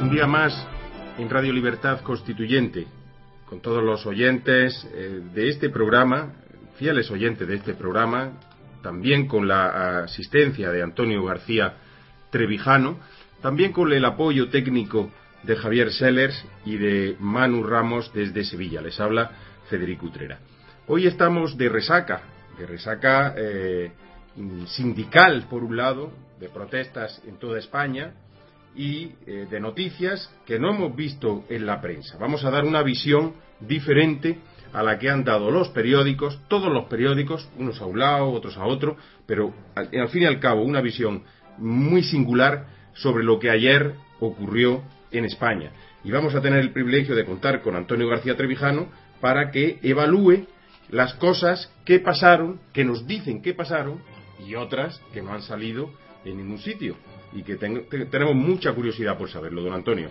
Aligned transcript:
Un 0.00 0.10
día 0.10 0.28
más 0.28 0.54
en 1.18 1.28
Radio 1.28 1.52
Libertad 1.52 2.02
Constituyente, 2.02 2.86
con 3.46 3.60
todos 3.60 3.82
los 3.82 4.06
oyentes 4.06 4.88
eh, 4.94 5.20
de 5.34 5.48
este 5.48 5.70
programa, 5.70 6.34
fieles 6.76 7.10
oyentes 7.10 7.48
de 7.48 7.56
este 7.56 7.74
programa, 7.74 8.38
también 8.80 9.26
con 9.26 9.48
la 9.48 10.04
asistencia 10.04 10.70
de 10.70 10.84
Antonio 10.84 11.24
García 11.24 11.74
Trevijano, 12.30 13.00
también 13.42 13.72
con 13.72 13.92
el 13.92 14.04
apoyo 14.04 14.48
técnico 14.50 15.10
de 15.42 15.56
Javier 15.56 15.90
Sellers 15.92 16.44
y 16.64 16.76
de 16.76 17.16
Manu 17.18 17.64
Ramos 17.64 18.12
desde 18.14 18.44
Sevilla. 18.44 18.80
Les 18.80 19.00
habla 19.00 19.32
Federico 19.68 20.06
Utrera. 20.06 20.38
Hoy 20.86 21.08
estamos 21.08 21.58
de 21.58 21.68
resaca, 21.68 22.22
de 22.56 22.66
resaca 22.66 23.34
eh, 23.36 23.90
sindical 24.68 25.48
por 25.50 25.64
un 25.64 25.76
lado, 25.76 26.12
de 26.38 26.48
protestas 26.48 27.20
en 27.26 27.36
toda 27.40 27.58
España 27.58 28.12
y 28.78 29.10
eh, 29.26 29.48
de 29.50 29.60
noticias 29.60 30.32
que 30.46 30.60
no 30.60 30.70
hemos 30.70 30.94
visto 30.94 31.44
en 31.50 31.66
la 31.66 31.80
prensa. 31.80 32.16
Vamos 32.16 32.44
a 32.44 32.50
dar 32.50 32.64
una 32.64 32.82
visión 32.82 33.34
diferente 33.58 34.38
a 34.72 34.84
la 34.84 35.00
que 35.00 35.10
han 35.10 35.24
dado 35.24 35.50
los 35.50 35.70
periódicos, 35.70 36.40
todos 36.46 36.72
los 36.72 36.84
periódicos, 36.84 37.48
unos 37.58 37.80
a 37.82 37.86
un 37.86 37.98
lado, 37.98 38.30
otros 38.30 38.56
a 38.56 38.64
otro, 38.64 38.96
pero 39.26 39.52
al, 39.74 39.90
al 39.92 40.08
fin 40.10 40.22
y 40.22 40.26
al 40.26 40.38
cabo 40.38 40.62
una 40.62 40.80
visión 40.80 41.24
muy 41.58 42.04
singular 42.04 42.66
sobre 42.94 43.24
lo 43.24 43.40
que 43.40 43.50
ayer 43.50 43.94
ocurrió 44.20 44.84
en 45.10 45.24
España. 45.24 45.72
Y 46.04 46.12
vamos 46.12 46.36
a 46.36 46.40
tener 46.40 46.60
el 46.60 46.70
privilegio 46.70 47.16
de 47.16 47.24
contar 47.24 47.62
con 47.62 47.74
Antonio 47.74 48.06
García 48.08 48.36
Trevijano 48.36 48.88
para 49.20 49.50
que 49.50 49.80
evalúe 49.82 50.46
las 50.88 51.14
cosas 51.14 51.72
que 51.84 51.98
pasaron, 51.98 52.60
que 52.72 52.84
nos 52.84 53.08
dicen 53.08 53.42
que 53.42 53.54
pasaron, 53.54 54.00
y 54.46 54.54
otras 54.54 55.00
que 55.12 55.20
no 55.20 55.32
han 55.32 55.42
salido 55.42 55.90
en 56.24 56.36
ningún 56.36 56.58
sitio, 56.58 56.96
y 57.32 57.42
que 57.42 57.56
ten, 57.56 57.88
te, 57.88 58.06
tenemos 58.06 58.34
mucha 58.34 58.72
curiosidad 58.72 59.16
por 59.16 59.30
saberlo, 59.30 59.62
don 59.62 59.74
Antonio. 59.74 60.10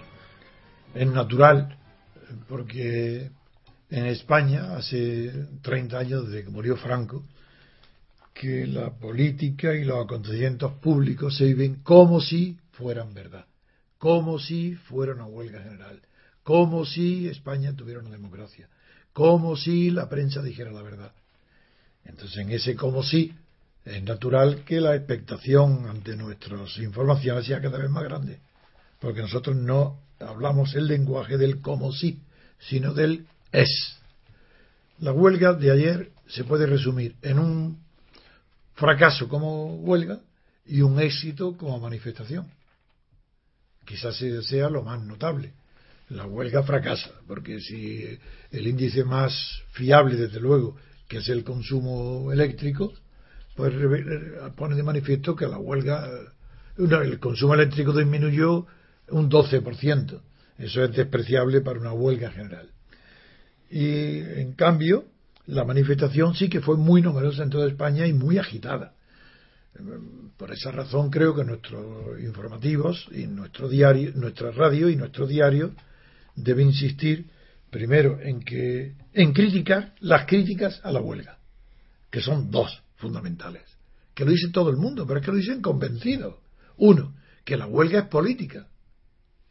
Es 0.93 1.07
natural, 1.07 1.77
porque 2.47 3.29
en 3.89 4.05
España, 4.05 4.75
hace 4.75 5.31
30 5.61 5.97
años 5.97 6.27
desde 6.27 6.45
que 6.45 6.49
murió 6.49 6.75
Franco, 6.77 7.23
que 8.33 8.67
la 8.67 8.91
política 8.91 9.73
y 9.73 9.83
los 9.83 10.05
acontecimientos 10.05 10.73
públicos 10.73 11.35
se 11.37 11.45
viven 11.45 11.75
como 11.83 12.21
si 12.21 12.57
fueran 12.71 13.13
verdad, 13.13 13.45
como 13.97 14.37
si 14.37 14.75
fuera 14.75 15.13
una 15.13 15.25
huelga 15.25 15.63
general, 15.63 16.01
como 16.43 16.85
si 16.85 17.27
España 17.27 17.73
tuviera 17.75 17.99
una 17.99 18.11
democracia, 18.11 18.69
como 19.11 19.55
si 19.55 19.89
la 19.89 20.07
prensa 20.07 20.41
dijera 20.41 20.71
la 20.71 20.83
verdad. 20.83 21.11
Entonces, 22.05 22.37
en 22.37 22.51
ese 22.51 22.75
como 22.75 23.03
si, 23.03 23.33
es 23.87 24.03
natural 24.03 24.63
que 24.65 24.81
la 24.81 24.95
expectación 24.95 25.87
ante 25.87 26.15
nuestras 26.15 26.77
informaciones 26.77 27.45
sea 27.45 27.61
cada 27.61 27.77
vez 27.77 27.89
más 27.89 28.03
grande, 28.03 28.39
porque 28.99 29.21
nosotros 29.21 29.55
no 29.55 30.01
hablamos 30.19 30.75
el 30.75 30.87
lenguaje 30.87 31.37
del 31.37 31.61
como 31.61 31.93
si, 31.93 32.21
sino 32.59 32.93
del 32.93 33.27
es. 33.51 33.97
La 34.99 35.13
huelga 35.13 35.53
de 35.53 35.71
ayer 35.71 36.11
se 36.27 36.43
puede 36.43 36.65
resumir 36.65 37.15
en 37.21 37.39
un 37.39 37.79
fracaso 38.73 39.29
como 39.29 39.75
huelga 39.75 40.19
y 40.65 40.81
un 40.81 40.99
éxito 40.99 41.55
como 41.55 41.79
manifestación. 41.79 42.51
Quizás 43.85 44.17
sea 44.17 44.69
lo 44.69 44.83
más 44.83 45.01
notable. 45.01 45.53
La 46.09 46.25
huelga 46.25 46.63
fracasa, 46.63 47.11
porque 47.25 47.61
si 47.61 48.19
el 48.51 48.67
índice 48.67 49.05
más 49.05 49.61
fiable, 49.71 50.15
desde 50.15 50.41
luego, 50.41 50.75
que 51.07 51.17
es 51.17 51.29
el 51.29 51.45
consumo 51.45 52.33
eléctrico, 52.33 52.93
pues 53.57 53.73
pone 54.55 54.75
de 54.75 54.83
manifiesto 54.83 55.35
que 55.35 55.47
la 55.47 55.57
huelga, 55.57 56.07
el 56.77 57.19
consumo 57.19 57.55
eléctrico 57.55 57.91
disminuyó 57.91 58.67
un 59.09 59.31
12%. 59.31 60.21
Eso 60.59 60.83
es 60.83 60.95
despreciable 60.95 61.61
para 61.61 61.79
una 61.79 61.91
huelga 61.91 62.29
general. 62.29 62.69
Y 63.71 64.19
en 64.19 64.53
cambio, 64.53 65.05
la 65.47 65.63
manifestación 65.65 66.35
sí 66.35 66.49
que 66.49 66.61
fue 66.61 66.77
muy 66.77 67.01
numerosa 67.01 67.41
en 67.41 67.49
toda 67.49 67.67
España 67.67 68.05
y 68.05 68.13
muy 68.13 68.37
agitada. 68.37 68.93
Por 70.37 70.51
esa 70.51 70.71
razón 70.71 71.09
creo 71.09 71.35
que 71.35 71.43
nuestros 71.43 72.19
informativos 72.19 73.07
y 73.11 73.25
nuestro 73.25 73.67
diario, 73.67 74.11
nuestra 74.13 74.51
radio 74.51 74.87
y 74.87 74.95
nuestro 74.95 75.25
diario 75.25 75.73
deben 76.35 76.67
insistir 76.67 77.25
primero 77.71 78.19
en 78.21 78.39
que 78.39 78.93
en 79.13 79.33
criticar 79.33 79.95
las 79.99 80.27
críticas 80.27 80.79
a 80.83 80.91
la 80.91 81.01
huelga, 81.01 81.39
que 82.11 82.21
son 82.21 82.51
dos 82.51 82.83
fundamentales, 82.97 83.63
que 84.13 84.25
lo 84.25 84.31
dice 84.31 84.49
todo 84.49 84.69
el 84.69 84.77
mundo, 84.77 85.05
pero 85.07 85.19
es 85.19 85.25
que 85.25 85.31
lo 85.31 85.37
dicen 85.37 85.61
convencidos. 85.61 86.35
Uno, 86.77 87.15
que 87.45 87.57
la 87.57 87.67
huelga 87.67 87.99
es 87.99 88.07
política, 88.07 88.67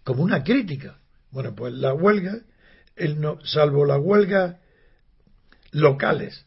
como 0.04 0.22
una 0.22 0.44
crítica. 0.44 0.98
Bueno, 1.30 1.54
pues 1.54 1.72
la 1.74 1.94
huelga, 1.94 2.38
el 2.94 3.20
no, 3.20 3.38
salvo 3.44 3.84
la 3.84 3.98
huelga 3.98 4.60
locales, 5.72 6.46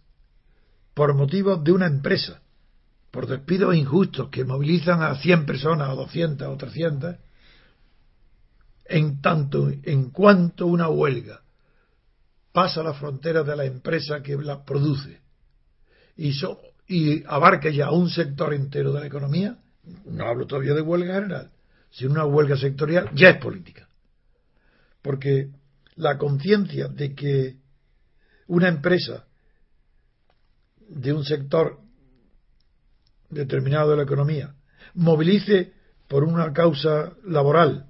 por 0.94 1.14
motivos 1.14 1.64
de 1.64 1.72
una 1.72 1.88
empresa, 1.88 2.42
por 3.12 3.28
despidos 3.28 3.76
injustos 3.76 4.30
que 4.30 4.46
movilizan 4.46 5.02
a 5.02 5.16
100 5.16 5.46
personas, 5.46 5.90
o 5.90 5.96
200 5.96 6.48
o 6.48 6.58
300, 6.58 7.16
en 8.86 9.22
tanto, 9.22 9.70
en 9.84 10.10
cuanto 10.10 10.66
una 10.66 10.90
huelga 10.90 11.42
pasa 12.52 12.82
la 12.82 12.94
frontera 12.94 13.44
de 13.44 13.56
la 13.56 13.66
empresa 13.66 14.22
que 14.24 14.36
la 14.36 14.66
produce 14.66 15.22
y, 16.18 16.34
so, 16.34 16.60
y 16.90 17.24
abarca 17.28 17.70
ya 17.70 17.92
un 17.92 18.10
sector 18.10 18.52
entero 18.52 18.92
de 18.92 19.02
la 19.02 19.06
economía, 19.06 19.60
no 20.06 20.26
hablo 20.26 20.48
todavía 20.48 20.74
de 20.74 20.82
huelga 20.82 21.14
general, 21.14 21.52
sino 21.92 22.12
una 22.14 22.26
huelga 22.26 22.58
sectorial, 22.58 23.12
ya 23.14 23.30
es 23.30 23.38
política. 23.38 23.88
Porque 25.04 25.52
la 25.96 26.18
conciencia 26.18 26.88
de 26.88 27.14
que 27.14 27.58
una 28.48 28.70
empresa 28.70 29.28
de 30.80 31.14
un 31.14 31.24
sector 31.24 31.80
determinado 33.30 33.92
de 33.92 33.98
la 33.98 34.04
economía 34.04 34.56
movilice 34.96 35.72
por 36.08 36.24
una 36.24 36.52
causa 36.54 37.14
laboral 37.24 37.86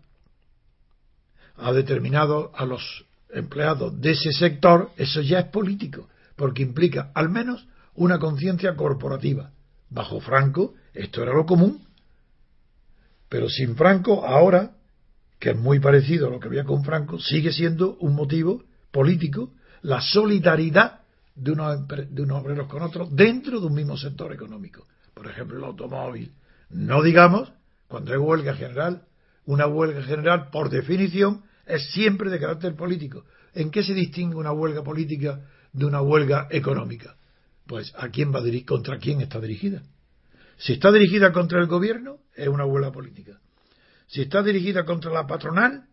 a 1.55 1.71
determinado 1.71 2.51
a 2.53 2.65
los 2.65 3.05
empleados 3.29 3.99
de 4.01 4.11
ese 4.11 4.33
sector, 4.33 4.91
eso 4.97 5.21
ya 5.21 5.39
es 5.39 5.45
político, 5.45 6.09
porque 6.35 6.63
implica 6.63 7.11
al 7.13 7.29
menos 7.29 7.65
una 7.99 8.17
conciencia 8.17 8.75
corporativa. 8.75 9.51
Bajo 9.89 10.21
Franco 10.21 10.73
esto 10.93 11.21
era 11.21 11.33
lo 11.33 11.45
común, 11.45 11.85
pero 13.27 13.49
sin 13.49 13.75
Franco 13.75 14.25
ahora, 14.25 14.71
que 15.37 15.51
es 15.51 15.57
muy 15.57 15.79
parecido 15.79 16.27
a 16.27 16.29
lo 16.31 16.39
que 16.39 16.47
había 16.47 16.63
con 16.63 16.83
Franco, 16.83 17.19
sigue 17.19 17.51
siendo 17.51 17.97
un 17.97 18.15
motivo 18.15 18.63
político 18.91 19.51
la 19.81 20.01
solidaridad 20.01 21.01
de 21.35 21.51
unos, 21.51 21.87
de 21.87 22.21
unos 22.21 22.41
obreros 22.41 22.67
con 22.67 22.81
otros 22.81 23.13
dentro 23.15 23.59
de 23.59 23.67
un 23.67 23.73
mismo 23.73 23.97
sector 23.97 24.33
económico. 24.33 24.87
Por 25.13 25.27
ejemplo, 25.27 25.57
el 25.57 25.63
automóvil. 25.65 26.31
No 26.69 27.03
digamos, 27.03 27.51
cuando 27.87 28.13
hay 28.13 28.17
huelga 28.17 28.55
general, 28.55 29.03
una 29.45 29.67
huelga 29.67 30.03
general, 30.03 30.49
por 30.51 30.69
definición, 30.69 31.43
es 31.65 31.91
siempre 31.91 32.29
de 32.29 32.39
carácter 32.39 32.75
político. 32.75 33.25
¿En 33.53 33.71
qué 33.71 33.83
se 33.83 33.93
distingue 33.93 34.35
una 34.35 34.53
huelga 34.53 34.83
política 34.83 35.41
de 35.73 35.85
una 35.85 36.01
huelga 36.01 36.47
económica? 36.49 37.15
Pues 37.69 37.93
a 37.95 38.09
quién 38.09 38.33
va 38.33 38.39
a 38.39 38.43
dirigir, 38.43 38.65
contra 38.65 38.97
quién 38.97 39.21
está 39.21 39.39
dirigida. 39.39 39.83
Si 40.57 40.73
está 40.73 40.91
dirigida 40.91 41.31
contra 41.31 41.59
el 41.59 41.67
gobierno, 41.67 42.17
es 42.35 42.47
una 42.47 42.65
huelga 42.65 42.91
política. 42.91 43.39
Si 44.07 44.21
está 44.23 44.41
dirigida 44.41 44.85
contra 44.85 45.11
la 45.11 45.27
patronal, 45.27 45.83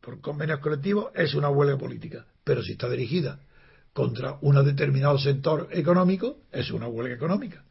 por 0.00 0.20
convenios 0.20 0.60
colectivos, 0.60 1.10
es 1.16 1.34
una 1.34 1.48
huelga 1.48 1.76
política. 1.76 2.24
Pero 2.44 2.62
si 2.62 2.72
está 2.72 2.88
dirigida 2.88 3.40
contra 3.92 4.38
un 4.42 4.64
determinado 4.64 5.18
sector 5.18 5.66
económico, 5.72 6.38
es 6.52 6.70
una 6.70 6.86
huelga 6.86 7.16
económica. 7.16 7.64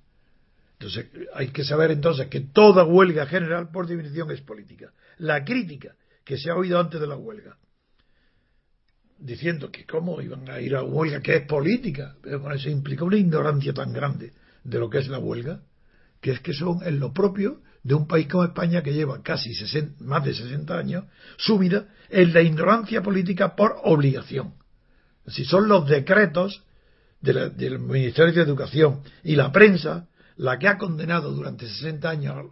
Entonces, 0.73 1.05
hay 1.33 1.47
que 1.47 1.63
saber 1.63 1.91
entonces 1.91 2.27
que 2.27 2.41
toda 2.41 2.83
huelga 2.83 3.27
general, 3.27 3.71
por 3.71 3.87
definición, 3.87 4.29
es 4.31 4.41
política. 4.41 4.91
La 5.19 5.45
crítica 5.45 5.95
que 6.25 6.37
se 6.37 6.49
ha 6.49 6.55
oído 6.55 6.81
antes 6.81 6.99
de 6.99 7.07
la 7.07 7.15
huelga, 7.15 7.57
diciendo 9.17 9.71
que 9.71 9.85
cómo 9.85 10.21
iban 10.21 10.49
a 10.49 10.59
ir 10.59 10.75
a 10.75 10.83
huelga, 10.83 11.21
que 11.21 11.35
es 11.37 11.45
política, 11.45 12.15
pero 12.21 12.41
con 12.41 12.51
eso 12.51 12.69
implica 12.69 13.03
una 13.03 13.17
ignorancia 13.17 13.73
tan 13.73 13.93
grande 13.93 14.33
de 14.63 14.79
lo 14.79 14.89
que 14.89 14.99
es 14.99 15.07
la 15.07 15.19
huelga, 15.19 15.61
que 16.21 16.31
es 16.31 16.39
que 16.39 16.53
son 16.53 16.79
en 16.83 16.99
lo 16.99 17.13
propio 17.13 17.61
de 17.83 17.95
un 17.95 18.07
país 18.07 18.27
como 18.27 18.45
España 18.45 18.81
que 18.81 18.93
lleva 18.93 19.21
casi 19.21 19.51
más 19.99 20.23
de 20.23 20.33
60 20.33 20.77
años 20.77 21.05
sumida 21.37 21.87
en 22.09 22.33
la 22.33 22.41
ignorancia 22.41 23.01
política 23.01 23.55
por 23.55 23.75
obligación. 23.83 24.53
Si 25.27 25.45
son 25.45 25.67
los 25.67 25.87
decretos 25.87 26.63
del 27.21 27.79
Ministerio 27.79 28.33
de 28.33 28.41
Educación 28.41 29.01
y 29.23 29.35
la 29.35 29.51
prensa 29.51 30.07
la 30.37 30.57
que 30.57 30.67
ha 30.67 30.77
condenado 30.77 31.31
durante 31.31 31.67
60 31.67 32.09
años 32.09 32.51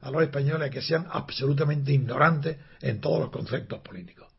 a 0.00 0.10
los 0.10 0.22
españoles 0.22 0.68
a 0.68 0.70
que 0.70 0.82
sean 0.82 1.06
absolutamente 1.10 1.92
ignorantes 1.92 2.58
en 2.80 3.00
todos 3.00 3.20
los 3.20 3.30
conceptos 3.30 3.80
políticos. 3.80 4.31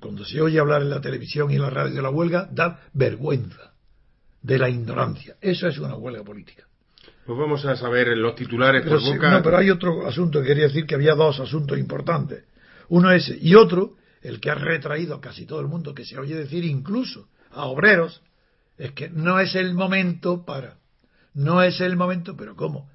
Cuando 0.00 0.24
se 0.24 0.40
oye 0.40 0.58
hablar 0.58 0.82
en 0.82 0.90
la 0.90 1.00
televisión 1.00 1.50
y 1.50 1.56
en 1.56 1.62
la 1.62 1.70
radio 1.70 1.94
de 1.94 2.02
la 2.02 2.10
huelga, 2.10 2.48
da 2.52 2.82
vergüenza 2.92 3.72
de 4.42 4.58
la 4.58 4.68
ignorancia. 4.68 5.36
Eso 5.40 5.66
es 5.66 5.78
una 5.78 5.94
huelga 5.94 6.22
política. 6.22 6.64
Pues 7.24 7.38
vamos 7.38 7.64
a 7.64 7.76
saber 7.76 8.08
los 8.16 8.34
titulares 8.34 8.82
pero, 8.82 8.98
No, 9.00 9.42
pero 9.42 9.58
hay 9.58 9.70
otro 9.70 10.06
asunto 10.06 10.40
que 10.40 10.48
quería 10.48 10.64
decir 10.64 10.86
que 10.86 10.94
había 10.94 11.14
dos 11.14 11.40
asuntos 11.40 11.78
importantes. 11.78 12.44
Uno 12.88 13.10
es 13.12 13.30
y 13.40 13.54
otro, 13.54 13.96
el 14.22 14.40
que 14.40 14.50
ha 14.50 14.54
retraído 14.54 15.14
a 15.14 15.20
casi 15.20 15.44
todo 15.44 15.60
el 15.60 15.66
mundo, 15.66 15.94
que 15.94 16.04
se 16.04 16.18
oye 16.18 16.34
decir 16.34 16.64
incluso 16.64 17.28
a 17.50 17.66
obreros, 17.66 18.22
es 18.78 18.92
que 18.92 19.10
no 19.10 19.40
es 19.40 19.54
el 19.54 19.74
momento 19.74 20.44
para. 20.44 20.78
No 21.34 21.62
es 21.62 21.80
el 21.80 21.96
momento, 21.96 22.36
pero 22.36 22.56
¿cómo? 22.56 22.90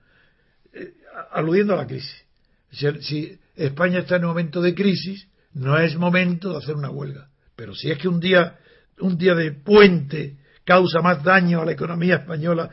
Eh, 0.73 0.93
aludiendo 1.31 1.73
a 1.73 1.77
la 1.77 1.87
crisis. 1.87 2.25
Si, 2.71 3.37
España 3.55 3.99
está 3.99 4.15
en 4.15 4.23
un 4.23 4.29
momento 4.29 4.61
de 4.61 4.73
crisis, 4.73 5.27
no 5.53 5.77
es 5.77 5.95
momento 5.95 6.51
de 6.51 6.57
hacer 6.57 6.75
una 6.75 6.89
huelga. 6.89 7.29
Pero 7.55 7.75
si 7.75 7.91
es 7.91 7.97
que 7.97 8.07
un 8.07 8.19
día, 8.19 8.57
un 8.99 9.17
día 9.17 9.35
de 9.35 9.51
puente 9.51 10.37
causa 10.65 11.01
más 11.01 11.23
daño 11.23 11.61
a 11.61 11.65
la 11.65 11.73
economía 11.73 12.15
española, 12.15 12.69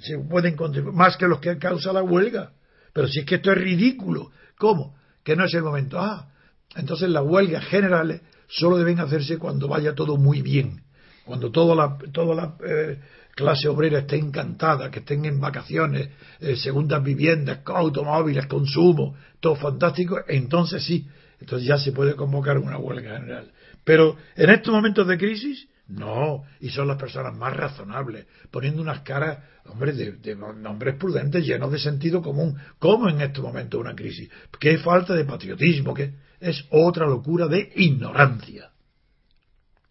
se 0.00 0.18
pueden 0.18 0.56
más 0.92 1.16
que 1.16 1.28
los 1.28 1.40
que 1.40 1.58
causa 1.58 1.92
la 1.92 2.02
huelga. 2.02 2.52
Pero 2.92 3.08
si 3.08 3.20
es 3.20 3.26
que 3.26 3.36
esto 3.36 3.52
es 3.52 3.58
ridículo, 3.58 4.30
¿cómo? 4.56 4.96
Que 5.22 5.36
no 5.36 5.44
es 5.44 5.54
el 5.54 5.62
momento. 5.62 5.98
Ah, 6.00 6.30
entonces 6.74 7.10
las 7.10 7.24
huelgas 7.24 7.64
generales 7.66 8.22
solo 8.48 8.78
deben 8.78 9.00
hacerse 9.00 9.38
cuando 9.38 9.68
vaya 9.68 9.94
todo 9.94 10.16
muy 10.16 10.42
bien, 10.42 10.82
cuando 11.24 11.50
toda 11.50 11.74
la, 11.74 11.98
toda 12.12 12.34
la 12.34 12.56
eh, 12.64 12.98
clase 13.34 13.68
obrera 13.68 14.00
esté 14.00 14.16
encantada, 14.16 14.90
que 14.90 15.00
estén 15.00 15.24
en 15.24 15.40
vacaciones, 15.40 16.08
eh, 16.40 16.56
segundas 16.56 17.02
viviendas, 17.02 17.60
automóviles, 17.64 18.46
consumo, 18.46 19.14
todo 19.40 19.54
fantástico, 19.56 20.18
entonces 20.26 20.84
sí, 20.84 21.06
entonces 21.40 21.66
ya 21.66 21.78
se 21.78 21.92
puede 21.92 22.14
convocar 22.14 22.58
una 22.58 22.78
huelga 22.78 23.18
general. 23.18 23.50
Pero 23.84 24.16
en 24.36 24.50
estos 24.50 24.72
momentos 24.72 25.06
de 25.06 25.18
crisis, 25.18 25.68
no, 25.88 26.44
y 26.60 26.70
son 26.70 26.86
las 26.86 26.98
personas 26.98 27.36
más 27.36 27.56
razonables, 27.56 28.26
poniendo 28.50 28.80
unas 28.80 29.00
caras, 29.00 29.38
hombre, 29.66 29.92
de, 29.92 30.12
de, 30.12 30.34
hombres 30.34 30.94
prudentes, 30.96 31.44
llenos 31.44 31.72
de 31.72 31.78
sentido 31.78 32.22
común. 32.22 32.56
¿Cómo 32.78 33.08
en 33.08 33.20
estos 33.20 33.42
momentos 33.42 33.80
una 33.80 33.96
crisis? 33.96 34.30
¿Qué 34.60 34.78
falta 34.78 35.14
de 35.14 35.24
patriotismo? 35.24 35.94
que 35.94 36.12
Es 36.38 36.64
otra 36.70 37.06
locura 37.06 37.48
de 37.48 37.72
ignorancia. 37.74 38.70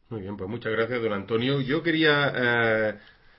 Muy 0.09 0.21
bien, 0.21 0.37
pues 0.37 0.49
muchas 0.49 0.71
gracias, 0.71 1.01
don 1.01 1.13
Antonio. 1.13 1.61
Yo 1.61 1.83
quería 1.83 2.33
eh, 2.33 2.95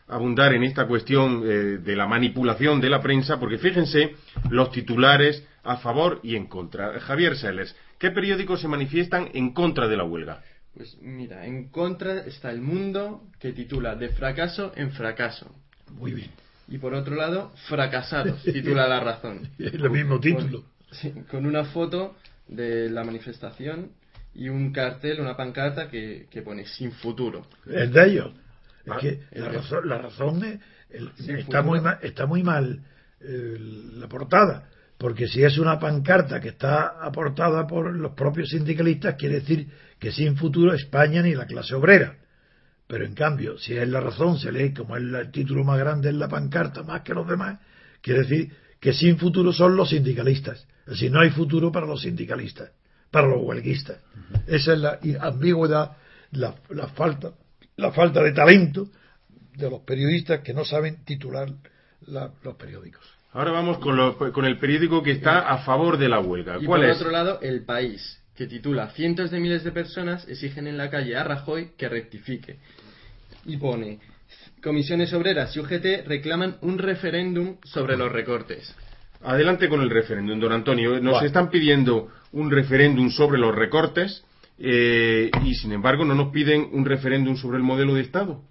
abundar 0.07 0.53
en 0.53 0.65
esta 0.65 0.87
cuestión 0.87 1.43
eh, 1.45 1.79
de 1.79 1.97
la 1.97 2.07
manipulación 2.07 2.81
de 2.81 2.91
la 2.91 3.01
prensa, 3.01 3.41
porque 3.41 3.59
fíjense 3.59 4.17
los 4.51 4.71
titulares 4.71 5.45
a 5.63 5.79
favor 5.79 6.21
y 6.23 6.37
en 6.37 6.47
contra. 6.47 7.01
Javier 7.01 7.37
Sellers, 7.37 7.75
¿qué 8.01 8.11
periódicos 8.11 8.61
se 8.61 8.67
manifiestan 8.67 9.29
en 9.35 9.53
contra 9.53 9.87
de 9.87 9.97
la 9.97 10.05
huelga? 10.05 10.43
Pues 10.75 10.97
mira, 11.01 11.47
en 11.47 11.69
contra 11.69 12.25
está 12.27 12.51
El 12.51 12.61
Mundo, 12.61 13.23
que 13.39 13.53
titula 13.53 13.95
De 13.95 14.09
fracaso 14.09 14.73
en 14.75 14.91
fracaso. 14.91 15.55
Muy 15.93 16.13
bien. 16.13 16.31
Y 16.67 16.79
por 16.79 16.95
otro 16.95 17.17
lado, 17.17 17.53
Fracasados, 17.69 18.43
titula 18.45 18.89
La 18.89 19.01
Razón. 19.01 19.49
El 19.59 19.91
mismo 19.91 20.19
título. 20.21 20.65
Con, 21.31 21.47
una 21.47 21.65
foto 21.65 22.17
de 22.49 22.89
la 22.91 23.05
manifestación 23.05 23.91
y 24.35 24.49
un 24.49 24.73
cartel, 24.73 25.21
una 25.21 25.37
pancarta 25.37 25.89
que, 25.89 26.27
que 26.31 26.43
pone 26.43 26.67
Sin 26.67 26.93
futuro. 26.93 27.47
Es 27.67 27.93
de 27.93 28.07
ellos. 28.07 28.33
Es 28.85 28.93
que 29.01 29.21
la 29.33 29.49
razón, 29.49 29.89
la 29.89 29.99
razón 29.99 30.61
está, 30.89 31.63
muy 31.63 31.81
mal, 31.81 31.99
está 32.03 32.27
muy 32.27 32.43
mal 32.43 32.81
la 33.21 34.09
portada, 34.09 34.69
porque 35.01 35.29
si 35.29 35.43
es 35.43 35.57
una 35.57 35.79
pancarta 35.79 36.41
que 36.41 36.51
está 36.51 37.03
aportada 37.03 37.67
por 37.67 37.91
los 37.97 38.13
propios 38.13 38.51
sindicalistas, 38.51 39.15
quiere 39.15 39.37
decir 39.37 39.67
que 39.99 40.13
sin 40.13 40.37
futuro 40.37 40.75
España 40.75 41.23
ni 41.23 41.35
la 41.35 41.47
clase 41.47 41.75
obrera. 41.75 42.19
Pero 42.87 43.07
en 43.07 43.15
cambio, 43.15 43.57
si 43.57 43.75
es 43.75 43.89
la 43.89 44.01
razón, 44.01 44.39
se 44.39 44.53
lee 44.53 44.75
como 44.75 44.99
es 44.99 45.03
el 45.03 45.31
título 45.31 45.65
más 45.65 45.79
grande 45.79 46.11
en 46.11 46.19
la 46.19 46.29
pancarta, 46.29 46.83
más 46.83 47.01
que 47.01 47.15
los 47.15 47.27
demás, 47.27 47.61
quiere 48.03 48.25
decir 48.25 48.53
que 48.79 48.93
sin 48.93 49.17
futuro 49.17 49.55
son 49.55 49.75
los 49.75 49.89
sindicalistas. 49.89 50.67
Es 50.85 50.93
decir, 50.93 51.11
no 51.11 51.21
hay 51.21 51.31
futuro 51.31 51.73
para 51.73 51.87
los 51.87 52.03
sindicalistas, 52.03 52.71
para 53.11 53.27
los 53.27 53.43
huelguistas. 53.43 53.99
Esa 54.47 54.75
es 54.75 54.79
la 54.79 54.99
ambigüedad, 55.23 55.97
la 56.33 56.53
falta 56.95 57.33
la 57.81 57.91
falta 57.93 58.23
de 58.23 58.33
talento 58.33 58.91
de 59.57 59.71
los 59.71 59.81
periodistas 59.81 60.41
que 60.41 60.53
no 60.53 60.67
saben 60.67 61.03
titular 61.05 61.49
los 62.03 62.55
periódicos. 62.57 63.20
Ahora 63.33 63.53
vamos 63.53 63.79
con, 63.79 64.45
el 64.45 64.59
periódico 64.59 65.03
que 65.03 65.13
está 65.13 65.49
a 65.49 65.59
favor 65.59 65.99
de 65.99 66.09
la 66.09 66.19
huelga. 66.19 66.59
Y 66.61 66.67
por 66.67 66.85
otro 66.85 67.11
lado, 67.11 67.39
El 67.41 67.65
País, 67.65 68.21
que 68.35 68.47
titula 68.47 68.89
Cientos 68.89 69.31
de 69.31 69.39
miles 69.39 69.63
de 69.63 69.71
personas 69.71 70.29
exigen 70.29 70.67
en 70.67 70.77
la 70.77 70.91
calle 70.91 71.17
a 71.17 71.23
Rajoy 71.23 71.71
que 71.77 71.89
rectifique. 71.89 72.59
Y 73.47 73.57
pone 73.57 74.01
Comisiones 74.63 75.13
Obreras 75.13 75.55
y 75.57 75.61
UGT 75.61 76.07
reclaman 76.07 76.57
un 76.63 76.79
referéndum 76.79 77.57
sobre 77.63 77.97
los 77.97 78.11
recortes. 78.11 78.75
Adelante 79.23 79.69
con 79.69 79.81
el 79.81 79.91
referéndum, 79.91 80.41
don 80.41 80.53
Antonio. 80.53 81.01
Nos 81.01 81.23
están 81.23 81.51
pidiendo 81.51 82.09
un 82.33 82.51
referéndum 82.51 83.11
sobre 83.11 83.39
los 83.39 83.55
recortes 83.55 84.25
eh, 84.59 85.31
y 85.45 85.55
sin 85.55 85.73
embargo 85.73 86.05
no 86.05 86.15
nos 86.15 86.33
piden 86.33 86.69
un 86.73 86.85
referéndum 86.85 87.37
sobre 87.37 87.59
el 87.59 87.63
modelo 87.63 87.95
de 87.95 88.01
Estado. 88.01 88.43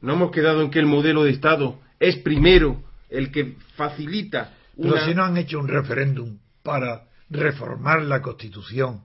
No 0.00 0.14
hemos 0.14 0.30
quedado 0.30 0.62
en 0.62 0.70
que 0.70 0.78
el 0.78 0.86
modelo 0.86 1.24
de 1.24 1.30
Estado 1.30 1.78
es 2.00 2.16
primero 2.16 2.82
el 3.08 3.30
que 3.30 3.56
facilita. 3.76 4.54
Pero 4.76 5.04
si 5.04 5.14
no 5.14 5.24
han 5.24 5.36
hecho 5.36 5.58
un 5.60 5.68
referéndum 5.68 6.38
para 6.62 7.04
reformar 7.30 8.02
la 8.02 8.20
Constitución, 8.20 9.02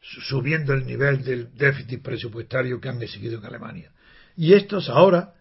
subiendo 0.00 0.74
el 0.74 0.86
nivel 0.86 1.24
del 1.24 1.54
déficit 1.54 2.02
presupuestario 2.02 2.80
que 2.80 2.88
han 2.88 2.98
decidido 2.98 3.38
en 3.38 3.46
Alemania. 3.46 3.92
Y 4.36 4.52
estos 4.54 4.88
ahora, 4.88 5.34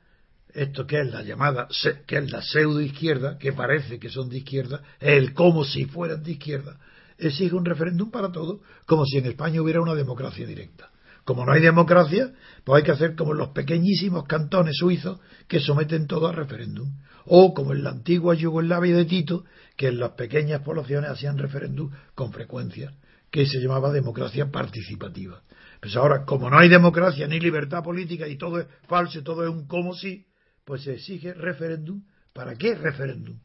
esto 0.54 0.86
que 0.86 1.02
es 1.02 1.08
la 1.08 1.24
llamada, 1.24 1.68
que 2.06 2.18
es 2.18 2.32
la 2.32 2.42
pseudo 2.42 2.80
izquierda, 2.82 3.38
que 3.38 3.54
parece 3.54 4.00
que 4.00 4.10
son 4.10 4.30
de 4.30 4.38
izquierda, 4.38 4.82
el 5.00 5.34
como 5.34 5.66
si 5.66 5.86
fueran 5.86 6.24
de 6.24 6.32
izquierda, 6.32 6.78
exige 7.18 7.56
un 7.56 7.66
referéndum 7.66 8.12
para 8.12 8.32
todo, 8.32 8.62
como 8.86 9.06
si 9.06 9.18
en 9.18 9.26
España 9.26 9.62
hubiera 9.62 9.82
una 9.82 9.96
democracia 9.96 10.46
directa. 10.46 10.92
Como 11.24 11.46
no 11.46 11.54
hay 11.54 11.62
democracia, 11.62 12.32
pues 12.64 12.78
hay 12.78 12.84
que 12.84 12.92
hacer 12.92 13.16
como 13.16 13.34
los 13.34 13.50
pequeñísimos 13.50 14.26
cantones 14.26 14.76
suizos 14.78 15.20
que 15.48 15.60
someten 15.60 16.08
todo 16.08 16.28
a 16.28 16.34
referéndum. 16.34 16.90
O 17.26 17.54
como 17.54 17.74
en 17.74 17.84
la 17.84 17.92
antigua 17.92 18.36
Yugoslavia 18.36 18.96
de 18.96 19.06
Tito, 19.06 19.46
que 19.78 19.88
en 19.88 20.00
las 20.00 20.12
pequeñas 20.12 20.62
poblaciones 20.62 21.10
hacían 21.10 21.38
referéndum 21.38 21.92
con 22.16 22.34
frecuencia, 22.34 22.94
que 23.32 23.46
se 23.46 23.60
llamaba 23.60 23.94
democracia 23.94 24.52
participativa. 24.52 25.42
Pues 25.82 25.96
ahora, 25.96 26.26
como 26.26 26.50
no 26.50 26.58
hay 26.58 26.70
democracia 26.70 27.28
ni 27.28 27.40
libertad 27.40 27.84
política 27.84 28.28
y 28.28 28.38
todo 28.38 28.60
es 28.60 28.68
falso, 28.88 29.24
todo 29.24 29.44
es 29.44 29.50
un 29.50 29.68
como 29.68 29.94
si, 29.94 30.26
pues 30.66 30.84
se 30.84 30.94
exige 30.94 31.34
referéndum. 31.34 32.04
¿Para 32.34 32.56
qué 32.56 32.76
referéndum? 32.76 33.38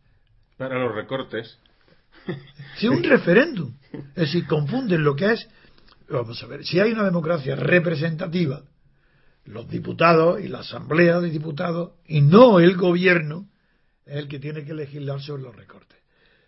Para 0.56 0.78
los 0.78 0.94
recortes. 0.94 1.58
Si 2.76 2.88
un 2.88 3.02
referéndum. 3.02 3.74
Es 3.92 4.14
decir, 4.14 4.46
confunden 4.46 5.04
lo 5.04 5.14
que 5.14 5.32
es. 5.32 5.48
Vamos 6.10 6.42
a 6.42 6.46
ver, 6.46 6.64
si 6.64 6.80
hay 6.80 6.92
una 6.92 7.04
democracia 7.04 7.54
representativa, 7.54 8.62
los 9.44 9.68
diputados 9.68 10.40
y 10.40 10.48
la 10.48 10.60
asamblea 10.60 11.20
de 11.20 11.30
diputados, 11.30 11.92
y 12.06 12.20
no 12.20 12.60
el 12.60 12.76
gobierno, 12.76 13.48
es 14.06 14.16
el 14.16 14.28
que 14.28 14.38
tiene 14.38 14.64
que 14.64 14.74
legislar 14.74 15.20
sobre 15.20 15.42
los 15.42 15.54
recortes. 15.54 15.98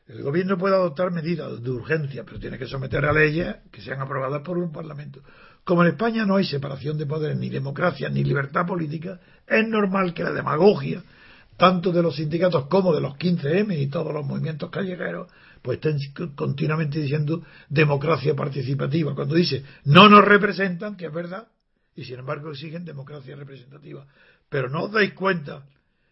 El 0.09 0.23
gobierno 0.23 0.59
puede 0.59 0.75
adoptar 0.75 1.13
medidas 1.13 1.63
de 1.63 1.71
urgencia, 1.71 2.25
pero 2.25 2.41
tiene 2.41 2.59
que 2.59 2.67
someter 2.67 3.05
a 3.05 3.13
leyes 3.13 3.57
que 3.71 3.81
sean 3.81 4.01
aprobadas 4.01 4.43
por 4.43 4.59
un 4.59 4.73
parlamento. 4.73 5.21
Como 5.63 5.83
en 5.83 5.91
España 5.91 6.25
no 6.25 6.37
hay 6.37 6.45
separación 6.45 6.99
de 6.99 7.07
poderes, 7.07 7.37
ni 7.37 7.49
democracia, 7.49 8.09
ni 8.09 8.25
libertad 8.25 8.67
política, 8.67 9.21
es 9.47 9.69
normal 9.69 10.15
que 10.15 10.25
la 10.25 10.33
demagogia, 10.33 11.05
tanto 11.57 11.93
de 11.93 12.03
los 12.03 12.17
sindicatos 12.17 12.67
como 12.67 12.95
de 12.95 13.03
los 13.03 13.15
15M 13.15 13.79
y 13.79 13.87
todos 13.89 14.13
los 14.13 14.27
movimientos 14.27 14.71
callejeros, 14.71 15.29
pues 15.63 15.79
están 15.79 15.99
continuamente 16.35 17.01
diciendo 17.01 17.43
democracia 17.69 18.35
participativa. 18.35 19.15
Cuando 19.15 19.35
dice 19.35 19.65
no 19.85 20.09
nos 20.09 20.25
representan, 20.25 20.97
que 20.97 21.07
es 21.07 21.13
verdad, 21.13 21.49
y 21.95 22.05
sin 22.05 22.19
embargo 22.19 22.51
exigen 22.51 22.85
democracia 22.85 23.37
representativa. 23.37 24.07
Pero 24.49 24.69
no 24.69 24.85
os 24.85 24.93
dais 24.93 25.13
cuenta 25.13 25.67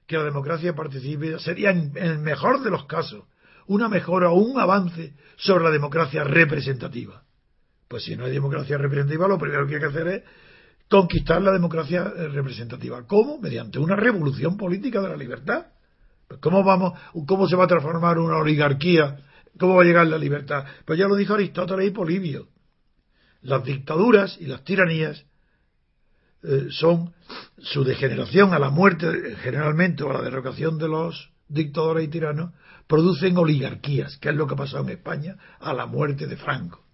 que 0.07 0.17
la 0.17 0.25
democracia 0.25 0.75
participativa 0.75 1.39
sería, 1.39 1.71
en 1.71 1.97
el 1.97 2.19
mejor 2.19 2.63
de 2.63 2.71
los 2.71 2.87
casos, 2.87 3.25
una 3.67 3.89
mejora 3.89 4.31
o 4.31 4.39
un 4.39 4.59
avance 4.59 5.15
sobre 5.37 5.65
la 5.65 5.71
democracia 5.71 6.25
representativa. 6.25 7.23
Pues 7.87 8.05
si 8.05 8.17
no 8.17 8.25
hay 8.25 8.33
democracia 8.33 8.77
representativa, 8.77 9.29
lo 9.29 9.39
primero 9.39 9.67
que 9.67 9.75
hay 9.75 9.81
que 9.81 9.87
hacer 9.87 10.09
es 10.09 10.23
conquistar 10.89 11.41
la 11.43 11.53
democracia 11.53 12.13
eh, 12.17 12.29
representativa. 12.29 13.07
¿Cómo? 13.07 13.39
Mediante 13.39 13.79
una 13.79 13.97
revolución 13.97 14.57
política 14.57 15.01
de 15.01 15.09
la 15.09 15.17
libertad. 15.17 15.67
Pues 16.27 16.41
¿Cómo, 16.41 16.63
vamos, 16.65 16.99
¿Cómo 17.27 17.49
se 17.49 17.57
va 17.57 17.65
a 17.65 17.69
transformar 17.69 18.19
una 18.19 18.37
oligarquía? 18.37 19.19
¿Cómo 19.59 19.77
va 19.77 19.83
a 19.83 19.87
llegar 19.87 20.07
la 20.07 20.19
libertad? 20.19 20.65
Pues 20.85 20.99
ya 20.99 21.09
lo 21.09 21.17
dijo 21.17 21.35
Aristóteles 21.35 21.89
y 21.89 21.91
Polibio. 21.91 22.49
Las 23.43 23.65
dictaduras 23.65 24.37
y 24.41 24.47
las 24.47 24.65
tiranías 24.65 25.25
eh, 26.43 26.69
son 26.71 27.13
su 27.59 27.85
degeneración 27.85 28.55
a 28.55 28.59
la 28.59 28.71
muerte 28.71 29.37
generalmente 29.43 30.05
o 30.05 30.11
a 30.11 30.15
la 30.15 30.23
derrocación 30.23 30.79
de 30.79 30.89
los 30.89 31.31
dictadores 31.49 32.05
y 32.05 32.09
tiranos 32.09 32.53
producen 32.87 33.37
oligarquías, 33.37 34.17
que 34.19 34.31
es 34.31 34.35
lo 34.35 34.47
que 34.47 34.55
ha 34.55 34.59
pasado 34.59 34.85
en 34.85 34.91
España 34.91 35.37
a 35.61 35.73
la 35.73 35.87
muerte 35.87 36.27
de 36.27 36.37
Franco. 36.37 36.85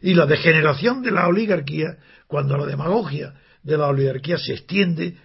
Y 0.00 0.14
la 0.14 0.26
degeneración 0.26 1.02
de 1.02 1.12
la 1.12 1.28
oligarquía, 1.28 1.98
cuando 2.26 2.56
la 2.56 2.66
demagogia 2.66 3.34
de 3.62 3.78
la 3.78 3.88
oligarquía 3.88 4.36
se 4.38 4.52
extiende, 4.52 5.16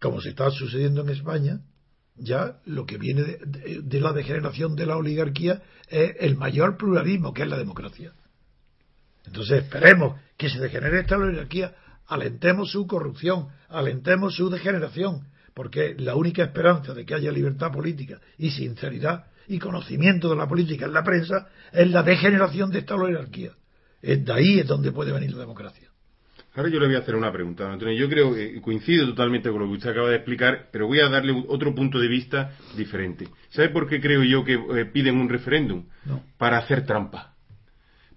como 0.00 0.20
se 0.20 0.30
está 0.30 0.50
sucediendo 0.50 1.02
en 1.02 1.10
España, 1.10 1.60
ya 2.16 2.58
lo 2.64 2.86
que 2.86 2.98
viene 2.98 3.22
de, 3.22 4.00
la 4.00 4.12
degeneración 4.12 4.76
de 4.76 4.86
la 4.86 4.96
oligarquía 4.96 5.62
es 5.88 6.14
el 6.20 6.36
mayor 6.36 6.76
pluralismo, 6.76 7.32
que 7.32 7.42
es 7.42 7.48
la 7.48 7.58
democracia. 7.58 8.12
Entonces 9.26 9.64
esperemos 9.64 10.20
que 10.36 10.50
se 10.50 10.60
degenere 10.60 11.00
esta 11.00 11.16
oligarquía 11.16 11.74
alentemos 12.06 12.70
su 12.70 12.86
corrupción, 12.86 13.48
alentemos 13.68 14.34
su 14.34 14.50
degeneración, 14.50 15.26
porque 15.54 15.94
la 15.98 16.16
única 16.16 16.42
esperanza 16.42 16.94
de 16.94 17.04
que 17.04 17.14
haya 17.14 17.30
libertad 17.30 17.72
política 17.72 18.20
y 18.38 18.50
sinceridad 18.50 19.26
y 19.46 19.58
conocimiento 19.58 20.28
de 20.28 20.36
la 20.36 20.48
política 20.48 20.86
en 20.86 20.92
la 20.92 21.04
prensa 21.04 21.48
es 21.72 21.90
la 21.90 22.02
degeneración 22.02 22.70
de 22.70 22.80
esta 22.80 22.94
oligarquía. 22.94 23.52
Es 24.02 24.24
de 24.24 24.32
ahí 24.32 24.58
es 24.60 24.66
donde 24.66 24.92
puede 24.92 25.12
venir 25.12 25.32
la 25.32 25.40
democracia. 25.40 25.90
Ahora 26.56 26.68
yo 26.68 26.78
le 26.78 26.86
voy 26.86 26.94
a 26.94 27.00
hacer 27.00 27.16
una 27.16 27.32
pregunta, 27.32 27.72
Antonio. 27.72 27.94
Yo 27.94 28.08
creo 28.08 28.34
que 28.34 28.60
coincido 28.60 29.06
totalmente 29.06 29.50
con 29.50 29.60
lo 29.60 29.66
que 29.66 29.72
usted 29.72 29.90
acaba 29.90 30.08
de 30.08 30.16
explicar, 30.16 30.68
pero 30.70 30.86
voy 30.86 31.00
a 31.00 31.08
darle 31.08 31.32
otro 31.48 31.74
punto 31.74 31.98
de 31.98 32.06
vista 32.06 32.52
diferente. 32.76 33.26
¿Sabe 33.50 33.70
por 33.70 33.88
qué 33.88 34.00
creo 34.00 34.22
yo 34.22 34.44
que 34.44 34.54
eh, 34.54 34.84
piden 34.86 35.16
un 35.16 35.28
referéndum? 35.28 35.84
No. 36.04 36.22
Para 36.38 36.58
hacer 36.58 36.86
trampa 36.86 37.34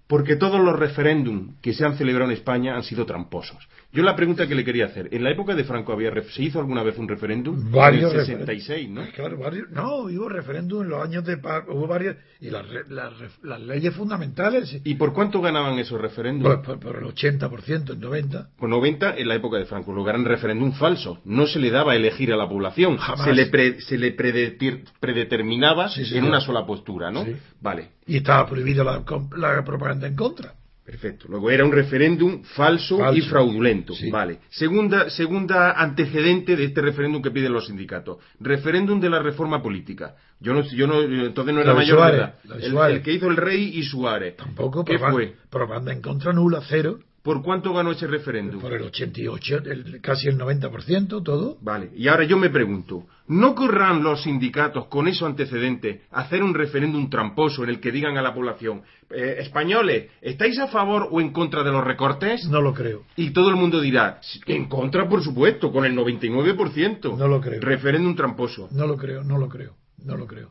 porque 0.08 0.36
todos 0.36 0.58
los 0.58 0.76
referéndums 0.76 1.60
que 1.60 1.74
se 1.74 1.84
han 1.84 1.96
celebrado 1.96 2.30
en 2.30 2.36
España 2.36 2.74
han 2.74 2.82
sido 2.82 3.04
tramposos. 3.04 3.68
Yo 3.90 4.02
la 4.02 4.14
pregunta 4.14 4.46
que 4.46 4.54
le 4.54 4.64
quería 4.66 4.84
hacer, 4.84 5.08
¿en 5.12 5.24
la 5.24 5.30
época 5.30 5.54
de 5.54 5.64
Franco 5.64 5.92
había 5.94 6.12
se 6.22 6.42
hizo 6.42 6.60
alguna 6.60 6.82
vez 6.82 6.98
un 6.98 7.08
referéndum? 7.08 7.70
Varios. 7.72 8.12
En 8.12 8.20
el 8.20 8.26
66, 8.26 8.90
¿no? 8.90 9.02
Claro, 9.14 9.38
varios. 9.38 9.70
No, 9.70 10.02
hubo 10.02 10.28
referéndum 10.28 10.82
en 10.82 10.90
los 10.90 11.02
años 11.02 11.24
de 11.24 11.38
paz, 11.38 11.64
hubo 11.68 11.86
varios 11.86 12.16
y 12.38 12.50
las, 12.50 12.66
las, 12.90 13.14
las 13.42 13.60
leyes 13.62 13.94
fundamentales. 13.94 14.78
¿Y 14.84 14.94
por 14.96 15.14
cuánto 15.14 15.40
ganaban 15.40 15.78
esos 15.78 15.98
referéndums? 15.98 16.56
Pues 16.56 16.78
por, 16.78 16.80
por, 16.80 17.02
el 17.02 17.08
80%, 17.14 17.90
el 17.92 18.00
90. 18.00 18.50
Por 18.58 18.68
90 18.68 19.16
en 19.16 19.26
la 19.26 19.36
época 19.36 19.56
de 19.56 19.64
Franco, 19.64 19.92
lo 19.94 20.06
eran 20.06 20.24
referéndum 20.26 20.72
falso. 20.72 21.20
No 21.24 21.46
se 21.46 21.58
le 21.58 21.70
daba 21.70 21.92
a 21.92 21.96
elegir 21.96 22.30
a 22.30 22.36
la 22.36 22.46
población, 22.46 22.98
Jamás. 22.98 23.24
se 23.24 23.32
le 23.32 23.46
pre, 23.46 23.80
se 23.80 23.96
le 23.96 24.12
predeterminaba 24.12 25.88
Sí, 25.88 26.04
sí, 26.04 26.16
en 26.18 26.24
sí. 26.24 26.28
una 26.28 26.40
sola 26.40 26.66
postura, 26.66 27.10
¿no? 27.10 27.24
Sí. 27.24 27.36
Vale. 27.62 27.92
Y 28.06 28.18
estaba 28.18 28.46
prohibida 28.46 28.84
la, 28.84 29.02
la 29.36 29.64
propaganda 29.64 30.06
en 30.06 30.14
contra. 30.14 30.54
Perfecto. 30.88 31.26
Luego 31.28 31.50
era 31.50 31.66
un 31.66 31.72
referéndum 31.72 32.42
falso, 32.44 32.96
Falso. 32.96 33.18
y 33.18 33.20
fraudulento. 33.20 33.92
Sí. 33.92 34.10
Vale. 34.10 34.38
Segunda, 34.48 35.10
segunda 35.10 35.72
antecedente 35.72 36.56
de 36.56 36.64
este 36.64 36.80
referéndum 36.80 37.20
que 37.20 37.30
piden 37.30 37.52
los 37.52 37.66
sindicatos. 37.66 38.16
Referéndum 38.40 38.98
de 38.98 39.10
la 39.10 39.18
reforma 39.18 39.62
política. 39.62 40.14
Yo 40.40 40.54
no, 40.54 40.62
yo 40.62 40.86
no, 40.86 41.02
entonces 41.02 41.54
no 41.54 41.60
era 41.60 41.72
La 41.72 41.76
mayor 41.76 41.98
Suárez, 41.98 42.30
la 42.72 42.88
El, 42.88 43.02
que 43.02 43.12
hizo 43.12 43.28
el 43.28 43.36
rey 43.36 43.70
y 43.74 43.82
Suárez. 43.82 44.36
Tampoco 44.36 44.82
¿Qué 44.82 44.94
propaganda, 44.94 45.12
fue? 45.12 45.36
propaganda 45.50 45.92
en 45.92 46.00
contra 46.00 46.32
nula, 46.32 46.62
cero. 46.66 47.00
¿Por 47.28 47.42
cuánto 47.42 47.74
ganó 47.74 47.90
ese 47.90 48.06
referéndum? 48.06 48.58
Por 48.58 48.72
el 48.72 48.80
88, 48.84 49.58
el- 49.66 50.00
casi 50.00 50.28
el 50.28 50.38
90%, 50.38 51.22
todo. 51.22 51.58
Vale, 51.60 51.90
y 51.94 52.08
ahora 52.08 52.24
yo 52.24 52.38
me 52.38 52.48
pregunto, 52.48 53.04
¿no 53.26 53.54
querrán 53.54 54.02
los 54.02 54.22
sindicatos 54.22 54.86
con 54.86 55.08
esos 55.08 55.28
antecedentes 55.28 56.00
hacer 56.10 56.42
un 56.42 56.54
referéndum 56.54 57.10
tramposo 57.10 57.64
en 57.64 57.68
el 57.68 57.80
que 57.80 57.92
digan 57.92 58.16
a 58.16 58.22
la 58.22 58.32
población, 58.32 58.80
eh, 59.10 59.36
españoles, 59.40 60.10
¿estáis 60.22 60.58
a 60.58 60.68
favor 60.68 61.06
o 61.10 61.20
en 61.20 61.30
contra 61.34 61.62
de 61.62 61.70
los 61.70 61.84
recortes? 61.84 62.46
No 62.48 62.62
lo 62.62 62.72
creo. 62.72 63.02
Y 63.16 63.28
todo 63.34 63.50
el 63.50 63.56
mundo 63.56 63.78
dirá, 63.82 64.22
en 64.46 64.64
contra, 64.64 65.06
por 65.06 65.22
supuesto, 65.22 65.70
con 65.70 65.84
el 65.84 65.94
99%. 65.94 67.14
No 67.18 67.28
lo 67.28 67.42
creo. 67.42 67.60
Referéndum 67.60 68.16
tramposo. 68.16 68.70
No 68.72 68.86
lo 68.86 68.96
creo, 68.96 69.22
no 69.22 69.36
lo 69.36 69.50
creo, 69.50 69.74
no 70.02 70.16
lo 70.16 70.26
creo. 70.26 70.48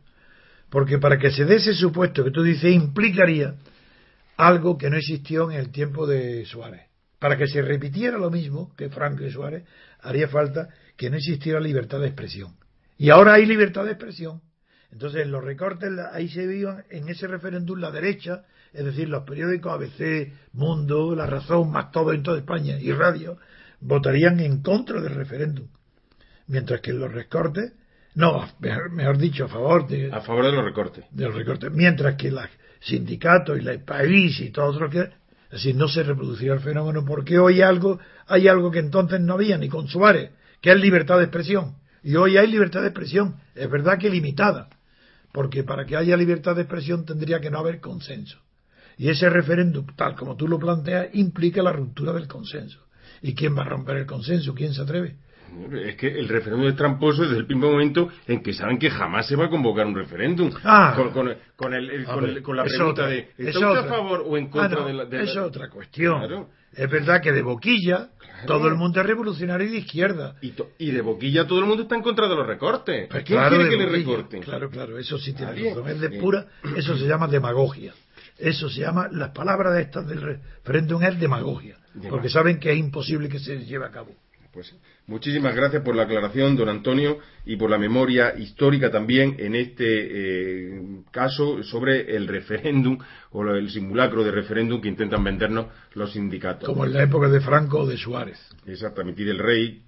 Porque 0.69 0.99
para 0.99 1.17
que 1.17 1.31
se 1.31 1.43
dé 1.45 1.55
ese 1.55 1.73
supuesto 1.73 2.23
que 2.23 2.29
tú 2.29 2.43
dices 2.43 2.71
implicaría 2.71 3.55
algo 4.37 4.77
que 4.77 4.89
no 4.89 4.97
existió 4.97 5.51
en 5.51 5.57
el 5.59 5.71
tiempo 5.71 6.07
de 6.07 6.45
Suárez. 6.45 6.83
Para 7.19 7.37
que 7.37 7.47
se 7.47 7.61
repitiera 7.61 8.17
lo 8.17 8.29
mismo 8.29 8.73
que 8.75 8.89
Franco 8.89 9.23
y 9.23 9.31
Suárez, 9.31 9.63
haría 10.01 10.27
falta 10.27 10.69
que 10.95 11.09
no 11.09 11.17
existiera 11.17 11.59
libertad 11.59 11.99
de 11.99 12.07
expresión. 12.07 12.55
Y 12.97 13.09
ahora 13.09 13.33
hay 13.33 13.45
libertad 13.45 13.85
de 13.85 13.91
expresión. 13.91 14.41
Entonces, 14.91 15.23
en 15.23 15.31
los 15.31 15.43
recortes, 15.43 15.91
ahí 16.13 16.29
se 16.29 16.47
vio 16.47 16.77
en 16.89 17.09
ese 17.09 17.27
referéndum 17.27 17.79
la 17.79 17.91
derecha, 17.91 18.45
es 18.71 18.85
decir, 18.85 19.09
los 19.09 19.23
periódicos 19.23 19.73
ABC, 19.73 20.31
Mundo, 20.53 21.15
La 21.15 21.25
Razón, 21.25 21.71
más 21.71 21.91
todo 21.91 22.13
en 22.13 22.23
toda 22.23 22.37
España 22.37 22.79
y 22.79 22.91
Radio, 22.91 23.37
votarían 23.81 24.39
en 24.39 24.61
contra 24.61 25.01
del 25.01 25.15
referéndum. 25.15 25.67
Mientras 26.47 26.79
que 26.81 26.91
en 26.91 26.99
los 26.99 27.11
recortes, 27.11 27.73
no, 28.15 28.47
mejor, 28.59 29.17
dicho, 29.17 29.45
a 29.45 29.47
favor 29.47 29.87
de, 29.87 30.11
A 30.11 30.21
favor 30.21 30.45
de 30.45 30.51
los 30.51 30.63
recortes. 30.63 31.05
de 31.11 31.25
los 31.25 31.35
recortes, 31.35 31.71
mientras 31.71 32.15
que 32.15 32.31
los 32.31 32.45
sindicatos 32.79 33.57
y 33.57 33.61
la 33.61 33.77
país 33.83 34.39
y 34.39 34.51
todo 34.51 34.67
otro 34.67 34.89
que 34.89 35.09
es 35.47 35.63
decir, 35.63 35.75
no 35.75 35.87
se 35.87 36.03
reproducirá 36.03 36.55
el 36.55 36.59
fenómeno 36.59 37.05
porque 37.05 37.39
hoy 37.39 37.61
algo, 37.61 37.99
hay 38.27 38.49
algo 38.49 38.69
que 38.69 38.79
entonces 38.79 39.21
no 39.21 39.35
había 39.35 39.57
ni 39.57 39.69
con 39.69 39.87
Suárez, 39.87 40.31
que 40.61 40.71
es 40.71 40.79
libertad 40.79 41.17
de 41.17 41.23
expresión. 41.23 41.75
Y 42.03 42.15
hoy 42.15 42.37
hay 42.37 42.47
libertad 42.47 42.81
de 42.81 42.87
expresión, 42.87 43.37
es 43.55 43.69
verdad 43.69 43.97
que 43.97 44.09
limitada, 44.09 44.69
porque 45.31 45.63
para 45.63 45.85
que 45.85 45.95
haya 45.95 46.17
libertad 46.17 46.55
de 46.55 46.63
expresión 46.63 47.05
tendría 47.05 47.39
que 47.39 47.49
no 47.49 47.59
haber 47.59 47.79
consenso. 47.79 48.39
Y 48.97 49.09
ese 49.09 49.29
referéndum, 49.29 49.85
tal 49.95 50.15
como 50.15 50.35
tú 50.35 50.47
lo 50.47 50.59
planteas, 50.59 51.07
implica 51.13 51.61
la 51.61 51.71
ruptura 51.71 52.11
del 52.11 52.27
consenso. 52.27 52.85
¿Y 53.21 53.33
quién 53.33 53.57
va 53.57 53.61
a 53.61 53.69
romper 53.69 53.97
el 53.97 54.05
consenso? 54.05 54.53
¿Quién 54.53 54.73
se 54.73 54.81
atreve? 54.81 55.17
Es 55.85 55.95
que 55.95 56.07
el 56.07 56.27
referéndum 56.27 56.67
es 56.67 56.75
tramposo 56.75 57.23
desde 57.23 57.37
el 57.37 57.45
primer 57.45 57.69
momento 57.71 58.09
en 58.27 58.41
que 58.43 58.53
saben 58.53 58.77
que 58.77 58.89
jamás 58.89 59.27
se 59.27 59.35
va 59.35 59.45
a 59.45 59.49
convocar 59.49 59.85
un 59.85 59.95
referéndum. 59.95 60.51
Ah. 60.63 60.93
con, 60.95 61.11
con- 61.11 61.35
con 61.55 61.73
el- 61.73 61.89
el- 61.89 62.05
con, 62.05 62.25
el- 62.25 62.41
con 62.41 62.55
la 62.57 62.63
pregunta 62.63 62.91
otra, 62.91 63.07
de 63.07 63.19
es 63.37 63.47
¿está 63.47 63.59
usted 63.59 63.81
otra. 63.81 63.81
a 63.81 63.85
favor 63.97 64.23
o 64.25 64.37
en 64.37 64.47
contra 64.49 64.77
Ah, 64.77 64.81
no, 64.81 64.87
de 64.87 64.93
la... 64.93 65.05
de 65.05 65.17
la- 65.17 65.23
es 65.23 65.37
otra 65.37 65.69
cuestión. 65.69 66.19
Claro. 66.19 66.49
Es 66.73 66.89
verdad 66.91 67.21
que 67.21 67.31
de 67.31 67.41
boquilla 67.41 68.09
todo 68.45 68.67
el 68.67 68.75
mundo 68.75 68.99
es 69.01 69.07
revolucionario 69.07 69.67
y 69.67 69.71
de 69.71 69.77
izquierda. 69.79 70.35
Y, 70.77 70.91
de 70.91 71.01
boquilla 71.01 71.47
todo 71.47 71.59
el 71.59 71.65
mundo 71.65 71.83
está 71.83 71.95
en 71.95 72.03
contra 72.03 72.27
de 72.27 72.35
los 72.35 72.45
recortes. 72.45 73.07
Pues 73.09 73.23
¿Quién 73.23 73.39
claro, 73.39 73.55
quiere 73.55 73.69
que 73.71 73.77
le 73.77 73.85
recorten? 73.89 74.41
Claro, 74.43 74.69
claro, 74.69 74.97
eso 74.99 75.17
sí 75.17 75.33
tiene 75.33 75.53
Nadie. 75.53 75.69
razón. 75.69 75.89
Es 75.89 75.99
de 76.01 76.09
pura, 76.19 76.45
eso 76.75 76.95
se 76.95 77.07
llama 77.07 77.27
demagogia. 77.27 77.93
Eso 78.37 78.69
se 78.69 78.81
llama, 78.81 79.07
las 79.11 79.29
palabras 79.31 79.73
de 79.73 79.81
estas 79.81 80.07
del 80.07 80.21
referéndum 80.21 81.01
es. 81.01 81.19
Demagogia. 81.19 81.77
Porque 82.09 82.29
saben 82.29 82.59
que 82.59 82.71
es 82.71 82.77
imposible 82.77 83.27
que 83.27 83.39
se 83.39 83.65
lleve 83.65 83.85
a 83.87 83.89
cabo. 83.89 84.11
Pues 84.57 84.75
muchísimas 85.05 85.55
gracias 85.55 85.83
por 85.83 85.95
la 85.95 86.05
aclaración, 86.05 86.55
don 86.55 86.67
Antonio, 86.67 87.19
y 87.45 87.57
por 87.57 87.69
la 87.69 87.77
memoria 87.77 88.33
histórica 88.35 88.89
también 88.89 89.35
en 89.37 89.53
este 89.53 89.83
eh, 89.85 90.81
caso 91.11 91.61
sobre 91.61 92.15
el 92.15 92.27
referéndum 92.27 92.97
o 93.33 93.43
el 93.51 93.69
simulacro 93.69 94.23
de 94.23 94.31
referéndum 94.31 94.81
que 94.81 94.87
intentan 94.87 95.23
vendernos 95.23 95.67
los 95.93 96.11
sindicatos. 96.13 96.67
Como 96.67 96.85
en 96.85 96.93
la 96.93 97.03
época 97.03 97.29
de 97.29 97.39
Franco 97.39 97.81
o 97.81 97.85
de 97.85 97.97
Suárez. 97.97 98.39
Exactamente, 98.65 99.21
y 99.21 99.25
del 99.25 99.37
rey 99.37 99.83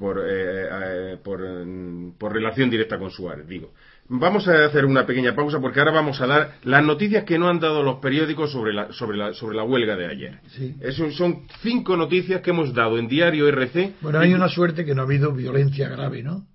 por, 0.00 0.18
eh, 0.18 0.66
eh, 0.68 1.16
por, 1.22 1.40
mm, 1.40 2.14
por 2.18 2.32
relación 2.32 2.70
directa 2.70 2.98
con 2.98 3.12
Suárez, 3.12 3.46
digo. 3.46 3.72
Vamos 4.10 4.48
a 4.48 4.64
hacer 4.64 4.86
una 4.86 5.04
pequeña 5.04 5.34
pausa 5.34 5.60
porque 5.60 5.80
ahora 5.80 5.92
vamos 5.92 6.18
a 6.22 6.26
dar 6.26 6.54
las 6.64 6.82
noticias 6.82 7.24
que 7.24 7.38
no 7.38 7.48
han 7.48 7.60
dado 7.60 7.82
los 7.82 7.96
periódicos 7.96 8.50
sobre 8.50 8.72
la, 8.72 8.90
sobre 8.92 9.18
la, 9.18 9.34
sobre 9.34 9.54
la 9.56 9.64
huelga 9.64 9.96
de 9.96 10.06
ayer. 10.06 10.38
Sí. 10.48 10.74
Eso 10.80 11.10
son 11.10 11.42
cinco 11.62 11.94
noticias 11.96 12.40
que 12.40 12.50
hemos 12.50 12.72
dado 12.72 12.96
en 12.98 13.06
Diario 13.08 13.46
RC. 13.48 13.94
Bueno, 14.00 14.20
hay 14.20 14.32
una 14.32 14.48
suerte 14.48 14.84
que 14.86 14.94
no 14.94 15.02
ha 15.02 15.04
habido 15.04 15.32
violencia 15.32 15.88
grave, 15.90 16.22
¿no? 16.22 16.46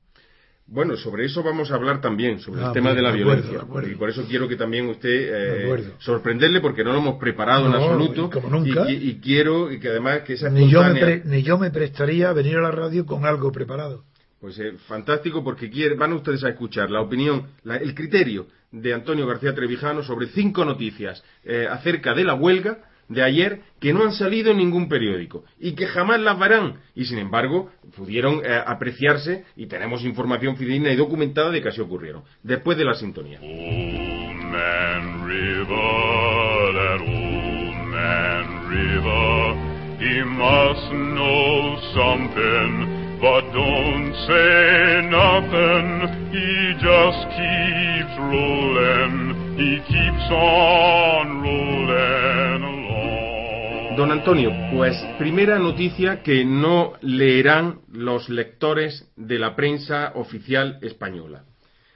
Bueno, 0.66 0.96
sobre 0.96 1.26
eso 1.26 1.44
vamos 1.44 1.70
a 1.72 1.76
hablar 1.76 2.00
también, 2.02 2.40
sobre 2.40 2.62
Ah, 2.64 2.68
el 2.68 2.74
tema 2.74 2.94
bien, 2.94 2.96
de 2.96 3.02
la 3.04 3.10
acuerdo, 3.10 3.50
violencia. 3.52 3.92
Y 3.92 3.96
por 3.98 4.10
eso 4.10 4.24
quiero 4.28 4.48
que 4.48 4.56
también 4.56 4.88
usted 4.88 5.10
eh, 5.10 5.84
sorprenderle 6.00 6.62
porque 6.62 6.84
no 6.84 6.94
lo 6.94 7.00
hemos 7.00 7.20
preparado 7.20 7.68
en 7.68 7.74
absoluto. 7.74 8.28
y 8.28 8.30
como 8.42 8.50
nunca. 8.50 8.90
Y, 8.90 8.94
y 9.10 9.20
quiero 9.20 9.72
y 9.72 9.80
que 9.80 9.90
además 9.90 10.22
que 10.22 10.34
esa 10.34 10.50
Ni 10.50 10.70
yo, 10.72 10.82
me 10.84 11.00
pre- 11.00 11.22
ni 11.26 11.44
yo 11.44 11.58
me 11.60 11.70
prestaría 11.70 12.30
a 12.30 12.34
venir 12.34 12.58
a 12.58 12.62
la 12.62 12.72
radio 12.72 13.06
con 13.06 13.26
algo 13.26 13.52
preparado. 13.52 14.06
Pues 14.44 14.60
eh, 14.60 14.74
fantástico 14.90 15.42
porque 15.42 15.70
quiere- 15.70 15.96
van 15.96 16.12
ustedes 16.12 16.44
a 16.44 16.50
escuchar 16.50 16.92
la 16.92 17.00
opinión, 17.00 17.48
la- 17.64 17.78
el 17.78 17.96
criterio 17.96 18.48
de 18.74 18.94
Antonio 18.94 19.26
García 19.26 19.56
Trevijano 19.56 20.04
sobre 20.04 20.28
cinco 20.28 20.66
noticias 20.66 21.24
eh, 21.46 21.66
acerca 21.72 22.14
de 22.14 22.26
la 22.26 22.34
huelga 22.34 22.80
de 23.08 23.24
ayer 23.24 23.62
que 23.80 23.94
no 23.94 24.04
han 24.04 24.12
salido 24.12 24.52
en 24.52 24.58
ningún 24.58 24.90
periódico 24.90 25.46
y 25.62 25.76
que 25.76 25.88
jamás 25.88 26.20
las 26.20 26.38
verán 26.38 26.82
y 26.94 27.06
sin 27.06 27.20
embargo 27.20 27.72
pudieron 27.96 28.42
eh, 28.44 28.62
apreciarse 28.68 29.46
y 29.56 29.68
tenemos 29.68 30.04
información 30.04 30.58
fidedigna 30.58 30.92
y 30.92 30.98
documentada 30.98 31.50
de 31.50 31.62
que 31.62 31.70
así 31.70 31.80
ocurrieron. 31.80 32.24
Después 32.44 32.78
de 32.78 32.84
la 32.84 32.96
sintonía. 32.96 33.40
But 43.24 43.46
don't 43.54 44.14
say 44.28 45.02
nothing. 45.08 45.88
He 46.36 46.76
just 46.76 47.24
keeps 47.32 48.16
rolling. 48.20 49.16
He 49.56 49.80
keeps 49.88 50.28
on 50.30 51.42
rolling. 51.42 52.62
Don 53.96 54.12
Antonio, 54.12 54.52
pues 54.74 54.98
primera 55.18 55.58
noticia 55.58 56.22
que 56.22 56.44
no 56.44 56.94
leerán 57.02 57.80
los 57.94 58.28
lectores 58.28 59.10
de 59.16 59.40
la 59.40 59.56
prensa 59.56 60.12
oficial 60.16 60.80
española. 60.82 61.46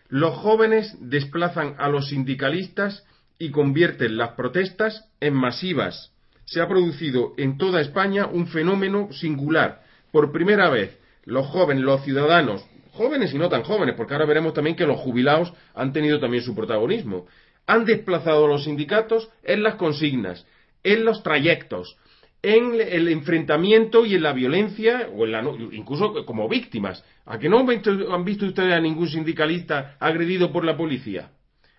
Los 0.07 0.33
jóvenes 0.35 0.95
desplazan 1.01 1.75
a 1.77 1.89
los 1.89 2.07
sindicalistas 2.07 3.03
y 3.37 3.51
convierten 3.51 4.15
las 4.15 4.29
protestas 4.31 5.09
en 5.19 5.33
masivas 5.33 6.13
se 6.45 6.61
ha 6.61 6.67
producido 6.69 7.33
en 7.35 7.57
toda 7.57 7.81
España 7.81 8.25
un 8.25 8.47
fenómeno 8.47 9.09
singular. 9.11 9.81
Por 10.13 10.31
primera 10.31 10.69
vez, 10.69 10.97
los 11.27 11.45
jóvenes, 11.47 11.83
los 11.83 12.03
ciudadanos, 12.03 12.65
jóvenes 12.93 13.33
y 13.33 13.37
no 13.37 13.49
tan 13.49 13.63
jóvenes, 13.63 13.95
porque 13.95 14.13
ahora 14.13 14.25
veremos 14.25 14.53
también 14.53 14.77
que 14.77 14.87
los 14.87 14.97
jubilados 14.97 15.51
han 15.75 15.91
tenido 15.91 16.21
también 16.21 16.41
su 16.41 16.55
protagonismo, 16.55 17.27
han 17.65 17.83
desplazado 17.83 18.45
a 18.45 18.47
los 18.47 18.63
sindicatos 18.63 19.29
en 19.43 19.61
las 19.61 19.75
consignas, 19.75 20.47
en 20.83 21.03
los 21.03 21.23
trayectos, 21.23 21.97
en 22.41 22.79
el 22.79 23.09
enfrentamiento 23.09 24.05
y 24.05 24.15
en 24.15 24.23
la 24.23 24.31
violencia, 24.31 25.09
o 25.13 25.27
incluso 25.73 26.25
como 26.25 26.47
víctimas. 26.47 27.03
¿A 27.25 27.37
que 27.37 27.49
no 27.49 27.59
han 27.59 28.23
visto 28.23 28.45
ustedes 28.45 28.73
a 28.73 28.79
ningún 28.79 29.09
sindicalista 29.09 29.97
agredido 29.99 30.53
por 30.53 30.63
la 30.63 30.77
policía? 30.77 31.31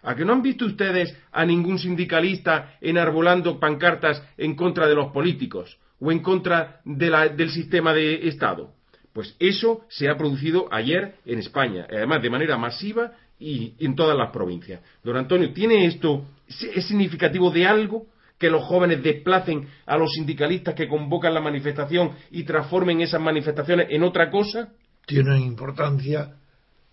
¿A 0.02 0.14
que 0.14 0.26
no 0.26 0.34
han 0.34 0.42
visto 0.42 0.66
ustedes 0.66 1.16
a 1.32 1.46
ningún 1.46 1.78
sindicalista 1.78 2.76
enarbolando 2.82 3.58
pancartas 3.58 4.22
en 4.36 4.54
contra 4.54 4.86
de 4.86 4.94
los 4.94 5.10
políticos 5.10 5.78
o 6.00 6.12
en 6.12 6.18
contra 6.18 6.82
del 6.84 7.48
sistema 7.48 7.94
de 7.94 8.28
Estado? 8.28 8.77
Pues 9.18 9.34
eso 9.40 9.84
se 9.88 10.08
ha 10.08 10.16
producido 10.16 10.72
ayer 10.72 11.16
en 11.26 11.40
España, 11.40 11.88
además 11.90 12.22
de 12.22 12.30
manera 12.30 12.56
masiva 12.56 13.14
y 13.40 13.74
en 13.80 13.96
todas 13.96 14.16
las 14.16 14.30
provincias. 14.30 14.80
Don 15.02 15.16
Antonio, 15.16 15.52
¿tiene 15.52 15.86
esto, 15.86 16.24
es 16.46 16.86
significativo 16.86 17.50
de 17.50 17.66
algo? 17.66 18.06
que 18.38 18.48
los 18.48 18.62
jóvenes 18.62 19.02
desplacen 19.02 19.66
a 19.86 19.96
los 19.96 20.12
sindicalistas 20.12 20.76
que 20.76 20.86
convocan 20.86 21.34
la 21.34 21.40
manifestación 21.40 22.12
y 22.30 22.44
transformen 22.44 23.00
esas 23.00 23.20
manifestaciones 23.20 23.88
en 23.90 24.04
otra 24.04 24.30
cosa? 24.30 24.68
Tiene 25.04 25.30
una 25.30 25.40
importancia 25.40 26.36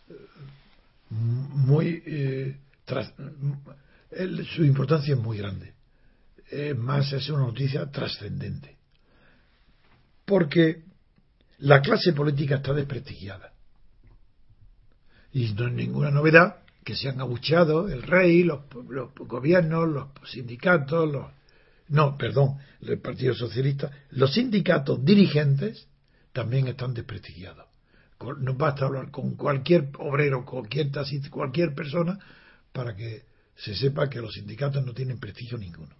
eh, 0.09 0.13
muy 1.11 2.01
eh, 2.07 2.55
su 4.55 4.65
importancia 4.65 5.13
es 5.13 5.21
muy 5.21 5.37
grande. 5.37 5.73
Es 6.49 6.75
más, 6.75 7.13
es 7.13 7.29
una 7.29 7.41
noticia 7.41 7.85
trascendente. 7.91 8.77
Porque 10.25 10.85
la 11.59 11.81
clase 11.81 12.13
política 12.13 12.55
está 12.55 12.73
desprestigiada. 12.73 13.53
Y 15.31 15.53
no 15.53 15.67
es 15.67 15.73
ninguna 15.73 16.11
novedad 16.11 16.57
que 16.83 16.95
se 16.95 17.09
han 17.09 17.19
abucheado 17.19 17.89
el 17.89 18.03
rey, 18.03 18.43
los, 18.43 18.61
los 18.89 19.13
gobiernos, 19.15 19.89
los 19.89 20.07
sindicatos, 20.29 21.11
los. 21.11 21.25
No, 21.87 22.17
perdón, 22.17 22.57
el 22.81 22.99
Partido 22.99 23.33
Socialista. 23.35 23.91
Los 24.11 24.33
sindicatos 24.33 25.03
dirigentes 25.03 25.87
también 26.31 26.67
están 26.67 26.93
desprestigiados. 26.93 27.65
No 28.39 28.53
basta 28.55 28.85
hablar 28.85 29.11
con 29.11 29.35
cualquier 29.35 29.89
obrero, 29.99 30.45
cualquier, 30.45 30.89
cualquier 31.29 31.75
persona 31.75 32.17
para 32.71 32.95
que 32.95 33.23
se 33.55 33.75
sepa 33.75 34.09
que 34.09 34.21
los 34.21 34.33
sindicatos 34.33 34.85
no 34.85 34.93
tienen 34.93 35.19
prestigio 35.19 35.57
ninguno. 35.57 35.95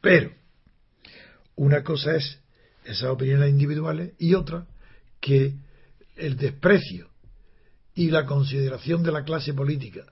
Pero 0.00 0.32
una 1.56 1.82
cosa 1.82 2.16
es 2.16 2.38
esas 2.84 3.10
opiniones 3.10 3.50
individuales 3.50 4.12
y 4.18 4.34
otra 4.34 4.66
que 5.26 5.54
el 6.14 6.36
desprecio 6.36 7.08
y 7.96 8.10
la 8.10 8.26
consideración 8.26 9.02
de 9.02 9.10
la 9.10 9.24
clase 9.24 9.54
política 9.54 10.04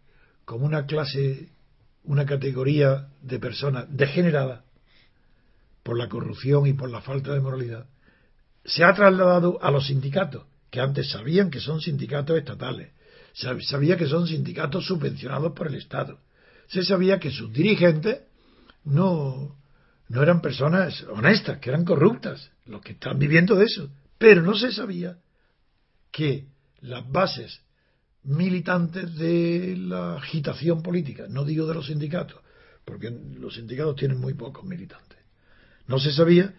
como 0.44 0.66
una 0.66 0.87
clase, 0.87 1.50
una 2.03 2.27
categoría 2.27 3.07
de 3.22 3.38
personas 3.38 3.87
degeneradas 3.88 4.64
por 5.85 5.96
la 5.96 6.09
corrupción 6.09 6.66
y 6.66 6.72
por 6.72 6.90
la 6.90 7.00
falta 7.00 7.33
de 7.33 7.40
moralidad, 7.40 7.87
se 8.64 8.83
ha 8.83 8.92
trasladado 8.92 9.62
a 9.62 9.70
los 9.70 9.87
sindicatos, 9.87 10.46
que 10.68 10.81
antes 10.81 11.11
sabían 11.11 11.48
que 11.48 11.61
son 11.61 11.81
sindicatos 11.81 12.37
estatales, 12.37 12.90
sabía 13.61 13.96
que 13.96 14.09
son 14.09 14.27
sindicatos 14.27 14.85
subvencionados 14.85 15.53
por 15.53 15.68
el 15.68 15.77
Estado. 15.77 16.18
Se 16.66 16.83
sabía 16.83 17.20
que 17.20 17.31
sus 17.31 17.53
dirigentes 17.53 18.22
no, 18.83 19.55
no 20.09 20.22
eran 20.24 20.40
personas 20.40 21.05
honestas, 21.05 21.59
que 21.59 21.70
eran 21.70 21.85
corruptas, 21.85 22.50
los 22.66 22.81
que 22.83 22.92
están 22.92 23.16
viviendo 23.16 23.55
de 23.55 23.66
eso. 23.66 23.88
Pero 24.18 24.42
no 24.42 24.55
se 24.55 24.72
sabía 24.72 25.18
que 26.12 26.46
las 26.81 27.11
bases 27.11 27.61
militantes 28.24 29.14
de 29.16 29.77
la 29.77 30.16
agitación 30.16 30.83
política, 30.83 31.24
no 31.29 31.44
digo 31.44 31.66
de 31.66 31.74
los 31.74 31.87
sindicatos, 31.87 32.40
porque 32.85 33.11
los 33.38 33.55
sindicatos 33.55 33.96
tienen 33.96 34.18
muy 34.18 34.35
pocos 34.35 34.64
militantes, 34.64 35.18
no 35.87 35.98
se 35.98 36.12
sabía 36.12 36.55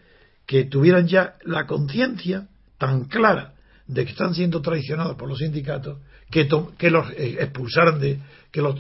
que 0.46 0.66
tuvieran 0.66 1.08
ya 1.08 1.36
la 1.44 1.66
conciencia 1.66 2.48
tan 2.78 3.06
clara 3.06 3.56
de 3.88 4.06
que 4.06 4.12
están 4.12 4.34
siendo 4.36 4.62
traicionados 4.62 5.16
por 5.16 5.30
los 5.30 5.40
sindicatos, 5.40 6.00
que, 6.30 6.48
que 6.78 6.90
los 6.92 7.10
eh, 7.12 7.38
expulsaran 7.40 8.00
de, 8.00 8.20
que 8.52 8.62
los 8.62 8.76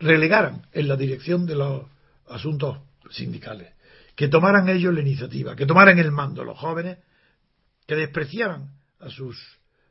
relegaran 0.00 0.66
en 0.72 0.88
la 0.88 0.96
dirección 0.96 1.46
de 1.46 1.54
los 1.54 1.84
asuntos 2.28 2.78
sindicales, 3.10 3.72
que 4.14 4.28
tomaran 4.28 4.68
ellos 4.68 4.92
la 4.92 5.00
iniciativa, 5.00 5.56
que 5.56 5.66
tomaran 5.66 5.98
el 5.98 6.12
mando 6.12 6.44
los 6.44 6.58
jóvenes, 6.58 6.98
que 7.88 7.96
despreciaran 7.96 8.70
a 9.00 9.08
sus 9.08 9.36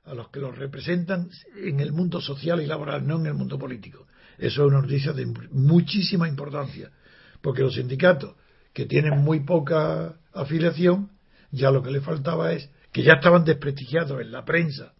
a 0.05 0.13
los 0.13 0.29
que 0.29 0.39
los 0.39 0.57
representan 0.57 1.29
en 1.57 1.81
el 1.81 1.91
mundo 1.91 2.21
social 2.21 2.61
y 2.61 2.65
laboral, 2.65 3.05
no 3.05 3.19
en 3.19 3.25
el 3.25 3.33
mundo 3.33 3.59
político. 3.59 4.07
Eso 4.37 4.63
es 4.63 4.71
una 4.71 4.81
noticia 4.81 5.11
de 5.11 5.25
muchísima 5.51 6.29
importancia, 6.29 6.91
porque 7.41 7.63
los 7.63 7.75
sindicatos 7.75 8.35
que 8.71 8.85
tienen 8.85 9.19
muy 9.19 9.41
poca 9.41 10.17
afiliación, 10.31 11.09
ya 11.51 11.71
lo 11.71 11.83
que 11.83 11.91
les 11.91 12.03
faltaba 12.03 12.53
es 12.53 12.69
que 12.93 13.03
ya 13.03 13.15
estaban 13.15 13.43
desprestigiados 13.43 14.21
en 14.21 14.31
la 14.31 14.45
prensa 14.45 14.93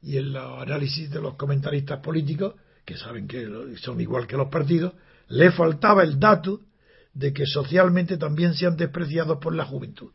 y 0.00 0.18
en 0.18 0.32
los 0.34 0.62
análisis 0.62 1.10
de 1.10 1.20
los 1.20 1.34
comentaristas 1.34 1.98
políticos, 1.98 2.54
que 2.84 2.96
saben 2.96 3.26
que 3.26 3.48
son 3.78 4.00
igual 4.00 4.28
que 4.28 4.36
los 4.36 4.50
partidos, 4.50 4.92
le 5.28 5.50
faltaba 5.50 6.04
el 6.04 6.20
dato 6.20 6.60
de 7.12 7.32
que 7.32 7.46
socialmente 7.46 8.18
también 8.18 8.54
sean 8.54 8.76
despreciados 8.76 9.38
por 9.38 9.52
la 9.54 9.64
juventud. 9.64 10.12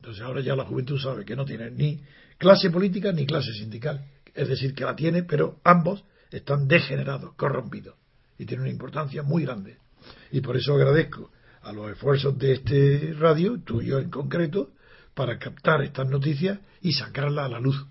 Entonces 0.00 0.22
ahora 0.22 0.40
ya 0.40 0.56
la 0.56 0.64
juventud 0.64 0.98
sabe 0.98 1.26
que 1.26 1.36
no 1.36 1.44
tiene 1.44 1.70
ni 1.70 2.00
clase 2.38 2.70
política 2.70 3.12
ni 3.12 3.26
clase 3.26 3.52
sindical. 3.52 4.02
Es 4.34 4.48
decir, 4.48 4.74
que 4.74 4.84
la 4.84 4.96
tiene, 4.96 5.24
pero 5.24 5.60
ambos 5.62 6.04
están 6.30 6.66
degenerados, 6.66 7.34
corrompidos. 7.34 7.96
Y 8.38 8.46
tiene 8.46 8.62
una 8.62 8.72
importancia 8.72 9.22
muy 9.22 9.44
grande. 9.44 9.76
Y 10.32 10.40
por 10.40 10.56
eso 10.56 10.74
agradezco 10.74 11.30
a 11.62 11.72
los 11.72 11.90
esfuerzos 11.90 12.38
de 12.38 12.52
este 12.54 13.14
radio, 13.18 13.60
tuyo 13.60 13.98
en 13.98 14.08
concreto, 14.08 14.70
para 15.14 15.38
captar 15.38 15.82
estas 15.82 16.08
noticias 16.08 16.58
y 16.80 16.92
sacarlas 16.92 17.44
a 17.44 17.48
la 17.50 17.60
luz. 17.60 17.84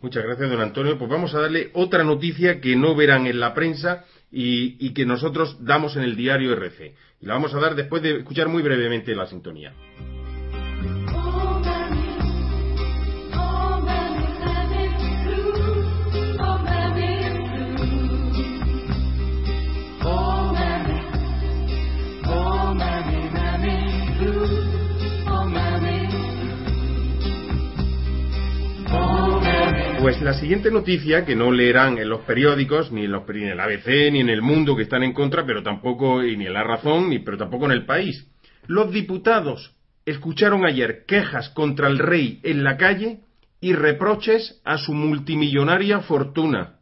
Muchas 0.00 0.24
gracias, 0.24 0.50
don 0.50 0.60
Antonio. 0.60 0.98
Pues 0.98 1.08
vamos 1.08 1.32
a 1.34 1.40
darle 1.42 1.70
otra 1.74 2.02
noticia 2.02 2.60
que 2.60 2.74
no 2.74 2.96
verán 2.96 3.28
en 3.28 3.38
la 3.38 3.54
prensa 3.54 4.04
y, 4.32 4.84
y 4.84 4.92
que 4.94 5.06
nosotros 5.06 5.58
damos 5.60 5.94
en 5.94 6.02
el 6.02 6.16
diario 6.16 6.52
RC. 6.54 6.94
Y 7.20 7.26
la 7.26 7.34
vamos 7.34 7.54
a 7.54 7.60
dar 7.60 7.76
después 7.76 8.02
de 8.02 8.18
escuchar 8.18 8.48
muy 8.48 8.64
brevemente 8.64 9.14
la 9.14 9.26
sintonía. 9.26 9.72
Pues 30.00 30.22
la 30.22 30.32
siguiente 30.32 30.70
noticia, 30.70 31.26
que 31.26 31.36
no 31.36 31.52
leerán 31.52 31.98
en 31.98 32.08
los 32.08 32.22
periódicos, 32.22 32.90
ni 32.90 33.04
en, 33.04 33.12
los, 33.12 33.28
ni 33.28 33.42
en 33.42 33.48
el 33.50 33.60
ABC, 33.60 34.10
ni 34.10 34.20
en 34.20 34.30
el 34.30 34.40
mundo 34.40 34.74
que 34.74 34.84
están 34.84 35.02
en 35.02 35.12
contra, 35.12 35.44
pero 35.44 35.62
tampoco, 35.62 36.22
ni 36.22 36.46
en 36.46 36.52
la 36.54 36.64
razón, 36.64 37.10
ni, 37.10 37.18
pero 37.18 37.36
tampoco 37.36 37.66
en 37.66 37.72
el 37.72 37.84
país. 37.84 38.26
Los 38.66 38.90
diputados 38.92 39.76
escucharon 40.06 40.64
ayer 40.64 41.04
quejas 41.06 41.50
contra 41.50 41.86
el 41.86 41.98
rey 41.98 42.40
en 42.44 42.64
la 42.64 42.78
calle 42.78 43.20
y 43.60 43.74
reproches 43.74 44.62
a 44.64 44.78
su 44.78 44.94
multimillonaria 44.94 46.00
fortuna. 46.00 46.76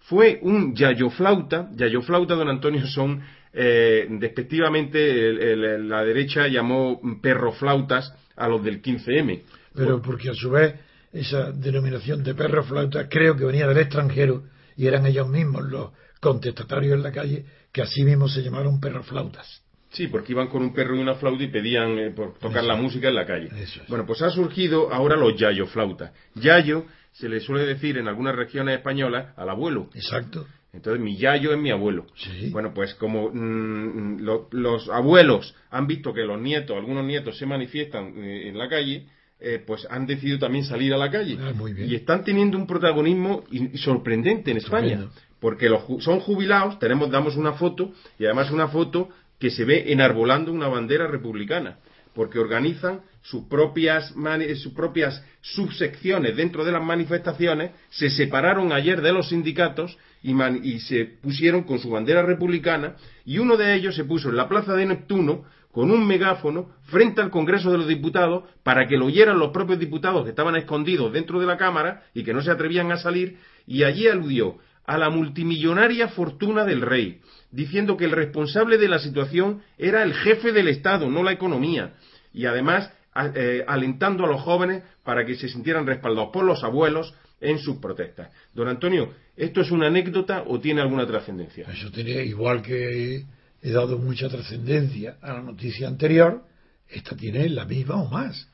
Fue 0.00 0.38
un 0.42 0.74
yayoflauta, 0.74 1.70
yayoflauta, 1.72 2.34
don 2.34 2.50
Antonio, 2.50 2.86
son, 2.86 3.22
eh, 3.54 4.06
despectivamente, 4.10 5.56
la 5.78 6.04
derecha 6.04 6.46
llamó 6.48 7.00
perroflautas 7.22 8.14
a 8.36 8.48
los 8.48 8.62
del 8.62 8.82
15M. 8.82 9.42
Pero 9.74 10.02
porque 10.02 10.28
a 10.28 10.34
su 10.34 10.50
vez 10.50 10.74
esa 11.14 11.52
denominación 11.52 12.22
de 12.22 12.34
perro 12.34 12.62
flauta 12.64 13.08
creo 13.08 13.36
que 13.36 13.44
venía 13.44 13.66
del 13.66 13.78
extranjero 13.78 14.44
y 14.76 14.86
eran 14.86 15.06
ellos 15.06 15.28
mismos 15.28 15.64
los 15.64 15.90
contestatarios 16.20 16.94
en 16.94 17.02
la 17.02 17.12
calle 17.12 17.44
que 17.72 17.82
así 17.82 18.04
mismo 18.04 18.28
se 18.28 18.42
llamaron 18.42 18.80
perro 18.80 19.02
flautas. 19.02 19.62
Sí, 19.90 20.08
porque 20.08 20.32
iban 20.32 20.48
con 20.48 20.62
un 20.62 20.74
perro 20.74 20.96
y 20.96 21.00
una 21.00 21.14
flauta 21.14 21.44
y 21.44 21.48
pedían 21.48 21.98
eh, 21.98 22.10
por 22.10 22.34
tocar 22.38 22.58
Eso. 22.64 22.66
la 22.68 22.74
música 22.76 23.08
en 23.08 23.14
la 23.14 23.26
calle. 23.26 23.46
Eso 23.56 23.80
es. 23.82 23.88
Bueno, 23.88 24.04
pues 24.06 24.20
ha 24.22 24.30
surgido 24.30 24.92
ahora 24.92 25.16
los 25.16 25.36
yayo 25.38 25.66
flautas. 25.66 26.10
Yayo 26.34 26.86
se 27.12 27.28
le 27.28 27.38
suele 27.38 27.64
decir 27.64 27.96
en 27.96 28.08
algunas 28.08 28.34
regiones 28.34 28.76
españolas 28.78 29.32
al 29.36 29.48
abuelo. 29.50 29.90
Exacto. 29.94 30.46
Entonces 30.72 31.00
mi 31.00 31.16
yayo 31.16 31.52
es 31.52 31.58
mi 31.60 31.70
abuelo. 31.70 32.06
Sí. 32.16 32.50
Bueno, 32.50 32.74
pues 32.74 32.94
como 32.94 33.30
mm, 33.32 34.18
lo- 34.22 34.48
los 34.50 34.88
abuelos 34.88 35.54
han 35.70 35.86
visto 35.86 36.12
que 36.12 36.22
los 36.22 36.40
nietos, 36.40 36.76
algunos 36.76 37.04
nietos 37.04 37.38
se 37.38 37.46
manifiestan 37.46 38.14
eh, 38.18 38.48
en 38.48 38.58
la 38.58 38.68
calle, 38.68 39.06
eh, 39.40 39.62
pues 39.66 39.86
han 39.90 40.06
decidido 40.06 40.38
también 40.38 40.64
salir 40.64 40.94
a 40.94 40.96
la 40.96 41.10
calle. 41.10 41.38
Ah, 41.40 41.52
muy 41.54 41.72
bien. 41.72 41.90
Y 41.90 41.94
están 41.94 42.24
teniendo 42.24 42.56
un 42.56 42.66
protagonismo 42.66 43.44
sorprendente 43.76 44.50
en 44.50 44.56
España. 44.58 44.86
Estupendo. 44.94 45.14
Porque 45.40 45.68
los 45.68 45.82
ju- 45.82 46.00
son 46.00 46.20
jubilados, 46.20 46.78
tenemos, 46.78 47.10
damos 47.10 47.36
una 47.36 47.52
foto, 47.52 47.92
y 48.18 48.24
además 48.24 48.50
una 48.50 48.68
foto 48.68 49.10
que 49.38 49.50
se 49.50 49.64
ve 49.66 49.92
enarbolando 49.92 50.50
una 50.52 50.68
bandera 50.68 51.06
republicana. 51.06 51.78
Porque 52.14 52.38
organizan 52.38 53.00
sus 53.22 53.44
propias, 53.46 54.14
sus 54.62 54.72
propias 54.72 55.22
subsecciones 55.40 56.36
dentro 56.36 56.64
de 56.64 56.72
las 56.72 56.82
manifestaciones, 56.82 57.72
se 57.90 58.08
separaron 58.10 58.72
ayer 58.72 59.02
de 59.02 59.12
los 59.12 59.28
sindicatos 59.30 59.98
y, 60.22 60.32
man- 60.32 60.60
y 60.62 60.78
se 60.80 61.04
pusieron 61.04 61.64
con 61.64 61.78
su 61.78 61.90
bandera 61.90 62.22
republicana, 62.22 62.96
y 63.26 63.38
uno 63.38 63.56
de 63.56 63.74
ellos 63.74 63.94
se 63.96 64.04
puso 64.04 64.28
en 64.30 64.36
la 64.36 64.48
plaza 64.48 64.74
de 64.74 64.86
Neptuno 64.86 65.44
con 65.74 65.90
un 65.90 66.06
megáfono 66.06 66.70
frente 66.84 67.20
al 67.20 67.30
Congreso 67.30 67.72
de 67.72 67.78
los 67.78 67.88
Diputados 67.88 68.44
para 68.62 68.86
que 68.86 68.96
lo 68.96 69.06
oyeran 69.06 69.40
los 69.40 69.50
propios 69.50 69.80
diputados 69.80 70.22
que 70.22 70.30
estaban 70.30 70.54
escondidos 70.54 71.12
dentro 71.12 71.40
de 71.40 71.46
la 71.46 71.56
Cámara 71.56 72.04
y 72.14 72.22
que 72.22 72.32
no 72.32 72.42
se 72.42 72.52
atrevían 72.52 72.92
a 72.92 72.96
salir, 72.96 73.38
y 73.66 73.82
allí 73.82 74.06
aludió 74.06 74.58
a 74.86 74.96
la 74.96 75.10
multimillonaria 75.10 76.08
fortuna 76.08 76.64
del 76.64 76.80
rey, 76.80 77.20
diciendo 77.50 77.96
que 77.96 78.04
el 78.04 78.12
responsable 78.12 78.78
de 78.78 78.88
la 78.88 79.00
situación 79.00 79.62
era 79.76 80.04
el 80.04 80.14
jefe 80.14 80.52
del 80.52 80.68
Estado, 80.68 81.10
no 81.10 81.24
la 81.24 81.32
economía, 81.32 81.94
y 82.32 82.46
además 82.46 82.92
eh, 83.34 83.64
alentando 83.66 84.24
a 84.24 84.28
los 84.28 84.42
jóvenes 84.42 84.84
para 85.02 85.26
que 85.26 85.34
se 85.34 85.48
sintieran 85.48 85.86
respaldados 85.86 86.30
por 86.32 86.44
los 86.44 86.62
abuelos 86.62 87.12
en 87.40 87.58
sus 87.58 87.78
protestas. 87.78 88.30
Don 88.54 88.68
Antonio, 88.68 89.12
¿esto 89.36 89.60
es 89.60 89.72
una 89.72 89.88
anécdota 89.88 90.44
o 90.46 90.60
tiene 90.60 90.82
alguna 90.82 91.04
trascendencia? 91.04 91.66
Eso 91.68 91.90
tiene, 91.90 92.24
igual 92.24 92.62
que 92.62 93.24
he 93.64 93.72
dado 93.72 93.98
mucha 93.98 94.28
trascendencia 94.28 95.16
a 95.22 95.32
la 95.32 95.42
noticia 95.42 95.88
anterior, 95.88 96.44
esta 96.86 97.16
tiene 97.16 97.48
la 97.48 97.64
misma 97.64 97.96
o 97.96 98.10
más. 98.10 98.46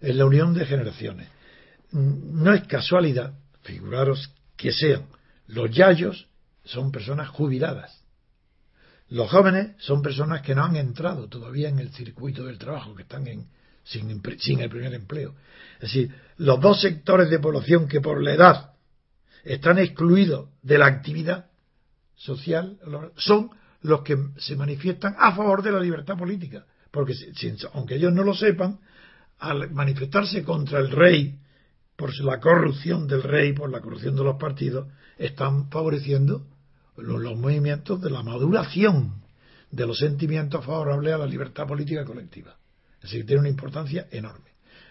Es 0.00 0.14
la 0.14 0.24
unión 0.24 0.54
de 0.54 0.64
generaciones. 0.64 1.28
Mm, 1.90 2.44
No 2.44 2.54
es 2.54 2.62
casualidad, 2.68 3.34
figuraros 3.62 4.32
que 4.56 4.70
sean 4.72 5.06
los 5.48 5.68
yayos 5.72 6.28
son 6.64 6.92
personas 6.92 7.28
jubiladas. 7.28 8.04
Los 9.08 9.28
jóvenes 9.30 9.72
son 9.78 10.00
personas 10.00 10.42
que 10.42 10.54
no 10.54 10.64
han 10.64 10.76
entrado 10.76 11.28
todavía 11.28 11.68
en 11.68 11.80
el 11.80 11.90
circuito 11.90 12.44
del 12.44 12.58
trabajo, 12.58 12.94
que 12.94 13.02
están 13.02 13.26
en, 13.26 13.48
sin, 13.82 14.22
sin 14.38 14.60
el 14.60 14.70
primer 14.70 14.94
empleo. 14.94 15.34
Es 15.74 15.92
decir, 15.92 16.14
los 16.36 16.60
dos 16.60 16.80
sectores 16.80 17.28
de 17.28 17.40
población 17.40 17.88
que 17.88 18.00
por 18.00 18.22
la 18.22 18.32
edad 18.32 18.74
están 19.42 19.78
excluidos 19.78 20.50
de 20.62 20.78
la 20.78 20.86
actividad 20.86 21.46
social 22.14 22.78
son 23.16 23.50
los 23.82 24.02
que 24.02 24.16
se 24.38 24.56
manifiestan 24.56 25.14
a 25.18 25.34
favor 25.34 25.62
de 25.62 25.72
la 25.72 25.80
libertad 25.80 26.16
política. 26.16 26.64
Porque 26.90 27.14
si- 27.14 27.32
aunque 27.72 27.96
ellos 27.96 28.12
no 28.12 28.22
lo 28.22 28.34
sepan, 28.34 28.78
al 29.38 29.70
manifestarse 29.70 30.42
contra 30.44 30.78
el 30.78 30.90
rey 30.90 31.38
por 31.96 32.16
la 32.20 32.40
corrupción 32.40 33.06
del 33.06 33.22
rey, 33.22 33.52
por 33.52 33.70
la 33.70 33.80
corrupción 33.80 34.14
de 34.16 34.24
los 34.24 34.36
partidos, 34.36 34.88
están 35.18 35.68
favoreciendo 35.70 36.46
los, 36.96 37.20
los 37.20 37.36
movimientos 37.38 38.00
de 38.00 38.10
la 38.10 38.22
maduración 38.22 39.22
de 39.70 39.86
los 39.86 39.98
sentimientos 39.98 40.64
favorables 40.64 41.14
a 41.14 41.18
la 41.18 41.26
libertad 41.26 41.66
política 41.66 42.04
colectiva. 42.04 42.56
Es 42.96 43.02
decir, 43.10 43.26
tiene 43.26 43.40
una 43.40 43.48
importancia 43.48 44.06
enorme. 44.10 44.50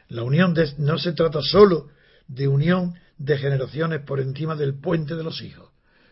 La 0.10 0.24
unión 0.24 0.54
de- 0.54 0.74
no 0.80 0.98
se 0.98 1.14
trata 1.14 1.42
solo 1.42 1.90
de 2.28 2.48
unión 2.48 2.96
de 3.18 3.38
generaciones 3.38 4.02
por 4.02 4.20
encima 4.20 4.56
del 4.56 4.74
puente 4.74 5.16
de 5.16 5.24
los 5.24 5.42
hijos, 5.42 5.70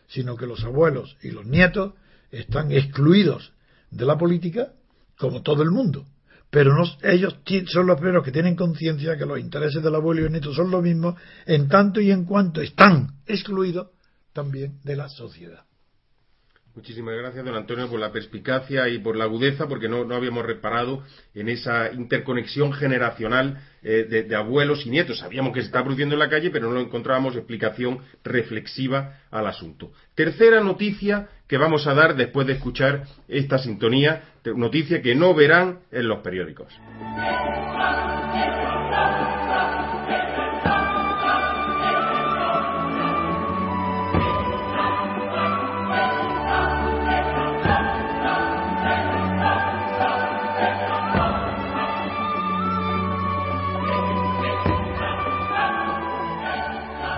sino 0.08 0.36
que 0.38 0.46
los 0.46 0.63
abuelos 0.63 1.18
y 1.22 1.32
los 1.32 1.46
nietos 1.46 1.94
están 2.32 2.72
excluidos 2.72 3.54
de 3.92 4.06
la 4.06 4.18
política 4.18 4.74
como 5.18 5.42
todo 5.42 5.63
el 5.63 5.72
mundo. 5.72 6.06
Pero 6.50 6.72
ellos 7.04 7.38
son 7.68 7.86
los 7.86 7.98
primeros 7.98 8.24
que 8.24 8.32
tienen 8.32 8.56
conciencia 8.56 9.18
que 9.18 9.26
los 9.26 9.39
intereses 9.39 9.84
del 9.84 9.96
abuelo 9.96 10.22
y 10.22 10.26
el 10.26 10.32
nieto 10.32 10.54
son 10.54 10.72
los 10.72 10.82
mismos 10.82 11.15
en 11.46 11.68
tanto 11.68 12.02
y 12.02 12.12
en 12.12 12.26
cuanto 12.26 12.62
están 12.62 13.20
excluidos 13.28 13.89
también 14.34 14.80
de 14.84 14.96
la 14.96 15.10
sociedad. 15.10 15.68
Muchísimas 16.80 17.13
gracias, 17.18 17.44
don 17.44 17.58
Antonio, 17.58 17.89
por 17.89 18.00
la 18.00 18.13
perspicacia 18.13 18.88
y 18.88 19.00
por 19.00 19.18
la 19.18 19.26
agudeza, 19.26 19.68
porque 19.68 19.89
no, 19.89 20.06
no 20.06 20.15
habíamos 20.15 20.46
reparado 20.46 21.04
en 21.36 21.50
esa 21.50 21.92
interconexión 21.92 22.72
generacional 22.72 23.62
eh, 23.84 24.08
de, 24.10 24.24
de 24.24 24.36
abuelos 24.38 24.86
y 24.86 24.89
nietos. 24.89 25.20
Sabíamos 25.20 25.54
que 25.54 25.60
se 25.60 25.65
está 25.65 25.84
produciendo 25.84 26.15
en 26.15 26.20
la 26.20 26.30
calle, 26.30 26.52
pero 26.52 26.72
no 26.72 26.80
encontrábamos 26.80 27.36
explicación 27.36 28.00
reflexiva 28.24 29.20
al 29.30 29.48
asunto. 29.48 29.92
Tercera 30.15 30.62
noticia 30.62 31.28
que 31.50 31.58
vamos 31.58 31.86
a 31.86 31.94
dar 31.94 32.15
después 32.15 32.48
de 32.48 32.54
escuchar 32.54 33.04
esta 33.28 33.58
sintonía, 33.58 34.24
noticia 34.46 35.02
que 35.02 35.15
no 35.15 35.34
verán 35.34 35.80
en 35.92 36.08
los 36.08 36.20
periódicos. 36.20 36.74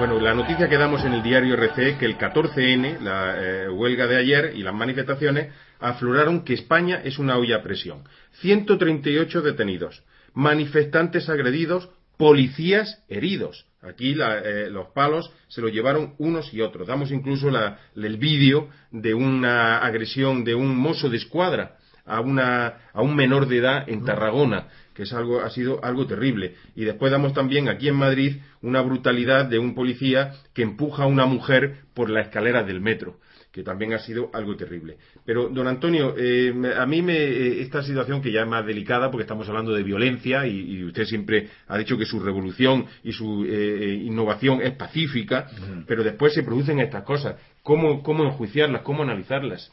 Bueno, 0.01 0.19
la 0.19 0.33
noticia 0.33 0.67
que 0.67 0.79
damos 0.79 1.05
en 1.05 1.13
el 1.13 1.21
diario 1.21 1.53
RC 1.53 1.89
es 1.89 1.97
que 1.99 2.07
el 2.07 2.17
14N, 2.17 3.01
la 3.01 3.35
eh, 3.37 3.69
huelga 3.69 4.07
de 4.07 4.17
ayer 4.17 4.53
y 4.55 4.63
las 4.63 4.73
manifestaciones, 4.73 5.53
afloraron 5.79 6.43
que 6.43 6.55
España 6.55 7.01
es 7.03 7.19
una 7.19 7.37
olla 7.37 7.57
a 7.57 7.61
presión. 7.61 8.01
138 8.39 9.43
detenidos, 9.43 10.01
manifestantes 10.33 11.29
agredidos, 11.29 11.87
policías 12.17 13.03
heridos. 13.09 13.67
Aquí 13.83 14.15
la- 14.15 14.39
eh, 14.39 14.71
los 14.71 14.87
palos 14.87 15.31
se 15.49 15.61
los 15.61 15.71
llevaron 15.71 16.15
unos 16.17 16.51
y 16.51 16.61
otros. 16.61 16.87
Damos 16.87 17.11
incluso 17.11 17.51
la- 17.51 17.77
el 17.95 18.17
vídeo 18.17 18.69
de 18.89 19.13
una 19.13 19.77
agresión 19.85 20.43
de 20.43 20.55
un 20.55 20.75
mozo 20.75 21.11
de 21.11 21.17
escuadra 21.17 21.77
a, 22.07 22.21
una, 22.21 22.89
a 22.91 23.03
un 23.03 23.15
menor 23.15 23.47
de 23.47 23.57
edad 23.57 23.87
en 23.87 24.03
Tarragona, 24.03 24.67
que 24.93 25.03
es 25.03 25.13
algo, 25.13 25.41
ha 25.41 25.49
sido 25.49 25.83
algo 25.83 26.05
terrible. 26.05 26.55
Y 26.75 26.83
después 26.83 27.11
damos 27.11 27.33
también 27.33 27.69
aquí 27.69 27.87
en 27.87 27.95
Madrid 27.95 28.37
una 28.61 28.81
brutalidad 28.81 29.45
de 29.45 29.59
un 29.59 29.73
policía 29.73 30.33
que 30.53 30.63
empuja 30.63 31.03
a 31.03 31.07
una 31.07 31.25
mujer 31.25 31.81
por 31.93 32.09
la 32.09 32.21
escalera 32.21 32.63
del 32.63 32.81
metro, 32.81 33.19
que 33.51 33.63
también 33.63 33.93
ha 33.93 33.99
sido 33.99 34.29
algo 34.33 34.55
terrible. 34.55 34.97
Pero, 35.25 35.49
don 35.49 35.67
Antonio, 35.67 36.15
eh, 36.17 36.53
a 36.77 36.85
mí 36.85 37.01
me, 37.01 37.17
eh, 37.17 37.61
esta 37.61 37.83
situación 37.83 38.21
que 38.21 38.31
ya 38.31 38.41
es 38.41 38.47
más 38.47 38.65
delicada, 38.65 39.09
porque 39.09 39.23
estamos 39.23 39.47
hablando 39.47 39.73
de 39.73 39.83
violencia 39.83 40.45
y, 40.45 40.77
y 40.77 40.83
usted 40.83 41.05
siempre 41.05 41.49
ha 41.67 41.77
dicho 41.77 41.97
que 41.97 42.05
su 42.05 42.19
revolución 42.19 42.85
y 43.03 43.13
su 43.13 43.45
eh, 43.45 43.49
eh, 43.49 43.93
innovación 43.93 44.61
es 44.61 44.73
pacífica, 44.75 45.47
pero 45.87 46.03
después 46.03 46.33
se 46.33 46.43
producen 46.43 46.79
estas 46.79 47.03
cosas. 47.03 47.35
¿Cómo, 47.63 48.03
cómo 48.03 48.23
enjuiciarlas? 48.23 48.81
¿Cómo 48.81 49.03
analizarlas? 49.03 49.71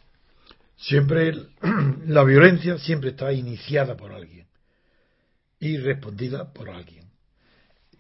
Siempre 0.77 1.33
la 2.07 2.25
violencia 2.25 2.79
siempre 2.79 3.11
está 3.11 3.33
iniciada 3.33 3.97
por 3.97 4.13
alguien 4.13 4.48
y 5.61 5.77
respondida 5.77 6.53
por 6.53 6.71
alguien. 6.71 7.05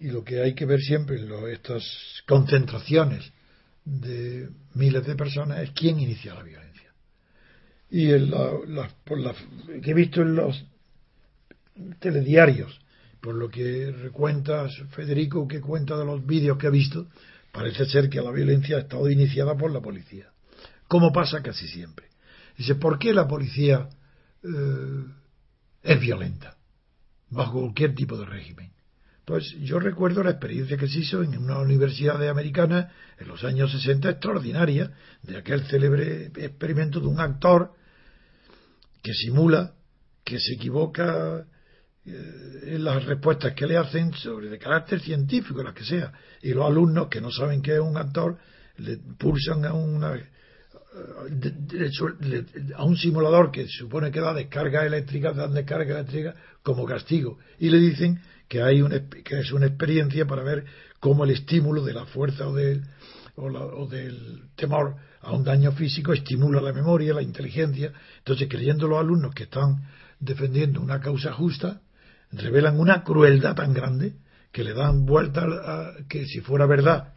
Y 0.01 0.09
lo 0.09 0.23
que 0.25 0.41
hay 0.41 0.55
que 0.55 0.67
ver 0.67 0.81
siempre 0.81 1.17
en 1.21 1.31
estas 1.49 1.85
concentraciones 2.27 3.33
de 3.85 4.49
miles 4.75 5.07
de 5.07 5.17
personas 5.17 5.61
es 5.61 5.71
quién 5.73 5.99
inicia 5.99 6.35
la 6.35 6.43
violencia. 6.43 6.93
Y 7.91 8.11
en 8.11 8.31
la- 8.31 8.91
por 9.05 9.19
que 9.83 9.91
he 9.91 9.95
visto 9.95 10.23
en 10.23 10.37
los 10.37 10.65
telediarios, 12.01 12.79
por 13.21 13.35
lo 13.35 13.49
que 13.49 13.91
recuenta 13.91 14.69
Federico, 14.91 15.49
que 15.49 15.61
cuenta 15.61 15.97
de 15.97 16.05
los 16.05 16.25
vídeos 16.25 16.59
que 16.59 16.67
ha 16.67 16.71
visto, 16.71 17.09
parece 17.51 17.87
ser 17.87 18.09
que 18.09 18.21
la 18.21 18.31
violencia 18.31 18.77
ha 18.77 18.81
estado 18.81 19.11
iniciada 19.11 19.57
por 19.57 19.73
la 19.73 19.81
policía. 19.81 20.31
Como 20.87 21.13
pasa 21.13 21.43
casi 21.43 21.67
siempre. 21.67 22.07
Dice, 22.57 22.75
¿por 22.77 22.99
qué 22.99 23.13
la 23.13 23.27
policía 23.27 23.89
eh, 24.43 25.05
es 25.83 26.01
violenta? 26.01 26.58
Bajo 27.31 27.61
cualquier 27.61 27.95
tipo 27.95 28.17
de 28.17 28.25
régimen. 28.25 28.73
Pues 29.25 29.55
yo 29.61 29.79
recuerdo 29.79 30.23
la 30.23 30.31
experiencia 30.31 30.79
que 30.79 30.89
se 30.89 31.01
hizo 31.01 31.23
en 31.23 31.37
una 31.37 31.59
universidad 31.59 32.27
americana 32.29 32.91
en 33.19 33.29
los 33.29 33.45
años 33.45 33.71
60 33.71 34.09
extraordinaria, 34.09 34.91
de 35.23 35.37
aquel 35.37 35.67
célebre 35.67 36.33
experimento 36.37 36.99
de 36.99 37.09
un 37.09 37.21
actor 37.21 37.73
que 39.03 39.13
simula 39.13 39.75
que 40.25 40.41
se 40.41 40.55
equivoca 40.55 41.47
eh, 42.07 42.61
en 42.75 42.85
las 42.85 43.05
respuestas 43.05 43.53
que 43.53 43.67
le 43.67 43.77
hacen 43.77 44.15
sobre 44.15 44.49
de 44.49 44.59
carácter 44.59 45.01
científico, 45.01 45.63
las 45.63 45.75
que 45.75 45.85
sea, 45.85 46.11
y 46.43 46.55
los 46.55 46.65
alumnos 46.65 47.09
que 47.09 47.21
no 47.21 47.31
saben 47.31 47.61
que 47.61 47.75
es 47.75 47.81
un 47.81 47.99
actor 47.99 48.39
le 48.79 48.97
pulsan 49.19 49.67
a 49.67 49.75
una 49.75 50.19
a 52.77 52.85
un 52.85 52.97
simulador 52.97 53.51
que 53.51 53.67
se 53.67 53.79
supone 53.79 54.11
que 54.11 54.21
da 54.21 54.35
descarga 54.35 54.85
eléctrica, 54.87 55.33
dan 55.33 55.55
descarga 55.55 55.95
eléctrica 56.01 56.35
como 56.63 56.85
castigo. 56.85 57.39
Y 57.59 57.71
le 57.71 57.79
dicen 57.79 58.21
que, 58.49 58.63
hay 58.63 58.83
una, 58.83 59.09
que 59.09 59.41
es 59.41 59.53
una 59.53 59.67
experiencia 59.67 60.27
para 60.27 60.43
ver 60.43 60.65
cómo 61.01 61.25
el 61.25 61.31
estímulo 61.31 61.85
de 61.85 61.93
la 61.95 62.07
fuerza 62.07 62.49
o, 62.49 62.55
del 62.55 62.83
o, 63.37 63.49
la- 63.49 63.65
o 63.65 63.87
del 63.87 64.43
temor 64.57 64.97
a 65.21 65.33
un 65.33 65.45
daño 65.45 65.73
físico 65.73 66.13
estimula 66.13 66.61
la 66.61 66.73
memoria, 66.73 67.15
la 67.15 67.23
inteligencia. 67.23 67.93
Entonces, 68.19 68.49
creyendo 68.49 68.87
los 68.89 68.99
alumnos 68.99 69.35
que 69.35 69.45
están 69.45 69.83
defendiendo 70.21 70.81
una 70.81 71.01
causa 71.01 71.33
justa, 71.33 71.81
revelan 72.33 72.79
una 72.79 73.05
crueldad 73.05 73.55
tan 73.55 73.73
grande 73.73 74.15
que 74.53 74.65
le 74.65 74.75
dan 74.75 75.05
vuelta 75.07 75.43
a, 75.45 75.93
que 76.09 76.27
si 76.27 76.41
fuera 76.41 76.67
verdad 76.67 77.15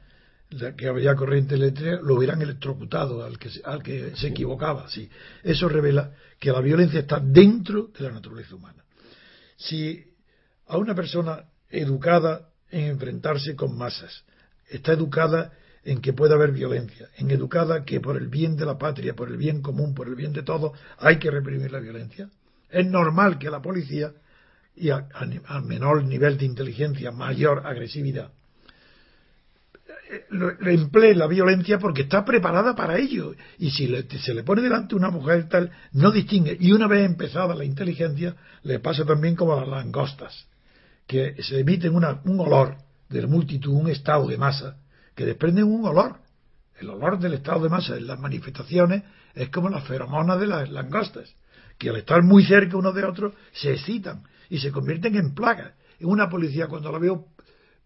la 0.52 0.76
que 0.76 0.88
había 0.88 1.16
corriente 1.16 1.56
eléctrica 1.56 2.00
lo 2.04 2.16
hubieran 2.16 2.42
electrocutado 2.42 3.24
al 3.24 3.38
que, 3.40 3.50
al 3.64 3.82
que 3.82 4.16
se 4.16 4.28
equivocaba. 4.28 4.90
Sí. 4.90 5.10
Eso 5.44 5.70
revela 5.70 6.14
que 6.40 6.52
la 6.52 6.62
violencia 6.62 7.00
está 7.00 7.20
dentro 7.20 7.90
de 7.98 8.04
la 8.04 8.12
naturaleza 8.12 8.56
humana. 8.56 8.84
Si 9.58 10.04
a 10.68 10.78
una 10.78 10.94
persona 10.96 11.46
educada 11.70 12.50
en 12.70 12.86
enfrentarse 12.86 13.56
con 13.56 13.78
masas, 13.78 14.24
está 14.70 14.94
educada 14.94 15.54
en 15.84 16.00
que 16.02 16.14
puede 16.14 16.34
haber 16.34 16.52
violencia, 16.52 17.10
en 17.18 17.32
educada 17.32 17.84
que 17.86 18.00
por 18.00 18.16
el 18.18 18.28
bien 18.28 18.56
de 18.56 18.66
la 18.66 18.78
patria, 18.78 19.16
por 19.16 19.30
el 19.30 19.38
bien 19.38 19.62
común, 19.62 19.96
por 19.96 20.08
el 20.08 20.16
bien 20.16 20.32
de 20.34 20.44
todos, 20.44 20.78
hay 21.00 21.18
que 21.18 21.32
reprimir 21.32 21.72
la 21.72 21.80
violencia. 21.80 22.30
Es 22.70 22.86
normal 22.86 23.40
que 23.40 23.50
la 23.50 23.62
policía, 23.62 24.14
y 24.76 24.90
a, 24.90 25.08
a- 25.48 25.62
menor 25.62 26.04
nivel 26.04 26.38
de 26.38 26.46
inteligencia, 26.46 27.12
mayor 27.12 27.66
agresividad, 27.66 28.32
emplee 30.66 31.16
la 31.16 31.28
violencia 31.28 31.80
porque 31.80 32.04
está 32.04 32.26
preparada 32.26 32.76
para 32.76 32.98
ello. 32.98 33.34
Y 33.58 33.72
si 33.72 33.88
le- 33.88 34.04
se 34.04 34.34
le 34.34 34.44
pone 34.44 34.62
delante 34.62 34.96
una 34.96 35.10
mujer 35.10 35.48
tal, 35.50 35.72
no 35.94 36.12
distingue. 36.12 36.58
Y 36.60 36.72
una 36.74 36.88
vez 36.88 37.06
empezada 37.06 37.56
la 37.56 37.66
inteligencia, 37.66 38.36
le 38.64 38.80
pasa 38.80 39.06
también 39.06 39.36
como 39.36 39.54
a 39.54 39.62
las 39.62 39.70
langostas, 39.70 40.48
que 41.08 41.36
se 41.42 41.60
emiten 41.60 41.96
una- 41.96 42.22
un 42.26 42.40
olor 42.40 42.78
de 43.10 43.22
la 43.22 43.28
multitud, 43.28 43.74
un 43.74 43.90
estado 43.90 44.28
de 44.28 44.38
masa, 44.38 44.78
que 45.16 45.26
desprenden 45.26 45.66
un 45.66 45.86
olor. 45.86 46.18
El 46.80 46.90
olor 46.90 47.20
del 47.20 47.36
estado 47.36 47.64
de 47.64 47.70
masa 47.70 47.96
en 47.98 48.08
las 48.08 48.20
manifestaciones 48.20 49.04
es 49.36 49.50
como 49.50 49.70
las 49.70 49.84
feromonas 49.86 50.40
de 50.40 50.48
las 50.48 50.70
langostas, 50.70 51.36
que 51.78 51.90
al 51.90 51.98
estar 51.98 52.24
muy 52.24 52.44
cerca 52.46 52.78
uno 52.78 52.92
de 52.92 53.04
otro 53.04 53.34
se 53.54 53.74
excitan 53.74 54.24
y 54.50 54.60
se 54.60 54.72
convierten 54.72 55.16
en 55.16 55.34
plagas. 55.34 55.74
Una 56.04 56.30
policía, 56.30 56.66
cuando 56.68 56.92
la 56.92 56.98
veo 56.98 57.28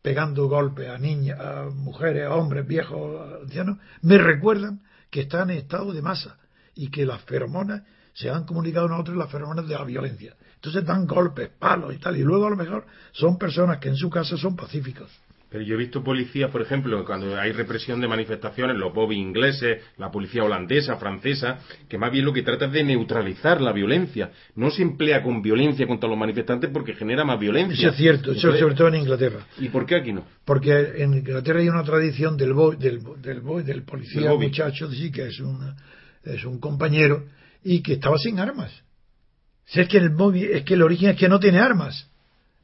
pegando 0.05 0.47
golpes 0.47 0.87
a 0.87 0.99
niñas, 0.99 1.39
a 1.39 1.65
mujeres, 1.73 2.27
a 2.27 2.35
hombres, 2.35 2.67
viejos, 2.67 3.41
ancianos, 3.41 3.79
me 4.03 4.19
recuerdan 4.19 4.83
que 5.09 5.21
están 5.21 5.49
en 5.49 5.57
estado 5.57 5.93
de 5.93 6.03
masa 6.03 6.37
y 6.75 6.91
que 6.91 7.07
las 7.07 7.23
feromonas 7.23 7.81
se 8.13 8.29
han 8.29 8.45
comunicado 8.45 8.85
a 8.85 8.89
nosotros 8.89 9.17
las 9.17 9.31
feromonas 9.31 9.67
de 9.67 9.73
la 9.73 9.83
violencia. 9.83 10.35
Entonces 10.53 10.85
dan 10.85 11.07
golpes, 11.07 11.49
palos 11.57 11.91
y 11.91 11.97
tal, 11.97 12.17
y 12.17 12.21
luego 12.21 12.45
a 12.45 12.51
lo 12.51 12.55
mejor 12.55 12.85
son 13.13 13.39
personas 13.39 13.79
que 13.79 13.89
en 13.89 13.95
su 13.95 14.11
caso 14.11 14.37
son 14.37 14.55
pacíficos. 14.55 15.09
Pero 15.55 15.63
yo 15.63 15.75
he 15.75 15.77
visto 15.77 16.03
policías, 16.03 16.51
por 16.51 16.61
ejemplo, 16.61 17.05
cuando 17.05 17.39
hay 17.39 17.53
represión 17.53 18.01
de 18.01 18.09
manifestaciones, 18.09 18.75
los 18.75 18.93
bobby 18.93 19.15
ingleses, 19.15 19.81
la 19.95 20.11
policía 20.11 20.43
holandesa, 20.43 20.97
francesa, 20.97 21.59
que 21.87 21.97
más 21.97 22.11
bien 22.11 22.25
lo 22.25 22.33
que 22.33 22.41
trata 22.41 22.65
es 22.65 22.73
de 22.73 22.83
neutralizar 22.83 23.61
la 23.61 23.71
violencia. 23.71 24.31
No 24.55 24.69
se 24.69 24.81
emplea 24.81 25.23
con 25.23 25.41
violencia 25.41 25.87
contra 25.87 26.09
los 26.09 26.17
manifestantes 26.17 26.69
porque 26.73 26.93
genera 26.93 27.23
más 27.23 27.39
violencia. 27.39 27.73
Eso 27.73 27.91
es 27.91 27.95
cierto, 27.95 28.33
eso 28.33 28.53
sobre 28.57 28.75
todo 28.75 28.89
en 28.89 28.95
Inglaterra. 28.95 29.47
¿Y 29.57 29.69
por 29.69 29.85
qué 29.85 29.95
aquí 29.95 30.11
no? 30.11 30.25
Porque 30.43 30.73
en 30.97 31.13
Inglaterra 31.13 31.61
hay 31.61 31.69
una 31.69 31.85
tradición 31.85 32.35
del 32.35 32.51
boy, 32.51 32.75
del, 32.75 32.99
del, 33.21 33.39
boy, 33.39 33.63
del 33.63 33.83
policía 33.83 34.31
Del 34.31 34.37
muchacho, 34.37 34.91
sí, 34.91 35.09
que 35.09 35.27
es 35.27 35.39
un, 35.39 35.73
es 36.25 36.43
un 36.43 36.59
compañero, 36.59 37.27
y 37.63 37.81
que 37.81 37.93
estaba 37.93 38.17
sin 38.17 38.39
armas. 38.39 38.73
Si 39.67 39.79
es 39.79 39.87
que 39.87 39.99
el 39.99 40.09
bobby, 40.09 40.43
es 40.43 40.65
que 40.65 40.73
el 40.73 40.81
origen 40.81 41.11
es 41.11 41.15
que 41.15 41.29
no 41.29 41.39
tiene 41.39 41.59
armas. 41.59 42.11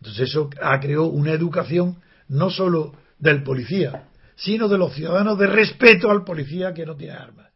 Entonces 0.02 0.28
eso 0.28 0.50
ha 0.62 0.78
creado 0.82 1.06
una 1.06 1.32
educación 1.32 1.96
no 2.32 2.50
solo 2.50 2.94
del 3.20 3.44
policía, 3.44 4.08
sino 4.36 4.68
de 4.68 4.78
los 4.78 4.94
ciudadanos 4.94 5.38
de 5.38 5.48
respeto 5.48 6.10
al 6.10 6.24
policía 6.24 6.74
que 6.74 6.86
no 6.86 6.96
tiene 6.96 7.14
armas. 7.14 7.48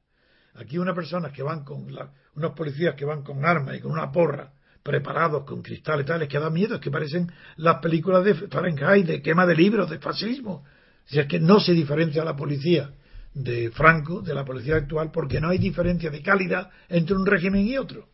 Aquí 0.55 0.77
una 0.77 0.93
persona 0.93 1.31
que 1.31 1.43
van 1.43 1.63
con 1.63 1.93
la- 1.93 2.11
unos 2.35 2.51
policías 2.53 2.95
que 2.95 3.05
van 3.05 3.23
con 3.23 3.43
armas 3.45 3.75
y 3.77 3.79
con 3.79 3.91
una 3.91 4.11
porra 4.11 4.51
preparados 4.83 5.45
con 5.45 5.63
cristales 5.63 6.05
tales 6.05 6.27
que 6.29 6.39
da 6.39 6.49
miedo, 6.49 6.75
es 6.75 6.81
que 6.81 6.91
parecen 6.91 7.31
las 7.55 7.79
películas 7.79 8.23
de 8.23 8.35
Fahrenheit, 8.35 9.07
de 9.07 9.21
quema 9.21 9.45
de 9.47 9.55
libros, 9.55 9.89
de 9.89 9.97
fascismo. 9.97 10.63
Si 11.05 11.19
es 11.19 11.25
que 11.25 11.39
no 11.39 11.59
se 11.59 11.73
diferencia 11.73 12.23
la 12.23 12.35
policía 12.35 12.91
de 13.33 13.71
Franco 13.71 14.21
de 14.21 14.33
la 14.35 14.45
policía 14.45 14.75
actual 14.75 15.09
porque 15.11 15.41
no 15.41 15.49
hay 15.49 15.57
diferencia 15.57 16.09
de 16.11 16.21
calidad 16.21 16.69
entre 16.89 17.15
un 17.15 17.25
régimen 17.25 17.65
y 17.65 17.77
otro. 17.77 18.09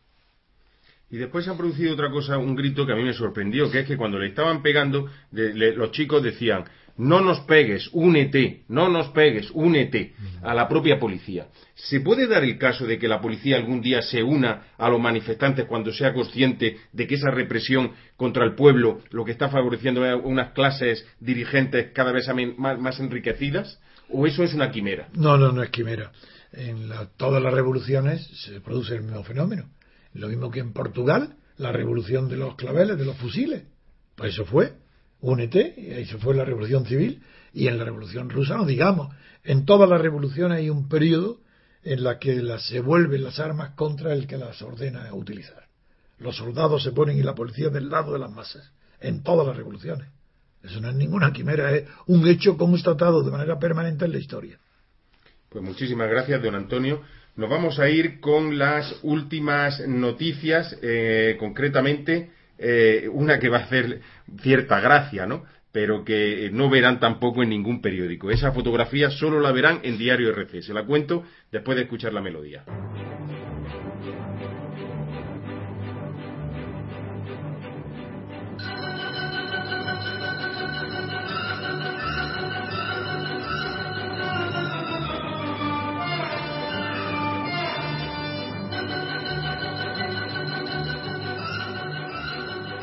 Y 1.12 1.18
después 1.18 1.44
se 1.44 1.50
ha 1.50 1.56
producido 1.56 1.92
otra 1.92 2.10
cosa, 2.10 2.38
un 2.38 2.56
grito 2.56 2.86
que 2.86 2.92
a 2.92 2.96
mí 2.96 3.04
me 3.04 3.12
sorprendió, 3.12 3.70
que 3.70 3.80
es 3.80 3.86
que 3.86 3.98
cuando 3.98 4.18
le 4.18 4.28
estaban 4.28 4.62
pegando, 4.62 5.08
le- 5.30 5.74
los 5.76 5.92
chicos 5.92 6.22
decían, 6.22 6.64
no 6.96 7.20
nos 7.20 7.40
pegues, 7.40 7.90
únete, 7.92 8.62
no 8.68 8.88
nos 8.88 9.08
pegues, 9.08 9.50
únete 9.52 10.14
a 10.42 10.54
la 10.54 10.68
propia 10.68 10.98
policía. 10.98 11.48
¿Se 11.74 12.00
puede 12.00 12.26
dar 12.26 12.44
el 12.44 12.56
caso 12.58 12.86
de 12.86 12.98
que 12.98 13.08
la 13.08 13.20
policía 13.20 13.56
algún 13.56 13.82
día 13.82 14.00
se 14.02 14.22
una 14.22 14.68
a 14.78 14.88
los 14.88 15.00
manifestantes 15.00 15.66
cuando 15.66 15.92
sea 15.92 16.14
consciente 16.14 16.78
de 16.92 17.06
que 17.06 17.14
esa 17.16 17.30
represión 17.30 17.92
contra 18.16 18.44
el 18.44 18.54
pueblo 18.54 19.00
lo 19.10 19.24
que 19.24 19.32
está 19.32 19.48
favoreciendo 19.50 20.06
es 20.06 20.18
unas 20.24 20.52
clases 20.52 21.06
dirigentes 21.20 21.92
cada 21.92 22.12
vez 22.12 22.26
más, 22.56 22.78
más 22.78 23.00
enriquecidas? 23.00 23.78
¿O 24.08 24.26
eso 24.26 24.42
es 24.44 24.52
una 24.54 24.70
quimera? 24.70 25.08
No, 25.14 25.36
no, 25.36 25.52
no 25.52 25.62
es 25.62 25.68
quimera. 25.70 26.10
En 26.52 26.88
la- 26.88 27.06
todas 27.16 27.42
las 27.42 27.52
revoluciones 27.52 28.22
se 28.44 28.60
produce 28.62 28.94
el 28.96 29.02
mismo 29.02 29.24
fenómeno. 29.24 29.64
Lo 30.14 30.28
mismo 30.28 30.50
que 30.50 30.60
en 30.60 30.72
Portugal, 30.72 31.36
la 31.56 31.72
revolución 31.72 32.28
de 32.28 32.36
los 32.36 32.54
claveles, 32.56 32.98
de 32.98 33.04
los 33.04 33.16
fusiles. 33.16 33.64
Pues 34.14 34.34
eso 34.34 34.44
fue. 34.44 34.74
Únete, 35.20 36.00
y 36.00 36.04
se 36.06 36.18
fue 36.18 36.34
la 36.34 36.44
revolución 36.44 36.84
civil. 36.84 37.22
Y 37.54 37.68
en 37.68 37.78
la 37.78 37.84
revolución 37.84 38.30
rusa, 38.30 38.56
no 38.56 38.64
digamos. 38.64 39.14
En 39.44 39.64
todas 39.64 39.88
las 39.88 40.00
revoluciones 40.00 40.58
hay 40.58 40.70
un 40.70 40.88
periodo 40.88 41.40
en 41.84 42.02
la 42.04 42.18
que 42.18 42.36
las- 42.42 42.66
se 42.66 42.80
vuelven 42.80 43.24
las 43.24 43.38
armas 43.38 43.70
contra 43.74 44.12
el 44.12 44.26
que 44.26 44.36
las 44.38 44.60
ordena 44.62 45.12
utilizar. 45.12 45.64
Los 46.18 46.36
soldados 46.36 46.82
se 46.82 46.92
ponen 46.92 47.18
y 47.18 47.22
la 47.22 47.34
policía 47.34 47.68
del 47.68 47.88
lado 47.88 48.12
de 48.12 48.18
las 48.18 48.30
masas. 48.30 48.70
En 49.00 49.22
todas 49.22 49.46
las 49.46 49.56
revoluciones. 49.56 50.08
Eso 50.62 50.80
no 50.80 50.88
es 50.90 50.94
ninguna 50.94 51.32
quimera, 51.32 51.72
es 51.74 51.88
un 52.06 52.26
hecho 52.28 52.56
constatado 52.56 53.22
de 53.24 53.32
manera 53.32 53.58
permanente 53.58 54.04
en 54.04 54.12
la 54.12 54.18
historia. 54.18 54.58
Pues 55.48 55.64
muchísimas 55.64 56.08
gracias, 56.08 56.40
don 56.40 56.54
Antonio. 56.54 57.02
Nos 57.34 57.48
vamos 57.48 57.78
a 57.78 57.88
ir 57.88 58.20
con 58.20 58.58
las 58.58 58.98
últimas 59.02 59.80
noticias, 59.88 60.78
eh, 60.82 61.36
concretamente 61.38 62.30
eh, 62.58 63.08
una 63.10 63.38
que 63.38 63.48
va 63.48 63.58
a 63.58 63.64
hacer 63.64 64.00
cierta 64.42 64.80
gracia, 64.80 65.26
¿no? 65.26 65.44
Pero 65.72 66.04
que 66.04 66.50
no 66.52 66.68
verán 66.68 67.00
tampoco 67.00 67.42
en 67.42 67.48
ningún 67.48 67.80
periódico. 67.80 68.30
Esa 68.30 68.52
fotografía 68.52 69.10
solo 69.10 69.40
la 69.40 69.50
verán 69.50 69.80
en 69.82 69.96
Diario 69.96 70.28
RC. 70.28 70.60
Se 70.60 70.74
la 70.74 70.84
cuento 70.84 71.24
después 71.50 71.76
de 71.76 71.84
escuchar 71.84 72.12
la 72.12 72.20
melodía. 72.20 72.64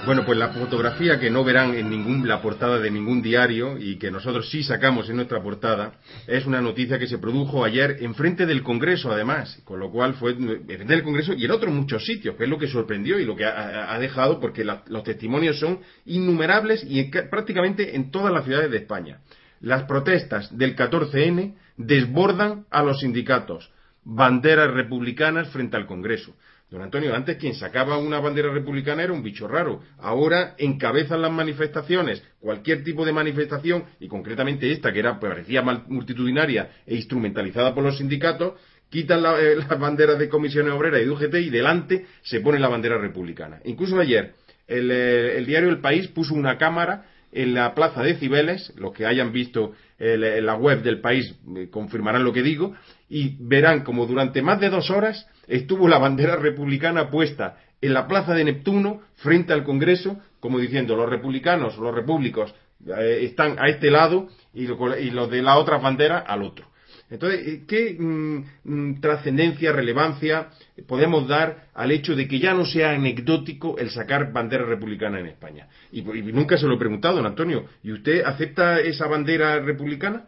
Bueno, 0.10 0.26
pues 0.26 0.40
la 0.40 0.50
fotografía 0.50 1.20
que 1.20 1.30
no 1.30 1.44
verán 1.44 1.76
en 1.76 1.88
ningún, 1.88 2.28
la 2.28 2.42
portada 2.42 2.80
de 2.80 2.90
ningún 2.90 3.22
diario 3.22 3.78
y 3.78 4.00
que 4.00 4.10
nosotros 4.10 4.50
sí 4.50 4.64
sacamos 4.64 5.08
en 5.08 5.18
nuestra 5.18 5.40
portada 5.44 6.00
es 6.26 6.48
una 6.48 6.62
noticia 6.62 6.98
que 6.98 7.06
se 7.06 7.20
produjo 7.20 7.64
ayer 7.64 7.98
enfrente 8.00 8.48
del 8.48 8.64
Congreso, 8.64 9.12
además, 9.12 9.62
con 9.66 9.80
lo 9.80 9.92
cual 9.92 10.16
fue 10.16 10.32
enfrente 10.32 10.96
del 10.96 11.04
Congreso 11.04 11.34
y 11.34 11.46
en 11.46 11.52
otros 11.52 11.72
muchos 11.72 12.04
sitios, 12.08 12.36
que 12.38 12.46
es 12.46 12.50
lo 12.50 12.58
que 12.58 12.66
sorprendió 12.68 13.20
y 13.20 13.26
lo 13.26 13.36
que 13.36 13.46
ha, 13.46 14.00
dejado, 14.00 14.40
porque 14.40 14.64
los 14.66 15.04
testimonios 15.04 15.60
son 15.60 15.78
innumerables 16.08 16.84
y 16.86 17.02
en 17.02 17.12
ca- 17.12 17.30
prácticamente 17.30 17.96
en 17.96 18.10
todas 18.10 18.34
las 18.34 18.46
ciudades 18.46 18.72
de 18.72 18.78
España. 18.78 19.20
Las 19.62 19.84
protestas 19.84 20.58
del 20.58 20.76
14N 20.76 21.54
desbordan 21.78 22.66
a 22.72 22.82
los 22.82 23.02
sindicatos, 23.02 23.70
banderas 24.04 24.74
republicanas 24.74 25.50
frente 25.50 25.78
al 25.78 25.86
Congreso. 25.86 26.34
Don 26.70 26.84
Antonio, 26.84 27.16
antes 27.16 27.38
quien 27.38 27.56
sacaba 27.56 27.98
una 27.98 28.20
bandera 28.20 28.52
republicana 28.54 29.02
era 29.04 29.12
un 29.12 29.24
bicho 29.24 29.48
raro. 29.48 29.82
Ahora 29.98 30.54
encabezan 30.60 31.22
las 31.22 31.32
manifestaciones, 31.32 32.24
cualquier 32.40 32.84
tipo 32.84 33.06
de 33.06 33.12
manifestación, 33.12 33.86
y 34.00 34.08
concretamente 34.08 34.72
esta, 34.72 34.94
que 34.94 35.00
era 35.00 35.20
parecía 35.20 35.64
multitudinaria 35.64 36.70
e 36.86 36.96
instrumentalizada 36.96 37.74
por 37.74 37.84
los 37.84 37.98
sindicatos, 37.98 38.54
quitan 38.90 39.24
eh, 39.40 39.56
las 39.56 39.80
banderas 39.80 40.20
de 40.20 40.30
comisiones 40.30 40.74
obreras 40.74 41.02
y 41.02 41.06
de 41.06 41.12
UGT 41.12 41.36
y 41.36 41.50
delante 41.50 42.06
se 42.22 42.40
pone 42.40 42.60
la 42.60 42.70
bandera 42.70 43.00
republicana. 43.00 43.60
Incluso 43.66 44.00
ayer 44.00 44.34
el, 44.68 44.92
eh, 44.92 45.38
el 45.38 45.48
diario 45.48 45.70
El 45.70 45.80
País 45.80 46.08
puso 46.10 46.36
una 46.36 46.60
cámara 46.60 47.06
en 47.32 47.54
la 47.54 47.74
plaza 47.76 48.04
de 48.04 48.16
Cibeles, 48.16 48.74
los 48.76 48.94
que 48.94 49.06
hayan 49.06 49.32
visto 49.32 49.74
en 50.00 50.46
la 50.46 50.56
web 50.56 50.82
del 50.82 51.02
país 51.02 51.36
eh, 51.56 51.68
confirmarán 51.70 52.24
lo 52.24 52.34
que 52.34 52.42
digo, 52.42 52.74
y 53.10 53.36
verán 53.40 53.84
como 53.84 54.06
durante 54.06 54.42
más 54.42 54.60
de 54.60 54.70
dos 54.70 54.90
horas 54.90 55.28
estuvo 55.48 55.88
la 55.88 55.98
bandera 55.98 56.36
republicana 56.36 57.10
puesta 57.10 57.58
en 57.82 57.94
la 57.94 58.08
plaza 58.08 58.34
de 58.34 58.44
Neptuno 58.44 59.02
frente 59.16 59.54
al 59.54 59.64
Congreso, 59.64 60.20
como 60.40 60.60
diciendo 60.60 60.96
los 60.96 61.10
republicanos, 61.10 61.78
los 61.78 61.94
repúblicos 61.94 62.54
eh, 62.88 63.20
están 63.24 63.58
a 63.60 63.68
este 63.68 63.90
lado 63.90 64.28
y, 64.54 64.68
los 64.68 65.30
de 65.30 65.42
la 65.42 65.58
otra 65.58 65.78
bandera 65.78 66.20
al 66.20 66.44
otro. 66.44 66.68
Entonces, 67.10 67.48
eh, 67.48 67.64
¿qué 67.68 67.98
mm, 68.00 68.44
mm, 68.64 69.02
trascendencia, 69.02 69.72
relevancia 69.72 70.50
podemos 70.88 71.28
dar 71.28 71.70
al 71.74 71.92
hecho 71.92 72.16
de 72.16 72.28
que 72.28 72.40
ya 72.40 72.54
no 72.54 72.66
sea 72.66 72.92
anecdótico 72.92 73.78
el 73.80 73.90
sacar 73.90 74.32
bandera 74.32 74.66
republicana 74.66 75.20
en 75.20 75.28
España? 75.28 75.68
Y, 75.92 76.02
nunca 76.02 76.58
se 76.58 76.68
lo 76.68 76.76
he 76.76 76.80
preguntado, 76.80 77.16
don 77.16 77.26
Antonio. 77.26 77.66
¿Y 77.82 77.92
usted 77.92 78.24
acepta 78.24 78.80
esa 78.80 79.08
bandera 79.08 79.60
republicana? 79.60 80.28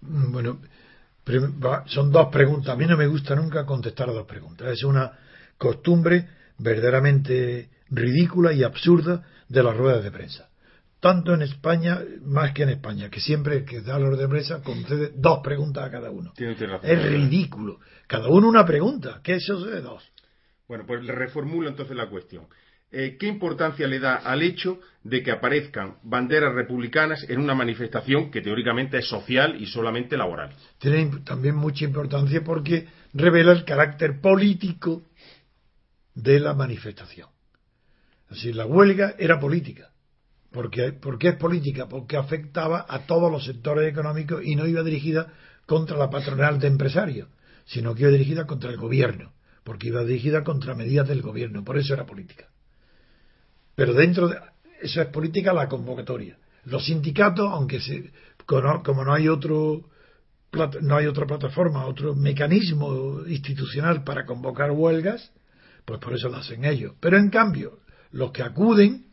Bueno, 0.00 0.60
son 1.86 2.10
dos 2.10 2.28
preguntas. 2.28 2.74
A 2.74 2.76
mí 2.76 2.86
no 2.86 2.96
me 2.96 3.06
gusta 3.06 3.34
nunca 3.34 3.66
contestar 3.66 4.08
a 4.08 4.12
dos 4.12 4.26
preguntas. 4.26 4.68
Es 4.68 4.84
una 4.84 5.12
costumbre 5.58 6.28
verdaderamente 6.58 7.70
ridícula 7.90 8.52
y 8.52 8.62
absurda 8.62 9.22
de 9.48 9.62
las 9.62 9.76
ruedas 9.76 10.02
de 10.02 10.10
prensa 10.10 10.48
tanto 11.00 11.34
en 11.34 11.42
España, 11.42 12.00
más 12.22 12.52
que 12.52 12.64
en 12.64 12.70
España, 12.70 13.08
que 13.10 13.20
siempre 13.20 13.64
que 13.64 13.80
da 13.80 13.96
la 13.96 14.10
de 14.10 14.28
prensa 14.28 14.60
concede 14.60 15.12
dos 15.14 15.40
preguntas 15.40 15.84
a 15.84 15.90
cada 15.90 16.10
uno. 16.10 16.32
es 16.36 17.02
ridículo. 17.04 17.78
Cada 18.08 18.28
uno 18.28 18.48
una 18.48 18.64
pregunta. 18.64 19.20
¿Qué 19.22 19.34
es 19.34 19.44
eso 19.44 19.64
de 19.66 19.82
dos? 19.82 20.02
Bueno, 20.66 20.84
pues 20.84 21.04
le 21.04 21.12
reformulo 21.12 21.68
entonces 21.68 21.96
la 21.96 22.08
cuestión. 22.08 22.46
Eh, 22.92 23.16
¿Qué 23.18 23.26
importancia 23.26 23.86
le 23.86 23.98
da 23.98 24.14
al 24.16 24.42
hecho 24.42 24.80
de 25.02 25.22
que 25.22 25.32
aparezcan 25.32 25.96
banderas 26.02 26.54
republicanas 26.54 27.24
en 27.28 27.40
una 27.40 27.54
manifestación 27.54 28.30
que 28.30 28.40
teóricamente 28.40 28.98
es 28.98 29.08
social 29.08 29.60
y 29.60 29.66
solamente 29.66 30.16
laboral? 30.16 30.54
Tiene 30.78 31.10
también 31.24 31.56
mucha 31.56 31.84
importancia 31.84 32.42
porque 32.44 32.86
revela 33.12 33.52
el 33.52 33.64
carácter 33.64 34.20
político 34.20 35.02
de 36.14 36.40
la 36.40 36.54
manifestación. 36.54 37.28
Así, 38.30 38.52
la 38.52 38.66
huelga 38.66 39.14
era 39.18 39.38
política 39.38 39.90
porque, 40.56 40.92
porque 40.92 41.28
es 41.28 41.36
política, 41.36 41.86
porque 41.86 42.16
afectaba 42.16 42.86
a 42.88 43.00
todos 43.00 43.30
los 43.30 43.44
sectores 43.44 43.90
económicos 43.90 44.42
y 44.42 44.56
no 44.56 44.66
iba 44.66 44.82
dirigida 44.82 45.34
contra 45.66 45.98
la 45.98 46.08
patronal 46.08 46.58
de 46.58 46.68
empresarios, 46.68 47.28
sino 47.66 47.94
que 47.94 48.02
iba 48.02 48.10
dirigida 48.10 48.46
contra 48.46 48.70
el 48.70 48.78
gobierno, 48.78 49.34
porque 49.64 49.88
iba 49.88 50.02
dirigida 50.02 50.44
contra 50.44 50.74
medidas 50.74 51.08
del 51.08 51.20
gobierno, 51.20 51.62
por 51.62 51.76
eso 51.76 51.92
era 51.92 52.06
política. 52.06 52.48
Pero 53.76 53.94
dentro 53.94 54.28
de 54.28 54.38
eso 54.82 55.00
es 55.00 55.08
política 55.08 55.52
la 55.52 55.68
convocatoria. 55.68 56.36
Los 56.64 56.86
sindicatos, 56.86 57.48
aunque 57.52 57.80
se, 57.80 58.10
como 58.46 59.04
no 59.04 59.14
hay 59.14 59.28
otro 59.28 59.84
no 60.80 60.96
hay 60.96 61.06
otra 61.06 61.26
plataforma, 61.26 61.84
otro 61.84 62.14
mecanismo 62.14 63.20
institucional 63.26 64.04
para 64.04 64.24
convocar 64.24 64.70
huelgas, 64.70 65.30
pues 65.84 66.00
por 66.00 66.14
eso 66.14 66.28
lo 66.28 66.38
hacen 66.38 66.64
ellos. 66.64 66.94
Pero 66.98 67.18
en 67.18 67.28
cambio, 67.28 67.80
los 68.10 68.32
que 68.32 68.42
acuden 68.42 69.06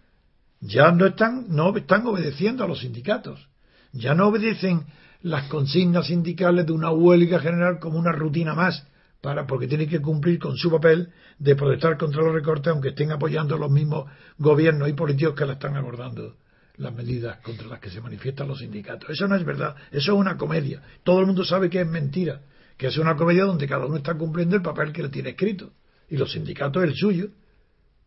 ya 0.62 0.91
no 0.91 1.08
están, 1.08 1.47
no 1.49 1.76
están 1.76 2.08
obedeciendo 2.08 2.63
a 2.63 2.67
los 2.67 2.80
sindicatos, 2.80 3.49
ya 3.91 4.15
no 4.15 4.28
obedecen 4.28 4.86
las 5.21 5.47
consignas 5.49 6.08
sindicales 6.08 6.65
de 6.65 6.71
una 6.71 6.91
huelga 6.91 7.39
general 7.39 7.80
como 7.80 7.99
una 7.99 8.13
rutina 8.13 8.54
más, 8.54 8.88
para, 9.23 9.47
porque 9.47 9.67
tienen 9.67 9.88
que 9.88 10.01
cumplir 10.01 10.38
con 10.38 10.57
su 10.57 10.69
papel 10.69 11.13
de 11.39 11.55
protestar 11.55 11.97
contra 11.97 12.21
los 12.21 12.33
recortes, 12.33 12.67
aunque 12.67 12.89
estén 12.89 13.13
apoyando 13.13 13.57
los 13.57 13.71
mismos 13.71 14.12
gobiernos 14.38 14.89
y 14.89 14.93
políticos 14.93 15.33
que 15.33 15.45
la 15.45 15.53
están 15.53 15.77
abordando 15.77 16.36
las 16.75 16.93
medidas 16.93 17.38
contra 17.38 17.67
las 17.67 17.79
que 17.79 17.89
se 17.89 18.01
manifiestan 18.01 18.49
los 18.49 18.59
sindicatos. 18.59 19.09
Eso 19.09 19.25
no 19.29 19.38
es 19.38 19.45
verdad, 19.45 19.77
eso 19.91 20.12
es 20.12 20.19
una 20.19 20.36
comedia. 20.36 20.81
Todo 21.05 21.21
el 21.21 21.25
mundo 21.25 21.45
sabe 21.45 21.69
que 21.69 21.79
es 21.79 21.88
mentira, 21.88 22.41
que 22.75 22.88
es 22.88 22.97
una 22.97 23.15
comedia 23.15 23.45
donde 23.45 23.65
cada 23.65 23.86
uno 23.86 23.95
está 23.95 24.13
cumpliendo 24.13 24.57
el 24.57 24.62
papel 24.62 24.91
que 24.91 25.03
le 25.03 25.09
tiene 25.09 25.29
escrito, 25.29 25.71
y 26.09 26.17
los 26.17 26.33
sindicatos 26.33 26.83
el 26.83 26.93
suyo 26.93 27.29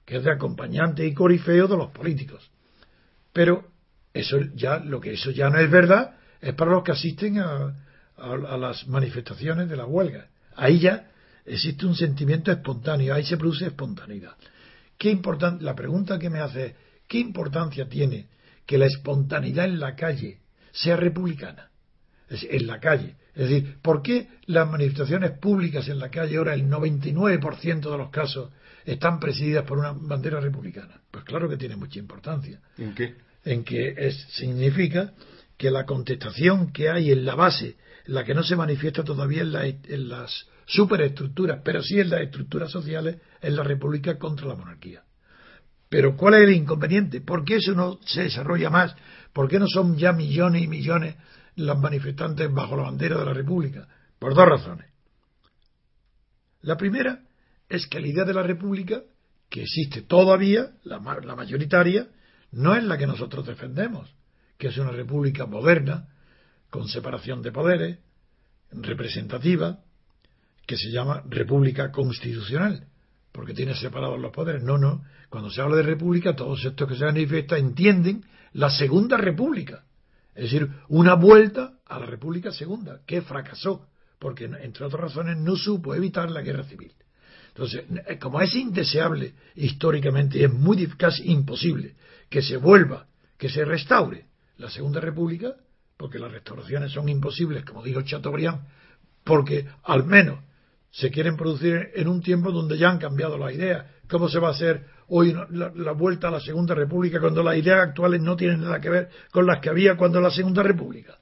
que 0.05 0.19
es 0.19 0.25
de 0.25 0.33
acompañante 0.33 1.07
y 1.07 1.15
corifeo 1.15 1.67
de 1.67 1.79
los 1.79 1.93
políticos. 1.93 2.51
Pero 3.33 3.65
eso 4.13 4.39
ya, 4.55 4.81
lo 4.81 5.01
que 5.01 5.15
eso 5.15 5.31
ya 5.31 5.49
no 5.49 5.59
es 5.61 5.71
verdad, 5.71 6.17
es 6.43 6.53
para 6.53 6.73
los 6.73 6.85
que 6.85 6.93
asisten 6.93 7.39
a, 7.39 7.75
las 8.19 8.87
manifestaciones 8.87 9.69
de 9.69 9.77
la 9.77 9.87
huelga. 9.87 10.29
Ahí 10.57 10.81
ya 10.81 11.11
existe 11.45 11.87
un 11.87 11.95
sentimiento 11.95 12.51
espontáneo, 12.51 13.15
ahí 13.15 13.25
se 13.25 13.37
produce 13.37 13.67
espontaneidad. 13.67 14.37
¿Qué 14.99 15.11
importante, 15.11 15.65
la 15.65 15.75
pregunta 15.75 16.19
que 16.19 16.31
me 16.31 16.41
hace 16.41 16.67
es, 16.67 16.73
¿qué 17.07 17.19
importancia 17.19 17.89
tiene 17.89 18.27
que 18.65 18.79
la 18.79 18.87
espontaneidad 18.87 19.67
en 19.67 19.81
la 19.81 19.95
calle 19.95 20.41
sea 20.73 20.97
republicana? 20.97 21.71
en 22.29 22.67
la 22.67 22.81
calle. 22.81 23.15
Es 23.37 23.49
decir, 23.49 23.77
¿por 23.81 24.03
qué 24.03 24.27
las 24.47 24.69
manifestaciones 24.69 25.39
públicas 25.39 25.87
en 25.87 26.01
la 26.01 26.11
calle 26.11 26.39
ahora 26.39 26.55
el 26.55 26.69
99% 26.69 27.89
de 27.89 27.99
los 27.99 28.11
casos 28.11 28.51
están 28.87 29.19
presididas 29.19 29.65
por 29.65 29.79
una 29.79 29.93
bandera 29.93 30.41
republicana. 30.41 31.01
Pues 31.11 31.25
claro 31.25 31.49
que 31.49 31.57
tiene 31.57 31.77
mucha 31.77 31.99
importancia. 31.99 32.61
¿En 32.79 32.95
qué? 32.95 33.17
En 33.45 33.65
que 33.65 33.95
es, 33.97 34.17
significa 34.31 35.13
que 35.57 35.71
la 35.71 35.85
contestación 35.85 36.73
que 36.73 36.89
hay 36.89 37.11
en 37.11 37.25
la 37.25 37.35
base, 37.35 37.77
la 38.07 38.25
que 38.25 38.35
no 38.35 38.43
se 38.43 38.57
manifiesta 38.57 39.05
todavía 39.05 39.43
en, 39.43 39.81
en 39.85 40.09
las 40.09 40.47
superestructuras, 40.67 41.61
pero 41.65 41.83
sí 41.83 42.01
en 42.01 42.11
las 42.11 42.21
estructuras 42.23 42.71
sociales, 42.71 43.19
es 43.41 43.53
la 43.53 43.63
república 43.63 44.19
contra 44.19 44.47
la 44.47 44.57
monarquía. 44.57 45.03
Pero 45.89 46.17
¿cuál 46.17 46.35
es 46.35 46.43
el 46.43 46.55
inconveniente? 46.55 47.21
¿Por 47.21 47.45
qué 47.45 47.57
eso 47.57 47.73
no 47.73 47.99
se 48.05 48.23
desarrolla 48.23 48.71
más? 48.71 48.95
¿Por 49.33 49.49
qué 49.49 49.59
no 49.59 49.67
son 49.69 49.97
ya 49.97 50.13
millones 50.13 50.63
y 50.63 50.69
millones 50.69 51.17
los 51.57 51.79
manifestantes 51.79 52.53
bajo 52.53 52.77
la 52.77 52.85
bandera 52.85 53.19
de 53.19 53.25
la 53.25 53.33
república? 53.33 53.89
Por 54.19 54.35
dos 54.35 54.47
razones. 54.47 54.87
La 56.63 56.77
primera 56.77 57.21
es 57.69 57.87
que 57.87 58.01
la 58.01 58.09
idea 58.09 58.25
de 58.25 58.35
la 58.35 58.43
República, 58.43 59.03
que 59.49 59.63
existe 59.63 60.03
todavía, 60.03 60.73
la, 60.83 60.99
mayoritaria, 60.99 62.09
no 62.51 62.75
es 62.75 62.83
la 62.83 62.99
que 62.99 63.07
nosotros 63.07 63.47
defendemos, 63.47 64.13
que 64.59 64.69
es 64.69 64.79
una 64.79 64.91
república 64.91 65.47
moderna, 65.47 66.09
con 66.71 66.89
separación 66.89 67.43
de 67.43 67.53
poderes, 67.53 67.99
representativa, 68.71 69.81
que 70.67 70.77
se 70.77 70.91
llama 70.91 71.23
república 71.29 71.93
constitucional, 71.93 72.87
porque 73.33 73.55
tiene 73.55 73.75
separados 73.75 74.19
los 74.21 74.33
poderes. 74.33 74.63
No, 74.63 74.79
no. 74.79 75.05
Cuando 75.29 75.51
se 75.51 75.61
habla 75.61 75.77
de 75.77 75.83
república, 75.83 76.35
todos 76.35 76.65
estos 76.65 76.89
que 76.89 76.97
se 76.97 77.05
manifiestan 77.05 77.59
entienden 77.59 78.25
la 78.53 78.71
segunda 78.71 79.17
república, 79.17 79.85
es 80.35 80.45
decir, 80.45 80.69
una 80.89 81.15
vuelta 81.15 81.75
a 81.87 81.99
la 81.99 82.07
república 82.07 82.51
segunda, 82.51 83.01
que 83.07 83.23
fracasó, 83.23 83.87
porque 84.19 84.45
entre 84.45 84.85
otras 84.85 85.01
razones 85.01 85.37
no 85.37 85.57
supo 85.57 85.95
evitar 85.95 86.31
la 86.31 86.43
guerra 86.43 86.65
civil. 86.65 86.93
Entonces, 87.49 87.85
eh, 88.07 88.19
como 88.19 88.41
es 88.41 88.55
indeseable 88.55 89.35
históricamente 89.55 90.45
es 90.45 90.53
muy 90.53 90.87
casi 90.89 91.31
imposible 91.31 91.95
que 92.29 92.43
se 92.43 92.57
vuelva, 92.57 93.07
que 93.39 93.49
se 93.49 93.65
restaure 93.65 94.27
la 94.59 94.69
Segunda 94.71 95.01
República, 95.01 95.55
porque 95.97 96.19
las 96.19 96.31
restauraciones 96.31 96.93
son 96.93 97.09
imposibles, 97.09 97.65
como 97.65 97.83
dijo 97.83 98.03
Chateaubriand, 98.03 98.61
porque 99.25 99.67
al 99.85 100.05
menos 100.05 100.41
se 100.91 101.11
quieren 101.11 101.37
producir 101.37 101.91
en 101.95 102.09
un 102.09 102.23
tiempo 102.23 102.53
donde 102.53 102.79
ya 102.79 102.89
han 102.91 102.99
cambiado 102.99 103.37
las 103.37 103.53
ideas. 103.53 103.87
¿Cómo 104.09 104.29
se 104.29 104.39
va 104.39 104.49
a 104.49 104.53
hacer 104.53 104.87
hoy 105.09 105.37
la, 105.51 105.93
vuelta 105.93 106.29
a 106.29 106.31
la 106.31 106.41
Segunda 106.41 106.75
República 106.75 107.21
cuando 107.21 107.43
las 107.43 107.57
ideas 107.57 107.89
actuales 107.89 108.21
no 108.23 108.37
tienen 108.37 108.63
nada 108.63 108.81
que 108.81 108.89
ver 108.89 109.11
con 109.31 109.47
las 109.47 109.61
que 109.61 109.69
había 109.69 109.97
cuando 109.97 110.21
la 110.21 110.31
Segunda 110.31 110.63
República? 110.63 111.19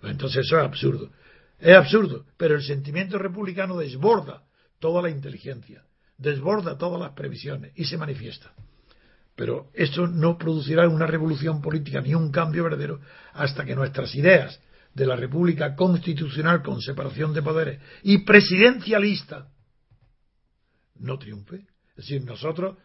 Pues 0.00 0.12
entonces 0.12 0.44
eso 0.44 0.58
es 0.58 0.64
absurdo. 0.64 1.10
Es 1.58 1.74
absurdo, 1.74 2.26
pero 2.36 2.56
el 2.56 2.62
sentimiento 2.62 3.18
republicano 3.18 3.78
desborda 3.78 4.42
toda 4.78 5.00
la 5.00 5.08
inteligencia, 5.08 5.82
desborda 6.18 6.76
todas 6.76 7.00
las 7.00 7.12
previsiones 7.12 7.72
y 7.74 7.84
se 7.84 7.96
manifiesta. 7.96 8.52
Pero 9.36 9.70
esto 9.74 10.06
no 10.06 10.38
producirá 10.38 10.88
una 10.88 11.06
revolución 11.06 11.60
política 11.60 12.00
ni 12.00 12.14
un 12.14 12.32
cambio 12.32 12.64
verdadero 12.64 13.00
hasta 13.34 13.64
que 13.64 13.76
nuestras 13.76 14.14
ideas 14.14 14.60
de 14.94 15.06
la 15.06 15.14
República 15.14 15.76
constitucional 15.76 16.62
con 16.62 16.80
separación 16.80 17.34
de 17.34 17.42
poderes 17.42 17.80
y 18.02 18.24
presidencialista 18.24 19.48
no 20.98 21.18
triunfe. 21.18 21.66
Es 21.90 21.96
decir, 21.96 22.24
nosotros 22.24 22.78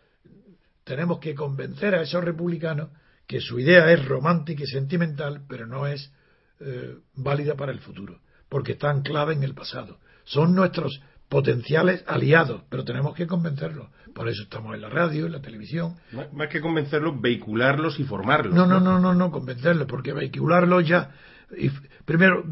tenemos 0.84 1.20
que 1.20 1.34
convencer 1.34 1.96
a 1.96 2.02
esos 2.02 2.24
republicanos 2.24 2.90
que 3.26 3.40
su 3.40 3.60
idea 3.60 3.90
es 3.94 4.04
romántica 4.06 4.64
y 4.64 4.68
sentimental, 4.68 5.46
pero 5.48 5.66
no 5.66 5.88
es 5.88 6.12
eh, 6.60 6.98
válida 7.16 7.56
para 7.56 7.72
el 7.72 7.80
futuro, 7.80 8.20
porque 8.50 8.74
está 8.74 8.90
anclada 8.90 9.32
en 9.32 9.44
el 9.44 9.54
pasado. 9.54 10.00
Son 10.26 10.54
nuestros 10.54 11.02
potenciales 11.32 12.04
aliados, 12.08 12.64
pero 12.68 12.84
tenemos 12.84 13.16
que 13.16 13.26
convencerlos. 13.26 13.88
Por 14.14 14.28
eso 14.28 14.44
estamos 14.44 14.76
en 14.76 14.82
la 14.82 14.90
radio, 14.90 15.28
en 15.28 15.32
la 15.32 15.42
televisión. 15.42 15.96
Más 16.34 16.50
que 16.50 16.60
convencerlos, 16.60 17.22
vehicularlos 17.22 18.02
y 18.02 18.04
formarlos. 18.04 18.54
No, 18.54 18.68
no, 18.68 18.82
no, 18.82 19.00
no, 19.00 19.16
no, 19.16 19.32
convencerlos, 19.32 19.88
porque 19.88 20.12
vehicularlos 20.12 20.86
ya. 20.86 21.12
Y, 21.58 21.70
primero, 22.04 22.44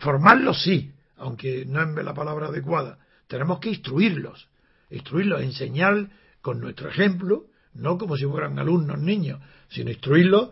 formarlos 0.00 0.64
sí, 0.64 0.92
aunque 1.16 1.64
no 1.64 1.80
es 1.80 2.04
la 2.04 2.12
palabra 2.12 2.48
adecuada. 2.48 2.98
Tenemos 3.28 3.60
que 3.60 3.68
instruirlos, 3.68 4.48
instruirlos, 4.90 5.40
enseñar 5.40 6.08
con 6.42 6.58
nuestro 6.58 6.88
ejemplo, 6.88 7.44
no 7.72 7.98
como 7.98 8.16
si 8.16 8.24
fueran 8.24 8.58
alumnos 8.58 8.98
niños, 8.98 9.40
sino 9.68 9.90
instruirlos 9.90 10.50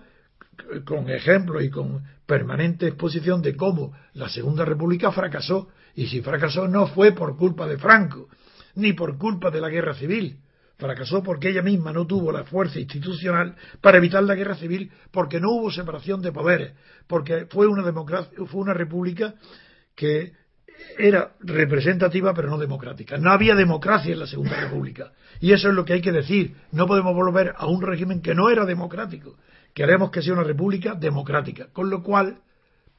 con 0.85 1.11
ejemplos 1.11 1.65
y 1.65 1.71
con 1.71 2.05
permanente 2.27 2.87
exposición 2.87 3.43
de 3.43 3.57
cómo 3.57 3.93
la 4.13 4.29
Segunda 4.29 4.65
República 4.65 5.11
fracasó. 5.11 5.69
Y 5.95 6.07
si 6.07 6.23
fracasó 6.23 6.69
no 6.69 6.87
fue 6.87 7.13
por 7.13 7.37
culpa 7.37 7.67
de 7.67 7.79
Franco, 7.79 8.29
ni 8.75 8.93
por 8.93 9.19
culpa 9.19 9.51
de 9.51 9.61
la 9.61 9.69
guerra 9.69 9.95
civil. 9.95 10.39
Fracasó 10.77 11.23
porque 11.23 11.51
ella 11.51 11.63
misma 11.63 11.93
no 11.93 12.07
tuvo 12.07 12.33
la 12.33 12.45
fuerza 12.45 12.81
institucional 12.81 13.55
para 13.81 13.99
evitar 13.99 14.23
la 14.25 14.35
guerra 14.35 14.57
civil, 14.57 14.91
porque 15.11 15.39
no 15.39 15.53
hubo 15.53 15.71
separación 15.71 16.23
de 16.23 16.33
poderes, 16.33 16.73
porque 17.07 17.47
fue 17.47 17.67
una, 17.67 17.83
democracia, 17.83 18.33
fue 18.47 18.61
una 18.61 18.75
república 18.75 19.35
que 19.95 20.33
era 20.99 21.35
representativa 21.41 22.35
pero 22.35 22.49
no 22.49 22.59
democrática. 22.59 23.17
No 23.17 23.31
había 23.31 23.55
democracia 23.55 24.13
en 24.13 24.19
la 24.21 24.27
Segunda 24.27 24.61
República. 24.61 25.13
Y 25.41 25.53
eso 25.53 25.69
es 25.69 25.75
lo 25.75 25.85
que 25.85 25.95
hay 25.95 26.01
que 26.01 26.13
decir. 26.13 26.57
No 26.73 26.87
podemos 26.87 27.15
volver 27.15 27.55
a 27.57 27.67
un 27.67 27.83
régimen 27.83 28.21
que 28.21 28.35
no 28.35 28.51
era 28.51 28.65
democrático. 28.65 29.37
Queremos 29.75 30.11
que 30.11 30.23
sea 30.23 30.33
una 30.33 30.45
república 30.45 30.95
democrática. 30.95 31.69
Con 31.73 31.91
lo 31.91 32.03
cual, 32.03 32.39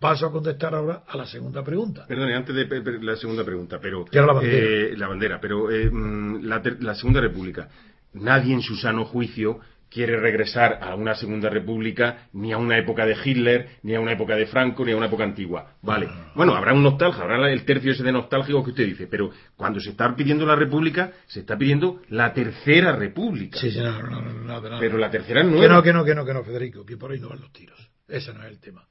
paso 0.04 0.26
a 0.26 0.32
contestar 0.34 0.76
ahora 0.76 1.04
a 1.08 1.16
la 1.16 1.26
segunda 1.26 1.64
pregunta. 1.64 2.06
Perdone, 2.06 2.36
antes 2.36 2.54
de 2.54 3.00
la 3.02 3.16
segunda 3.16 3.46
pregunta, 3.46 3.80
pero... 3.82 4.06
la 4.12 4.34
bandera. 4.34 4.58
Eh, 4.58 4.98
la 4.98 5.08
bandera, 5.08 5.40
pero 5.40 5.72
eh, 5.72 5.90
mm, 5.90 6.44
la, 6.44 6.62
la 6.82 6.94
Segunda 6.94 7.22
República. 7.22 7.70
Nadie 8.12 8.54
en 8.54 8.62
su 8.62 8.76
sano 8.76 9.06
juicio 9.06 9.62
quiere 9.90 10.20
regresar 10.20 10.80
a 10.82 10.94
una 10.96 11.16
segunda 11.16 11.50
república, 11.50 12.28
ni 12.34 12.52
a 12.52 12.58
una 12.58 12.78
época 12.78 13.06
de 13.06 13.16
Hitler, 13.24 13.78
ni 13.84 13.96
a 13.96 14.02
una 14.02 14.12
época 14.12 14.36
de 14.36 14.46
Franco, 14.48 14.84
ni 14.84 14.92
a 14.92 14.98
una 14.98 15.06
época 15.06 15.24
antigua. 15.24 15.78
Vale. 15.82 16.10
Bueno, 16.36 16.54
habrá 16.54 16.74
un 16.74 16.84
nostalgia, 16.84 17.24
habrá 17.24 17.50
el 17.50 17.64
tercio 17.64 17.94
ese 17.94 18.04
de 18.04 18.12
nostálgico 18.12 18.62
que 18.62 18.72
usted 18.72 18.86
dice, 18.86 19.08
pero 19.08 19.32
cuando 19.56 19.80
se 19.80 19.92
está 19.92 20.14
pidiendo 20.14 20.46
la 20.46 20.58
república, 20.58 21.14
se 21.28 21.40
está 21.42 21.58
pidiendo 21.58 22.02
la 22.10 22.34
tercera 22.34 22.94
república. 22.94 23.58
Sí, 23.58 23.72
sí, 23.72 23.80
no, 23.80 24.02
no, 24.02 24.22
no, 24.22 24.60
no 24.60 24.80
Pero 24.82 24.98
la 24.98 25.10
tercera 25.10 25.44
no 25.44 25.62
Que 25.62 25.70
no, 25.70 25.82
que 25.82 25.94
no, 25.94 26.04
que 26.04 26.14
no, 26.14 26.26
que 26.26 26.34
no, 26.34 26.44
Federico, 26.44 26.86
que 26.86 26.98
por 26.98 27.12
ahí 27.12 27.20
no 27.22 27.30
van 27.30 27.40
los 27.40 27.54
tiros. 27.54 27.80
Ese 28.10 28.34
no 28.34 28.44
es 28.44 28.50
el 28.50 28.60
tema. 28.60 28.86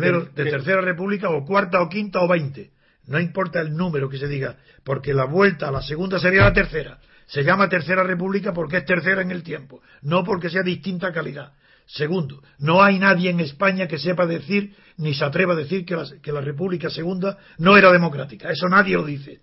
Primero, 0.00 0.24
de 0.24 0.44
tercera 0.44 0.80
república, 0.80 1.30
o 1.30 1.44
cuarta, 1.44 1.80
o 1.80 1.88
quinta, 1.88 2.20
o 2.20 2.28
veinte. 2.28 2.70
No 3.06 3.18
importa 3.18 3.60
el 3.60 3.76
número 3.76 4.08
que 4.08 4.18
se 4.18 4.28
diga, 4.28 4.56
porque 4.84 5.12
la 5.12 5.24
vuelta 5.24 5.68
a 5.68 5.72
la 5.72 5.82
segunda 5.82 6.18
sería 6.18 6.42
la 6.42 6.52
tercera 6.52 6.98
se 7.32 7.44
llama 7.44 7.68
Tercera 7.68 8.02
República 8.02 8.52
porque 8.52 8.76
es 8.76 8.84
tercera 8.84 9.22
en 9.22 9.30
el 9.30 9.42
tiempo, 9.42 9.80
no 10.02 10.22
porque 10.22 10.50
sea 10.50 10.62
distinta 10.62 11.12
calidad. 11.12 11.54
Segundo, 11.86 12.42
no 12.58 12.82
hay 12.82 12.98
nadie 12.98 13.30
en 13.30 13.40
España 13.40 13.88
que 13.88 13.98
sepa 13.98 14.26
decir 14.26 14.74
ni 14.98 15.14
se 15.14 15.24
atreva 15.24 15.54
a 15.54 15.56
decir 15.56 15.86
que 15.86 15.96
la, 15.96 16.04
que 16.22 16.30
la 16.30 16.42
República 16.42 16.90
Segunda 16.90 17.38
no 17.56 17.76
era 17.78 17.90
democrática. 17.90 18.50
Eso 18.50 18.68
nadie 18.68 18.96
lo 18.96 19.04
dice. 19.04 19.40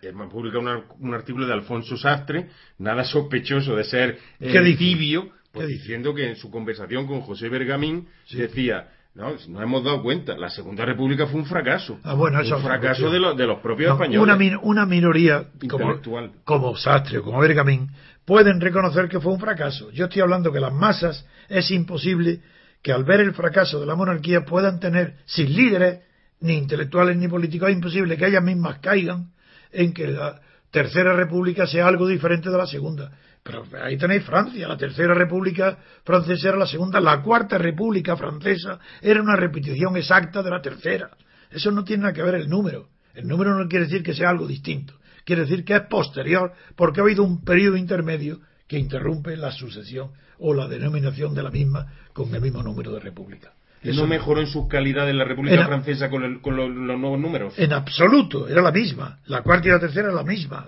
Herman 0.00 0.28
publica 0.28 0.58
un 0.60 1.12
artículo 1.12 1.44
de 1.44 1.52
Alfonso 1.52 1.96
Sastre, 1.96 2.50
nada 2.78 3.02
sospechoso 3.02 3.74
de 3.74 3.82
ser 3.82 4.18
eh, 4.38 4.76
tibio, 4.76 5.32
pues 5.50 5.66
diciendo 5.66 6.14
que 6.14 6.28
en 6.28 6.36
su 6.36 6.52
conversación 6.52 7.08
con 7.08 7.20
José 7.22 7.48
Bergamín 7.48 8.06
decía 8.30 8.92
no, 9.14 9.30
nos 9.32 9.62
hemos 9.62 9.84
dado 9.84 10.02
cuenta. 10.02 10.36
La 10.36 10.50
Segunda 10.50 10.84
República 10.84 11.26
fue 11.26 11.40
un 11.40 11.46
fracaso. 11.46 11.98
Ah, 12.04 12.14
bueno, 12.14 12.38
un 12.40 12.62
fracaso 12.62 13.10
de, 13.10 13.18
de, 13.36 13.46
los 13.46 13.60
propios 13.60 13.92
españoles. 13.92 14.20
Una, 14.20 14.60
una 14.62 14.86
minoría 14.86 15.46
como, 15.68 16.00
como 16.44 16.76
Sastre 16.76 17.18
o 17.18 17.22
como 17.22 17.40
Bergamín 17.40 17.90
pueden 18.24 18.60
reconocer 18.60 19.08
que 19.08 19.20
fue 19.20 19.32
un 19.32 19.40
fracaso. 19.40 19.90
Yo 19.90 20.04
estoy 20.04 20.22
hablando 20.22 20.52
que 20.52 20.60
las 20.60 20.72
masas 20.72 21.26
es 21.48 21.70
imposible 21.70 22.42
que 22.82 22.92
al 22.92 23.04
ver 23.04 23.20
el 23.20 23.32
fracaso 23.34 23.80
de 23.80 23.86
la 23.86 23.96
monarquía 23.96 24.44
puedan 24.44 24.78
tener, 24.78 25.16
sin 25.24 25.54
líderes, 25.54 26.00
ni 26.40 26.56
intelectuales 26.56 27.16
ni 27.16 27.26
políticos, 27.26 27.70
es 27.70 27.74
imposible 27.74 28.16
que 28.16 28.26
ellas 28.26 28.42
mismas 28.42 28.78
caigan 28.78 29.32
en 29.72 29.92
que 29.92 30.08
la 30.08 30.40
Tercera 30.70 31.14
República 31.14 31.66
sea 31.66 31.88
algo 31.88 32.06
diferente 32.06 32.50
de 32.50 32.58
la 32.58 32.66
Segunda. 32.66 33.12
Pero 33.48 33.64
ahí 33.82 33.96
tenéis 33.96 34.24
Francia, 34.24 34.68
la 34.68 34.76
tercera 34.76 35.14
república 35.14 35.78
francesa 36.04 36.50
era 36.50 36.58
la 36.58 36.66
segunda, 36.66 37.00
la 37.00 37.22
cuarta 37.22 37.56
república 37.56 38.14
francesa 38.14 38.78
era 39.00 39.22
una 39.22 39.36
repetición 39.36 39.96
exacta 39.96 40.42
de 40.42 40.50
la 40.50 40.60
tercera. 40.60 41.08
Eso 41.50 41.70
no 41.70 41.82
tiene 41.82 42.02
nada 42.02 42.12
que 42.12 42.22
ver 42.22 42.34
el 42.34 42.50
número. 42.50 42.90
El 43.14 43.26
número 43.26 43.58
no 43.58 43.66
quiere 43.66 43.86
decir 43.86 44.02
que 44.02 44.12
sea 44.12 44.28
algo 44.28 44.46
distinto. 44.46 44.92
Quiere 45.24 45.42
decir 45.42 45.64
que 45.64 45.76
es 45.76 45.82
posterior 45.88 46.52
porque 46.76 47.00
ha 47.00 47.04
habido 47.04 47.24
un 47.24 47.42
periodo 47.42 47.78
intermedio 47.78 48.40
que 48.66 48.78
interrumpe 48.78 49.34
la 49.34 49.50
sucesión 49.50 50.10
o 50.38 50.52
la 50.52 50.68
denominación 50.68 51.34
de 51.34 51.42
la 51.42 51.50
misma 51.50 51.86
con 52.12 52.34
el 52.34 52.42
mismo 52.42 52.62
número 52.62 52.92
de 52.92 53.00
república. 53.92 54.02
¿No 54.02 54.08
mejoró 54.08 54.40
en 54.40 54.46
sus 54.46 54.68
calidades 54.68 55.14
la 55.14 55.24
República 55.24 55.66
Francesa 55.66 56.08
con, 56.10 56.40
los, 56.42 56.70
nuevos 56.70 57.18
números? 57.18 57.54
En 57.56 57.72
absoluto, 57.72 58.48
era 58.48 58.62
la 58.62 58.72
misma. 58.72 59.18
La 59.26 59.42
cuarta 59.42 59.68
y 59.68 59.70
la 59.70 59.80
tercera 59.80 60.08
era 60.08 60.16
la 60.16 60.24
misma. 60.24 60.66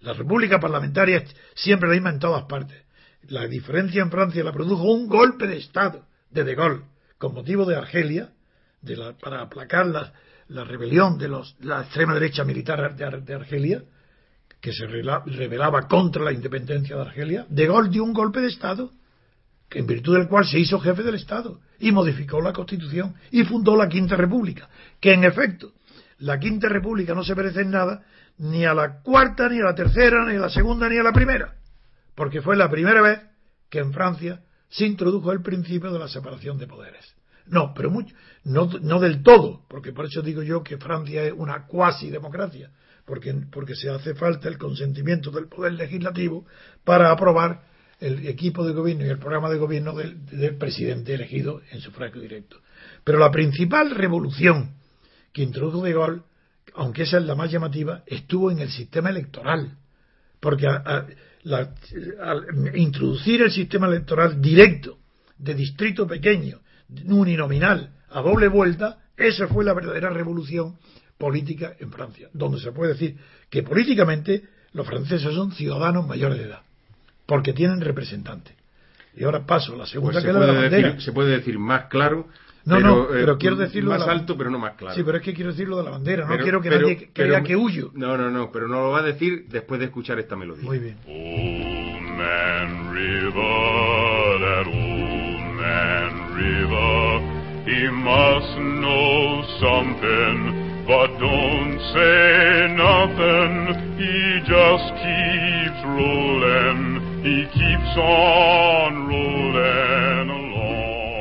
La 0.00 0.12
República 0.12 0.60
Parlamentaria 0.60 1.18
es 1.18 1.36
siempre 1.54 1.88
la 1.88 1.94
misma 1.94 2.10
en 2.10 2.18
todas 2.18 2.44
partes. 2.44 2.84
La 3.28 3.46
diferencia 3.46 4.02
en 4.02 4.10
Francia 4.10 4.44
la 4.44 4.52
produjo 4.52 4.84
un 4.84 5.08
golpe 5.08 5.46
de 5.46 5.58
Estado 5.58 6.04
de 6.30 6.44
De 6.44 6.54
Gaulle, 6.54 6.84
con 7.18 7.34
motivo 7.34 7.64
de 7.64 7.76
Argelia, 7.76 8.30
para 9.20 9.42
aplacar 9.42 9.86
la, 9.86 10.64
rebelión 10.64 11.18
de 11.18 11.28
la 11.60 11.82
extrema 11.82 12.14
derecha 12.14 12.44
militar 12.44 12.94
de, 12.94 13.34
Argelia, 13.34 13.82
que 14.60 14.72
se 14.72 14.86
rebelaba 14.86 15.88
contra 15.88 16.22
la 16.22 16.32
independencia 16.32 16.96
de 16.96 17.02
Argelia. 17.02 17.46
De 17.48 17.66
Gaulle 17.66 17.90
dio 17.90 18.04
un 18.04 18.12
golpe 18.12 18.40
de 18.40 18.48
Estado 18.48 18.92
en 19.70 19.86
virtud 19.86 20.16
del 20.16 20.28
cual 20.28 20.46
se 20.46 20.58
hizo 20.58 20.78
jefe 20.78 21.02
del 21.02 21.16
Estado 21.16 21.60
y 21.78 21.92
modificó 21.92 22.40
la 22.40 22.52
Constitución 22.52 23.14
y 23.30 23.44
fundó 23.44 23.76
la 23.76 23.88
Quinta 23.88 24.16
República, 24.16 24.68
que 25.00 25.12
en 25.12 25.24
efecto 25.24 25.72
la 26.18 26.38
Quinta 26.38 26.68
República 26.68 27.14
no 27.14 27.24
se 27.24 27.34
parece 27.34 27.62
en 27.62 27.70
nada 27.70 28.04
ni 28.38 28.64
a 28.64 28.74
la 28.74 29.00
cuarta, 29.00 29.48
ni 29.48 29.60
a 29.60 29.64
la 29.64 29.74
tercera, 29.74 30.24
ni 30.24 30.36
a 30.36 30.40
la 30.40 30.50
segunda, 30.50 30.88
ni 30.88 30.98
a 30.98 31.02
la 31.02 31.12
primera, 31.12 31.54
porque 32.14 32.40
fue 32.40 32.56
la 32.56 32.70
primera 32.70 33.02
vez 33.02 33.20
que 33.68 33.78
en 33.78 33.92
Francia 33.92 34.42
se 34.68 34.86
introdujo 34.86 35.32
el 35.32 35.42
principio 35.42 35.92
de 35.92 35.98
la 35.98 36.08
separación 36.08 36.58
de 36.58 36.66
poderes. 36.66 37.14
No, 37.46 37.72
pero 37.74 37.90
mucho, 37.90 38.14
no, 38.44 38.68
no 38.80 38.98
del 38.98 39.22
todo, 39.22 39.62
porque 39.68 39.92
por 39.92 40.06
eso 40.06 40.20
digo 40.20 40.42
yo 40.42 40.62
que 40.62 40.78
Francia 40.78 41.22
es 41.22 41.32
una 41.32 41.66
cuasi 41.66 42.10
democracia, 42.10 42.70
porque, 43.04 43.32
porque 43.52 43.76
se 43.76 43.88
hace 43.88 44.14
falta 44.14 44.48
el 44.48 44.58
consentimiento 44.58 45.30
del 45.30 45.48
poder 45.48 45.74
legislativo 45.74 46.44
para 46.84 47.12
aprobar 47.12 47.62
el 48.00 48.26
equipo 48.26 48.66
de 48.66 48.72
gobierno 48.72 49.06
y 49.06 49.08
el 49.08 49.18
programa 49.18 49.50
de 49.50 49.58
gobierno 49.58 49.94
del, 49.94 50.56
presidente 50.58 51.14
elegido 51.14 51.62
en 51.70 51.80
sufragio 51.80 52.20
directo. 52.20 52.60
Pero 53.04 53.18
la 53.18 53.30
principal 53.30 53.90
revolución 53.90 54.74
que 55.32 55.42
introdujo 55.42 55.82
De 55.84 55.92
Gaulle, 55.92 56.22
aunque 56.74 57.04
esa 57.04 57.18
es 57.18 57.24
la 57.24 57.34
más 57.34 57.50
llamativa, 57.50 58.02
estuvo 58.06 58.50
en 58.50 58.58
el 58.58 58.70
sistema 58.70 59.10
electoral. 59.10 59.78
Porque 60.40 60.66
al 60.66 61.16
introducir 62.74 63.42
el 63.42 63.50
sistema 63.50 63.86
electoral 63.86 64.40
directo, 64.40 64.98
de 65.38 65.54
distrito 65.54 66.06
pequeño, 66.06 66.60
uninominal, 67.06 67.94
a 68.10 68.20
doble 68.20 68.48
vuelta, 68.48 68.98
esa 69.16 69.48
fue 69.48 69.64
la 69.64 69.74
verdadera 69.74 70.10
revolución 70.10 70.78
política 71.18 71.74
en 71.78 71.90
Francia, 71.90 72.28
donde 72.32 72.60
se 72.60 72.72
puede 72.72 72.92
decir 72.92 73.16
que 73.48 73.62
políticamente 73.62 74.44
los 74.72 74.86
franceses 74.86 75.34
son 75.34 75.52
ciudadanos 75.52 76.06
mayores 76.06 76.38
de 76.38 76.44
edad 76.44 76.65
porque 77.26 77.52
tienen 77.52 77.80
representantes. 77.80 78.54
Y 79.16 79.24
ahora 79.24 79.46
paso 79.46 79.74
a 79.74 79.78
la 79.78 79.86
segunda 79.86 80.20
pues 80.20 80.24
que 80.24 80.30
es 80.30 80.36
la 80.36 80.52
bandera. 80.52 81.00
se 81.00 81.12
puede 81.12 81.36
decir 81.36 81.58
más 81.58 81.86
claro. 81.86 82.28
No, 82.66 82.80
no, 82.80 83.04
eh, 83.04 83.08
pero 83.12 83.38
quiero 83.38 83.54
decirlo. 83.54 83.90
Más 83.90 84.06
alto, 84.08 84.36
pero 84.36 84.50
no 84.50 84.58
más 84.58 84.74
claro. 84.74 84.96
Sí, 84.96 85.02
pero 85.04 85.18
es 85.18 85.22
que 85.24 85.32
quiero 85.32 85.52
decirlo 85.52 85.78
de 85.78 85.84
la 85.84 85.90
bandera. 85.90 86.26
No 86.26 86.36
quiero 86.38 86.60
que 86.60 86.70
nadie 86.70 87.10
crea 87.12 87.42
que 87.42 87.56
huyo. 87.56 87.92
No, 87.94 88.16
no, 88.16 88.28
no, 88.28 88.50
pero 88.50 88.66
no 88.66 88.82
lo 88.82 88.90
va 88.90 89.00
a 89.00 89.02
decir 89.02 89.46
después 89.48 89.78
de 89.80 89.86
escuchar 89.86 90.18
esta 90.18 90.36
melodía. 90.36 90.64
Muy 90.64 90.80
bien. 90.80 90.98
Old 91.06 92.18
man 92.18 92.92
river, 92.92 94.40
that 94.40 94.66
old 94.66 95.54
man 95.54 96.34
river, 96.34 97.20
he 97.66 97.88
must 97.88 98.58
know 98.58 99.44
something, 99.60 100.84
but 100.86 101.08
don't 101.20 101.78
say 101.94 102.74
nothing. 102.74 103.96
He 103.96 104.40
just 104.40 104.92
keeps 104.96 105.84
rolling. 105.84 106.85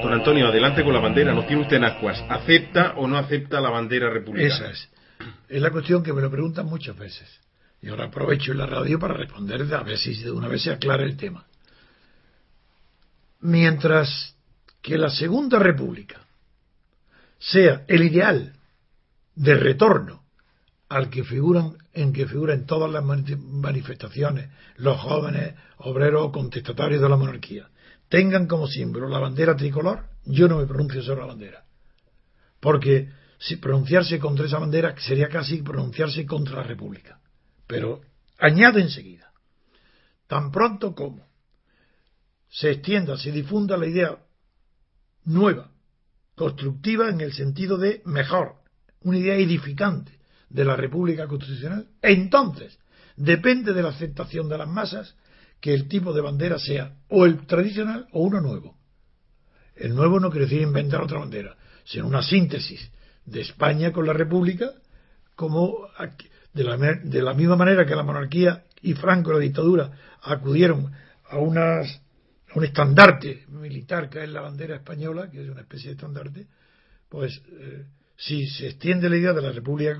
Don 0.03 0.13
Antonio, 0.13 0.47
adelante 0.47 0.83
con 0.83 0.93
la 0.93 0.99
bandera. 0.99 1.33
Nos 1.33 1.47
tiene 1.47 1.63
usted 1.63 1.77
en 1.77 1.85
ascuas. 1.85 2.23
¿Acepta 2.29 2.93
o 2.97 3.07
no 3.07 3.17
acepta 3.17 3.59
la 3.59 3.71
bandera 3.71 4.11
republicana? 4.11 4.53
Esa 4.53 4.69
es. 4.69 4.87
Es 5.49 5.59
la 5.59 5.71
cuestión 5.71 6.03
que 6.03 6.13
me 6.13 6.21
lo 6.21 6.29
preguntan 6.29 6.67
muchas 6.67 6.95
veces. 6.95 7.27
Y 7.81 7.89
ahora 7.89 8.05
aprovecho 8.05 8.51
en 8.51 8.59
la 8.59 8.67
radio 8.67 8.99
para 8.99 9.15
responder 9.15 9.61
a 9.73 9.81
ver 9.81 9.97
si 9.97 10.13
de 10.21 10.29
una 10.29 10.47
vez 10.47 10.61
se 10.61 10.71
aclara 10.71 11.03
el 11.03 11.17
tema. 11.17 11.43
Mientras 13.41 14.35
que 14.83 14.99
la 14.99 15.09
Segunda 15.09 15.57
República 15.57 16.21
sea 17.39 17.83
el 17.87 18.03
ideal 18.03 18.53
de 19.33 19.55
retorno 19.55 20.21
al 20.87 21.09
que 21.09 21.23
figuran 21.23 21.77
en 21.95 22.13
que 22.13 22.27
figuran 22.27 22.65
todas 22.65 22.91
las 22.91 23.03
manifestaciones 23.03 24.49
los 24.77 24.99
jóvenes 24.99 25.55
obreros 25.77 26.31
contestatarios 26.31 27.01
de 27.01 27.09
la 27.09 27.15
monarquía 27.15 27.69
tengan 28.09 28.47
como 28.47 28.67
símbolo 28.67 29.09
la 29.09 29.19
bandera 29.19 29.55
tricolor, 29.55 30.05
yo 30.25 30.47
no 30.47 30.59
me 30.59 30.65
pronuncio 30.65 31.01
sobre 31.01 31.21
la 31.21 31.27
bandera. 31.27 31.65
Porque 32.59 33.09
si 33.39 33.57
pronunciarse 33.57 34.19
contra 34.19 34.45
esa 34.45 34.59
bandera 34.59 34.95
sería 34.97 35.29
casi 35.29 35.61
pronunciarse 35.61 36.25
contra 36.25 36.57
la 36.57 36.63
República. 36.63 37.19
Pero 37.67 38.01
añado 38.37 38.79
enseguida, 38.79 39.31
tan 40.27 40.51
pronto 40.51 40.93
como 40.93 41.25
se 42.49 42.71
extienda, 42.71 43.17
se 43.17 43.31
difunda 43.31 43.75
la 43.75 43.87
idea 43.87 44.17
nueva, 45.25 45.71
constructiva 46.35 47.09
en 47.09 47.21
el 47.21 47.33
sentido 47.33 47.77
de 47.77 48.01
mejor, 48.05 48.55
una 49.01 49.17
idea 49.17 49.35
edificante 49.35 50.14
de 50.49 50.65
la 50.65 50.75
República 50.75 51.27
Constitucional, 51.27 51.87
entonces 52.01 52.77
depende 53.15 53.73
de 53.73 53.81
la 53.81 53.89
aceptación 53.89 54.49
de 54.49 54.57
las 54.57 54.67
masas 54.67 55.15
que 55.59 55.73
el 55.73 55.87
tipo 55.87 56.13
de 56.13 56.21
bandera 56.21 56.59
sea 56.59 56.95
o 57.09 57.25
el 57.25 57.45
tradicional 57.47 58.07
o 58.11 58.21
uno 58.21 58.41
nuevo. 58.41 58.77
El 59.75 59.95
nuevo 59.95 60.19
no 60.19 60.29
quiere 60.29 60.45
decir 60.45 60.61
inventar 60.61 61.01
otra 61.01 61.19
bandera, 61.19 61.55
sino 61.83 62.07
una 62.07 62.21
síntesis 62.21 62.91
de 63.25 63.41
España 63.41 63.91
con 63.91 64.05
la 64.05 64.13
República, 64.13 64.71
como 65.35 65.87
de 66.53 66.63
la, 66.63 66.77
de 66.77 67.21
la 67.21 67.33
misma 67.33 67.55
manera 67.55 67.85
que 67.85 67.95
la 67.95 68.03
monarquía 68.03 68.63
y 68.81 68.93
Franco, 68.93 69.33
la 69.33 69.39
dictadura, 69.39 69.91
acudieron 70.21 70.91
a, 71.29 71.37
unas, 71.37 72.01
a 72.49 72.57
un 72.57 72.63
estandarte 72.63 73.45
militar 73.49 74.09
que 74.09 74.23
es 74.23 74.29
la 74.29 74.41
bandera 74.41 74.75
española, 74.75 75.29
que 75.29 75.43
es 75.43 75.49
una 75.49 75.61
especie 75.61 75.89
de 75.89 75.95
estandarte, 75.95 76.47
pues 77.09 77.41
eh, 77.47 77.85
si 78.17 78.47
se 78.47 78.67
extiende 78.67 79.09
la 79.09 79.17
idea 79.17 79.33
de 79.33 79.41
la 79.41 79.51
República 79.51 79.97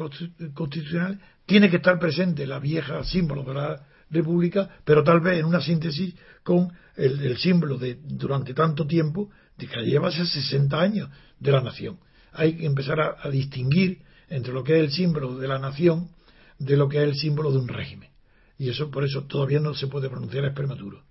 Constitucional, 0.53 1.19
tiene 1.45 1.69
que 1.69 1.77
estar 1.77 1.99
presente 1.99 2.47
la 2.47 2.59
vieja 2.59 3.03
símbolo 3.03 3.43
de 3.43 3.53
la 3.53 3.85
República, 4.09 4.69
pero 4.83 5.03
tal 5.03 5.19
vez 5.19 5.39
en 5.39 5.45
una 5.45 5.61
síntesis 5.61 6.15
con 6.43 6.71
el, 6.95 7.37
símbolo 7.37 7.77
de 7.77 7.97
durante 8.01 8.53
tanto 8.53 8.87
tiempo, 8.87 9.29
de 9.57 9.67
que 9.67 9.81
lleva 9.81 10.11
60 10.11 10.79
años 10.79 11.09
de 11.39 11.51
la 11.51 11.61
nación. 11.61 11.99
Hay 12.31 12.57
que 12.57 12.65
empezar 12.65 12.99
a, 12.99 13.29
distinguir 13.29 14.01
entre 14.29 14.53
lo 14.53 14.63
que 14.63 14.77
es 14.77 14.83
el 14.83 14.91
símbolo 14.91 15.37
de 15.37 15.47
la 15.47 15.59
nación 15.59 16.09
de 16.57 16.77
lo 16.77 16.87
que 16.87 16.97
es 16.97 17.03
el 17.03 17.15
símbolo 17.15 17.51
de 17.51 17.59
un 17.59 17.67
régimen. 17.67 18.09
Y 18.57 18.69
eso 18.69 18.89
por 18.89 19.03
eso 19.03 19.23
todavía 19.23 19.59
no 19.59 19.73
se 19.73 19.87
puede 19.87 20.09
pronunciar, 20.09 20.45
es 20.45 20.53
prematuro. 20.53 21.03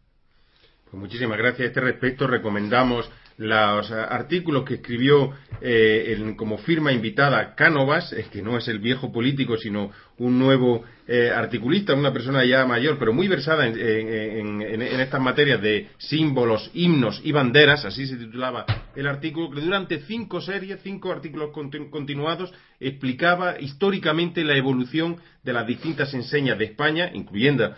Pues 0.90 1.00
muchísimas 1.00 1.36
gracias. 1.36 1.60
A 1.60 1.68
este 1.68 1.80
respecto 1.80 2.26
recomendamos 2.26 3.10
los 3.36 3.90
artículos 3.90 4.64
que 4.64 4.74
escribió 4.74 5.32
eh, 5.60 6.34
como 6.36 6.58
firma 6.58 6.92
invitada 6.92 7.54
Cánovas, 7.54 8.12
que 8.28 8.42
no 8.42 8.56
es 8.56 8.68
el 8.68 8.78
viejo 8.78 9.12
político, 9.12 9.56
sino 9.56 9.90
un 10.18 10.38
nuevo 10.38 10.84
eh, 11.06 11.30
articulista, 11.30 11.94
una 11.94 12.12
persona 12.12 12.44
ya 12.44 12.64
mayor, 12.64 12.98
pero 12.98 13.12
muy 13.12 13.28
versada 13.28 13.66
en, 13.66 14.62
estas 14.62 15.20
materias 15.20 15.60
de 15.60 15.88
símbolos, 15.98 16.70
himnos 16.72 17.20
y 17.22 17.32
banderas, 17.32 17.84
así 17.84 18.06
se 18.06 18.16
titulaba 18.16 18.64
el 18.96 19.06
artículo, 19.06 19.50
que 19.50 19.60
durante 19.60 20.00
cinco 20.00 20.40
series, 20.40 20.80
cinco 20.82 21.12
artículos 21.12 21.50
continuados, 21.90 22.52
explicaba 22.80 23.60
históricamente 23.60 24.44
la 24.44 24.56
evolución 24.56 25.16
de 25.42 25.52
las 25.52 25.66
distintas 25.66 26.14
enseñas 26.14 26.58
de 26.58 26.64
España, 26.64 27.10
incluyendo, 27.12 27.74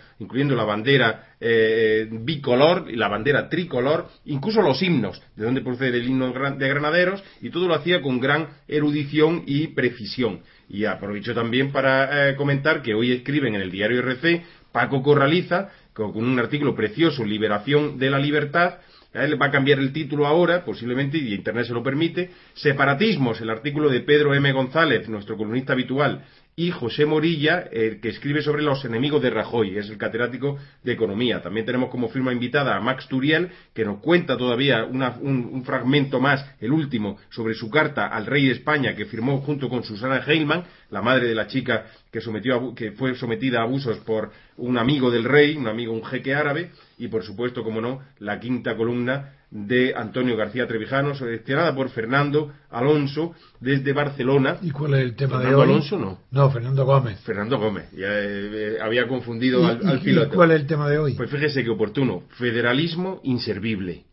la 0.55 0.63
bandera 0.63 1.35
eh, 1.41 2.07
bicolor 2.09 2.85
y 2.89 2.95
la 2.95 3.09
bandera 3.09 3.49
tricolor, 3.49 4.07
incluso 4.25 4.61
los 4.61 4.81
himnos, 4.81 5.21
de 5.35 5.43
donde 5.43 5.61
procede 5.61 5.97
el 5.97 6.07
himno 6.07 6.31
de 6.31 6.67
Granaderos, 6.67 7.21
y 7.41 7.49
todo 7.49 7.67
lo 7.67 7.75
hacía 7.75 8.01
con 8.01 8.21
gran 8.21 8.47
erudición 8.67 9.43
y 9.45 9.67
precisión. 9.67 10.41
Y 10.69 10.85
aprovecho 10.85 11.33
también 11.33 11.71
para 11.71 12.29
eh, 12.29 12.35
comentar 12.35 12.81
que 12.81 12.93
hoy 12.93 13.11
escriben 13.13 13.55
en 13.55 13.61
el 13.61 13.71
diario 13.71 13.99
RC 13.99 14.43
Paco 14.71 15.01
Corraliza, 15.01 15.69
con, 15.93 16.15
un 16.15 16.37
artículo 16.39 16.75
precioso, 16.75 17.23
Liberación 17.23 17.97
de 17.97 18.09
la 18.09 18.19
Libertad, 18.19 18.75
él 19.13 19.41
va 19.41 19.47
a 19.47 19.51
cambiar 19.51 19.79
el 19.79 19.93
título 19.93 20.27
ahora, 20.27 20.63
posiblemente, 20.63 21.17
y 21.17 21.33
Internet 21.33 21.67
se 21.67 21.73
lo 21.73 21.83
permite. 21.83 22.31
Separatismos, 22.53 23.41
el 23.41 23.49
artículo 23.49 23.89
de 23.89 24.01
Pedro 24.01 24.33
M. 24.33 24.51
González, 24.51 25.07
nuestro 25.09 25.37
columnista 25.37 25.73
habitual, 25.73 26.23
y 26.59 26.71
José 26.71 27.05
Morilla, 27.05 27.69
el 27.71 28.01
que 28.01 28.09
escribe 28.09 28.41
sobre 28.41 28.63
los 28.63 28.83
enemigos 28.83 29.21
de 29.21 29.29
Rajoy, 29.29 29.77
es 29.77 29.91
el 29.91 29.97
catedrático 29.99 30.57
de 30.83 30.91
Economía. 30.91 31.39
También 31.43 31.67
tenemos 31.67 31.91
como 31.91 32.09
firma 32.09 32.33
invitada 32.33 32.75
a 32.75 32.79
Max 32.79 33.07
Turiel, 33.07 33.49
que 33.75 33.85
nos 33.85 33.99
cuenta 33.99 34.35
todavía 34.35 34.83
un, 34.83 35.63
fragmento 35.63 36.19
más, 36.19 36.43
el 36.59 36.71
último, 36.71 37.19
sobre 37.29 37.53
su 37.53 37.69
carta 37.69 38.07
al 38.07 38.25
rey 38.25 38.47
de 38.47 38.53
España 38.53 38.95
que 38.95 39.05
firmó 39.05 39.39
junto 39.41 39.69
con 39.69 39.83
Susana 39.83 40.23
Heilman, 40.25 40.63
la 40.89 41.03
madre 41.03 41.27
de 41.27 41.35
la 41.35 41.45
chica 41.45 41.85
que, 42.11 42.21
sometió 42.21 42.73
que 42.73 42.91
fue 42.93 43.13
sometida 43.13 43.59
a 43.59 43.63
abusos 43.63 43.99
por 43.99 44.31
un 44.57 44.79
amigo 44.79 45.11
del 45.11 45.25
rey, 45.25 45.55
un 45.55 45.67
amigo, 45.67 45.93
un 45.93 46.03
jeque 46.05 46.33
árabe, 46.33 46.71
y 46.97 47.07
por 47.07 47.23
supuesto, 47.23 47.63
como 47.63 47.81
no, 47.81 48.01
la 48.19 48.39
quinta 48.39 48.75
columna 48.75 49.33
de 49.49 49.93
Antonio 49.95 50.35
García 50.35 50.67
Trevijano, 50.67 51.15
seleccionada 51.15 51.73
por 51.73 51.89
Fernando 51.89 52.51
Alonso 52.69 53.33
desde 53.59 53.93
Barcelona. 53.93 54.57
¿Y 54.61 54.71
cuál 54.71 54.95
es 54.95 55.01
el 55.01 55.15
tema 55.15 55.39
de 55.39 55.55
hoy? 55.55 55.63
Alonso 55.63 55.97
no. 55.97 56.19
No, 56.31 56.51
Fernando 56.51 56.85
Gómez. 56.85 57.19
Fernando 57.21 57.57
Gómez. 57.57 57.91
Ya 57.91 58.07
eh, 58.09 58.77
había 58.81 59.07
confundido 59.07 59.65
al, 59.65 59.99
piloto. 60.01 60.33
¿Y 60.33 60.35
cuál 60.35 60.51
es 60.51 60.61
el 60.61 60.67
tema 60.67 60.89
de 60.89 60.97
hoy? 60.97 61.13
Pues 61.13 61.29
fíjese 61.29 61.63
que 61.63 61.69
oportuno. 61.69 62.23
Federalismo 62.37 63.21
inservible. 63.23 64.05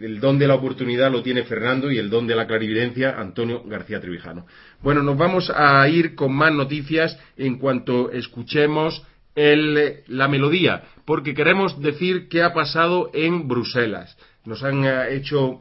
El 0.00 0.18
don 0.18 0.40
de 0.40 0.48
la 0.48 0.54
oportunidad 0.54 1.12
lo 1.12 1.22
tiene 1.22 1.44
Fernando 1.44 1.90
y 1.90 1.98
el 1.98 2.10
don 2.10 2.26
de 2.26 2.34
la 2.34 2.48
clarividencia 2.48 3.20
Antonio 3.20 3.62
García 3.64 4.00
Trevijano. 4.00 4.44
Bueno, 4.82 5.02
nos 5.04 5.16
vamos 5.16 5.52
a 5.54 5.88
ir 5.88 6.16
con 6.16 6.34
más 6.34 6.52
noticias 6.52 7.16
en 7.36 7.58
cuanto 7.58 8.10
escuchemos 8.10 9.04
la 9.36 10.28
melodía, 10.28 10.84
porque 11.04 11.34
queremos 11.34 11.80
decir 11.80 12.28
qué 12.28 12.42
ha 12.42 12.54
pasado 12.54 13.10
en 13.12 13.46
Bruselas. 13.46 14.16
¿Nos 14.44 14.62
han 14.62 14.84
eh, 14.84 15.14
hecho 15.14 15.60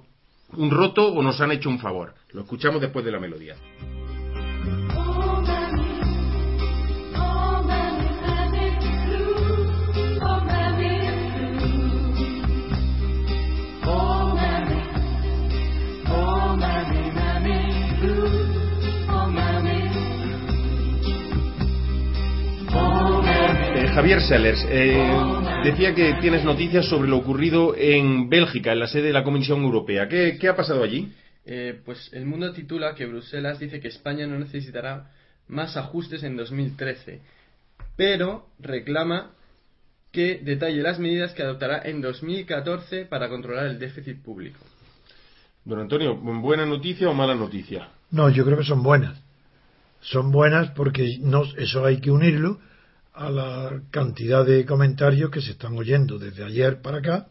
un 0.53 0.71
roto 0.71 1.11
o 1.11 1.21
nos 1.21 1.41
han 1.41 1.51
hecho 1.51 1.69
un 1.69 1.79
favor? 1.79 2.13
Lo 2.31 2.41
escuchamos 2.41 2.81
después 2.81 3.03
de 3.03 3.11
la 3.11 3.19
melodía. 3.19 3.55
Javier 23.95 24.21
Sellers, 24.21 24.59
eh, 24.69 25.09
decía 25.63 25.95
que 25.95 26.15
tienes 26.19 26.43
noticias 26.43 26.85
sobre 26.85 27.07
lo 27.07 27.15
ocurrido 27.15 27.73
en 27.77 28.27
Bélgica, 28.27 28.73
en 28.73 28.79
la 28.79 28.87
sede 28.87 29.03
de 29.03 29.13
la 29.13 29.23
Comisión 29.23 29.63
Europea. 29.63 30.09
¿Qué, 30.09 30.37
ha 30.49 30.53
pasado 30.53 30.83
allí? 30.83 31.13
Eh, 31.45 31.79
pues 31.85 32.11
el 32.11 32.25
mundo 32.25 32.51
titula 32.51 32.93
que 32.93 33.05
Bruselas 33.05 33.57
dice 33.57 33.79
que 33.79 33.87
España 33.87 34.27
no 34.27 34.37
necesitará 34.37 35.11
más 35.47 35.77
ajustes 35.77 36.23
en 36.23 36.35
2013, 36.35 37.21
pero 37.95 38.47
reclama 38.59 39.31
que 40.11 40.41
detalle 40.43 40.83
las 40.83 40.99
medidas 40.99 41.31
que 41.31 41.43
adoptará 41.43 41.81
en 41.85 42.01
2014 42.01 43.05
para 43.05 43.29
controlar 43.29 43.67
el 43.67 43.79
déficit 43.79 44.21
público. 44.21 44.59
Don 45.63 45.79
Antonio, 45.79 46.17
¿buena 46.17 46.65
noticia 46.65 47.07
o 47.09 47.13
mala 47.13 47.33
noticia? 47.33 47.87
No, 48.11 48.29
yo 48.29 48.43
creo 48.43 48.57
que 48.57 48.65
son 48.65 48.83
buenas. 48.83 49.17
Son 50.01 50.33
buenas 50.33 50.71
porque 50.71 51.17
no, 51.21 51.43
eso 51.57 51.85
hay 51.85 52.01
que 52.01 52.11
unirlo 52.11 52.59
a 53.15 53.29
la 53.29 53.81
cantidad 53.91 54.45
de 54.45 54.65
comentarios 54.65 55.31
que 55.31 55.41
se 55.41 55.51
están 55.51 55.77
oyendo 55.77 56.19
desde 56.19 56.43
ayer 56.43 56.81
para 56.81 56.97
acá, 56.97 57.27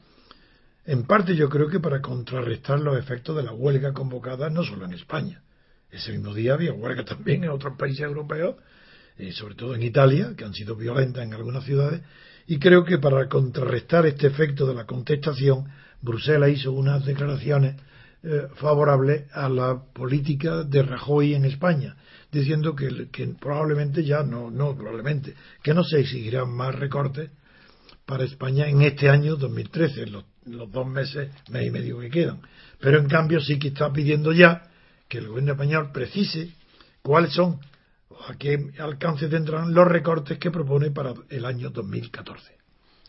en 0.86 1.04
parte 1.04 1.36
yo 1.36 1.48
creo 1.48 1.68
que 1.68 1.80
para 1.80 2.00
contrarrestar 2.00 2.80
los 2.80 2.98
efectos 2.98 3.36
de 3.36 3.42
la 3.42 3.52
huelga 3.52 3.92
convocada 3.92 4.50
no 4.50 4.64
solo 4.64 4.86
en 4.86 4.94
España. 4.94 5.42
Ese 5.90 6.12
mismo 6.12 6.34
día 6.34 6.54
había 6.54 6.72
huelga 6.72 7.04
también 7.04 7.44
en 7.44 7.50
otros 7.50 7.76
países 7.76 8.00
europeos, 8.00 8.56
y 9.18 9.32
sobre 9.32 9.54
todo 9.54 9.74
en 9.74 9.82
Italia, 9.82 10.34
que 10.36 10.44
han 10.44 10.54
sido 10.54 10.74
violentas 10.74 11.22
en 11.22 11.34
algunas 11.34 11.64
ciudades, 11.64 12.02
y 12.46 12.58
creo 12.58 12.84
que 12.84 12.98
para 12.98 13.28
contrarrestar 13.28 14.06
este 14.06 14.26
efecto 14.26 14.66
de 14.66 14.74
la 14.74 14.86
contestación, 14.86 15.66
Bruselas 16.00 16.50
hizo 16.50 16.72
unas 16.72 17.04
declaraciones 17.04 17.76
eh, 18.26 18.48
favorables 18.54 19.30
a 19.32 19.48
la 19.50 19.82
política 19.92 20.62
de 20.64 20.82
Rajoy 20.82 21.34
en 21.34 21.44
España 21.44 21.94
diciendo 22.32 22.74
que, 22.74 22.88
probablemente 23.38 24.02
ya 24.02 24.22
no, 24.22 24.50
no, 24.50 24.74
probablemente, 24.74 25.34
que 25.62 25.74
no 25.74 25.84
se 25.84 26.00
exigirán 26.00 26.50
más 26.50 26.74
recortes 26.74 27.30
para 28.06 28.24
España 28.24 28.66
en 28.66 28.82
este 28.82 29.08
año 29.08 29.36
2013, 29.36 30.06
los, 30.06 30.24
los 30.46 30.70
dos 30.72 30.86
meses, 30.86 31.30
mes 31.50 31.66
y 31.66 31.70
medio 31.70 32.00
que 32.00 32.10
quedan. 32.10 32.40
Pero 32.80 32.98
en 32.98 33.08
cambio 33.08 33.40
sí 33.40 33.58
que 33.58 33.68
está 33.68 33.92
pidiendo 33.92 34.32
ya 34.32 34.70
que 35.08 35.18
el 35.18 35.28
gobierno 35.28 35.52
español 35.52 35.92
precise 35.92 36.52
cuáles 37.02 37.34
son, 37.34 37.60
a 38.26 38.34
qué 38.36 38.72
alcance 38.78 39.28
tendrán 39.28 39.74
los 39.74 39.86
recortes 39.86 40.38
que 40.38 40.50
propone 40.50 40.90
para 40.90 41.12
el 41.28 41.44
año 41.44 41.70
2014. 41.70 42.63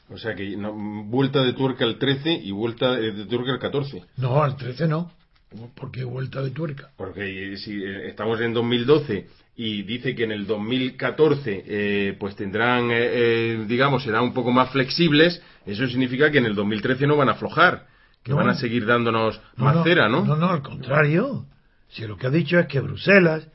O 0.10 0.18
sea 0.18 0.36
que 0.36 0.56
vuelta 0.56 1.44
de 1.44 1.54
tuerca 1.54 1.84
al 1.86 1.98
13 1.98 2.32
y 2.32 2.52
vuelta 2.52 2.96
de 2.96 3.26
tuerca 3.26 3.54
al 3.54 3.60
14. 3.60 4.04
No, 4.18 4.44
al 4.44 4.56
13 4.56 4.88
no. 4.88 5.12
¿Por 5.76 5.92
qué 5.92 6.04
vuelta 6.04 6.42
de 6.42 6.52
tuerca? 6.52 6.92
Porque 6.98 7.56
si 7.58 7.84
eh, 7.84 8.10
estamos 8.10 8.42
en 8.42 8.54
2012 8.54 9.28
y 9.56 9.84
dice 9.84 10.14
que 10.16 10.26
en 10.26 10.32
el 10.32 10.46
2014 10.46 11.64
eh, 11.66 12.18
pues 12.20 12.36
tendrán, 12.36 12.90
eh, 12.92 13.66
digamos, 13.68 14.04
serán 14.04 14.24
un 14.24 14.34
poco 14.34 14.52
más 14.52 14.72
flexibles, 14.72 15.42
eso 15.66 15.88
significa 15.88 16.30
que 16.30 16.40
en 16.40 16.46
el 16.46 16.56
2013 16.56 17.08
no 17.08 17.16
van 17.16 17.30
a 17.30 17.34
aflojar, 17.34 17.88
que 18.22 18.34
van 18.34 18.50
a 18.50 18.56
seguir 18.56 18.86
dándonos 18.86 19.40
más 19.56 19.84
cera, 19.84 20.10
¿no? 20.10 20.26
No, 20.26 20.36
no, 20.36 20.50
al 20.50 20.62
contrario. 20.62 21.46
Si 21.90 22.06
lo 22.06 22.18
que 22.18 22.28
ha 22.28 22.32
dicho 22.32 22.60
es 22.60 22.68
que 22.68 22.82
Bruselas 22.82 23.48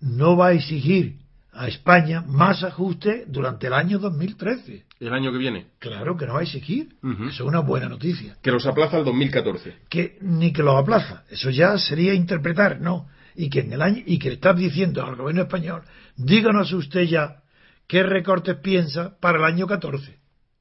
no 0.00 0.36
va 0.36 0.48
a 0.48 0.52
exigir 0.52 1.21
a 1.52 1.68
España 1.68 2.24
más 2.26 2.64
ajuste 2.64 3.24
durante 3.26 3.66
el 3.66 3.74
año 3.74 3.98
2013. 3.98 4.84
El 5.00 5.12
año 5.12 5.30
que 5.30 5.38
viene. 5.38 5.66
Claro 5.78 6.16
que 6.16 6.26
no 6.26 6.34
va 6.34 6.40
a 6.40 6.44
exigir. 6.44 6.96
Eso 7.02 7.28
es 7.28 7.40
una 7.40 7.60
buena 7.60 7.88
noticia. 7.88 8.36
Que 8.42 8.50
los 8.50 8.66
aplaza 8.66 8.96
al 8.96 9.04
2014. 9.04 9.76
Que 9.88 10.18
ni 10.22 10.52
que 10.52 10.62
lo 10.62 10.76
aplaza. 10.78 11.24
Eso 11.30 11.50
ya 11.50 11.76
sería 11.76 12.14
interpretar, 12.14 12.80
no. 12.80 13.08
Y 13.34 13.50
que 13.50 13.60
en 13.60 13.72
el 13.72 13.82
año 13.82 14.02
y 14.06 14.18
que 14.18 14.28
le 14.28 14.34
estás 14.36 14.56
diciendo 14.56 15.04
al 15.04 15.16
gobierno 15.16 15.42
español, 15.42 15.82
díganos 16.16 16.72
usted 16.72 17.02
ya 17.02 17.42
qué 17.86 18.02
recortes 18.02 18.56
piensa 18.56 19.18
para 19.20 19.38
el 19.38 19.44
año 19.44 19.66
14. 19.66 20.18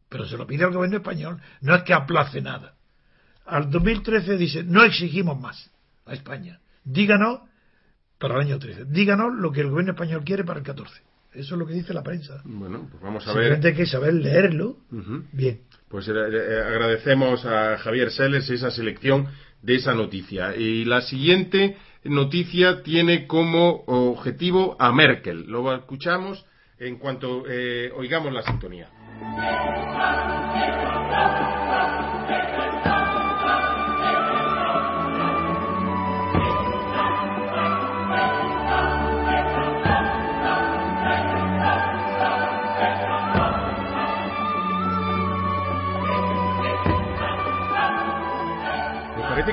Pero 0.10 0.26
se 0.26 0.38
lo 0.38 0.46
pide 0.46 0.66
al 0.66 0.74
gobierno 0.74 0.98
español. 0.98 1.42
No 1.62 1.74
es 1.76 1.84
que 1.84 1.94
aplace 1.94 2.42
nada. 2.42 2.76
Al 3.46 3.70
2013 3.70 4.38
dice, 4.38 4.64
no 4.64 4.84
exigimos 4.84 5.40
más 5.40 5.72
a 6.06 6.14
España. 6.14 6.60
Díganos 6.84 7.40
para 8.22 8.36
el 8.36 8.42
año 8.42 8.60
13. 8.60 8.86
Díganos 8.86 9.34
lo 9.36 9.52
que 9.52 9.62
el 9.62 9.70
gobierno 9.70 9.94
español 9.94 10.24
quiere 10.24 10.46
para 10.46 10.60
el 10.60 10.66
14. 10.66 10.94
Eso 11.34 11.56
es 11.56 11.60
lo 11.60 11.66
que 11.66 11.74
dice 11.74 11.94
la 11.94 12.04
prensa. 12.04 12.42
Bueno, 12.46 12.88
pues 12.90 13.02
vamos 13.02 13.28
a 13.28 13.34
ver. 13.34 13.66
Hay 13.66 13.74
que 13.74 13.86
saber 13.86 14.14
leerlo 14.14 14.78
bien. 15.32 15.62
Pues 15.90 16.08
eh, 16.08 16.12
eh, 16.12 16.64
agradecemos 16.66 17.46
a 17.46 17.78
Javier 17.78 18.12
Sellers 18.12 18.50
esa 18.50 18.70
selección 18.70 19.28
de 19.62 19.76
esa 19.76 19.94
noticia. 19.94 20.56
Y 20.56 20.86
la 20.86 21.02
siguiente 21.02 21.78
noticia 22.04 22.84
tiene 22.84 23.28
como 23.28 23.84
objetivo 23.88 24.76
a 24.80 24.92
Merkel. 24.92 25.46
Lo 25.48 25.74
escuchamos 25.76 26.46
en 26.78 26.98
cuanto 26.98 27.44
eh, 27.48 27.92
oigamos 27.96 28.34
la 28.34 28.44
sintonía. 28.44 28.90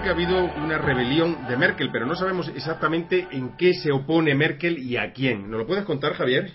Que 0.03 0.09
ha 0.09 0.13
habido 0.13 0.45
una 0.45 0.79
rebelión 0.79 1.49
de 1.49 1.57
Merkel, 1.57 1.91
pero 1.91 2.07
no 2.07 2.15
sabemos 2.15 2.49
exactamente 2.55 3.27
en 3.33 3.57
qué 3.57 3.75
se 3.75 3.91
opone 3.91 4.35
Merkel 4.35 4.79
y 4.79 4.97
a 4.97 5.13
quién. 5.13 5.51
¿Nos 5.51 5.61
lo 5.61 5.67
puedes 5.67 5.85
contar, 5.85 6.15
Javier? 6.15 6.53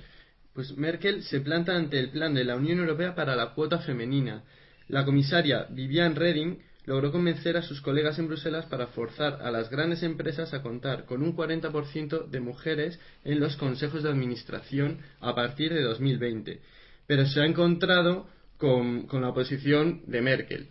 Pues 0.53 0.77
Merkel 0.77 1.23
se 1.23 1.41
planta 1.41 1.75
ante 1.75 1.99
el 1.99 2.09
plan 2.09 2.33
de 2.33 2.45
la 2.45 2.55
Unión 2.55 2.79
Europea 2.79 3.15
para 3.15 3.35
la 3.35 3.53
cuota 3.53 3.79
femenina. 3.79 4.43
La 4.87 5.03
comisaria 5.03 5.65
Viviane 5.69 6.15
Reding 6.15 6.59
logró 6.85 7.11
convencer 7.11 7.57
a 7.57 7.61
sus 7.63 7.81
colegas 7.81 8.17
en 8.19 8.27
Bruselas 8.27 8.65
para 8.67 8.87
forzar 8.87 9.41
a 9.41 9.51
las 9.51 9.69
grandes 9.69 10.03
empresas 10.03 10.53
a 10.53 10.61
contar 10.61 11.05
con 11.05 11.21
un 11.21 11.35
40% 11.35 12.29
de 12.29 12.39
mujeres 12.39 12.99
en 13.25 13.39
los 13.39 13.57
consejos 13.57 14.03
de 14.03 14.09
administración 14.09 14.99
a 15.19 15.35
partir 15.35 15.73
de 15.73 15.81
2020. 15.81 16.61
Pero 17.07 17.25
se 17.25 17.41
ha 17.41 17.45
encontrado 17.45 18.27
con, 18.57 19.07
con 19.07 19.21
la 19.21 19.29
oposición 19.29 20.03
de 20.07 20.21
Merkel. 20.21 20.69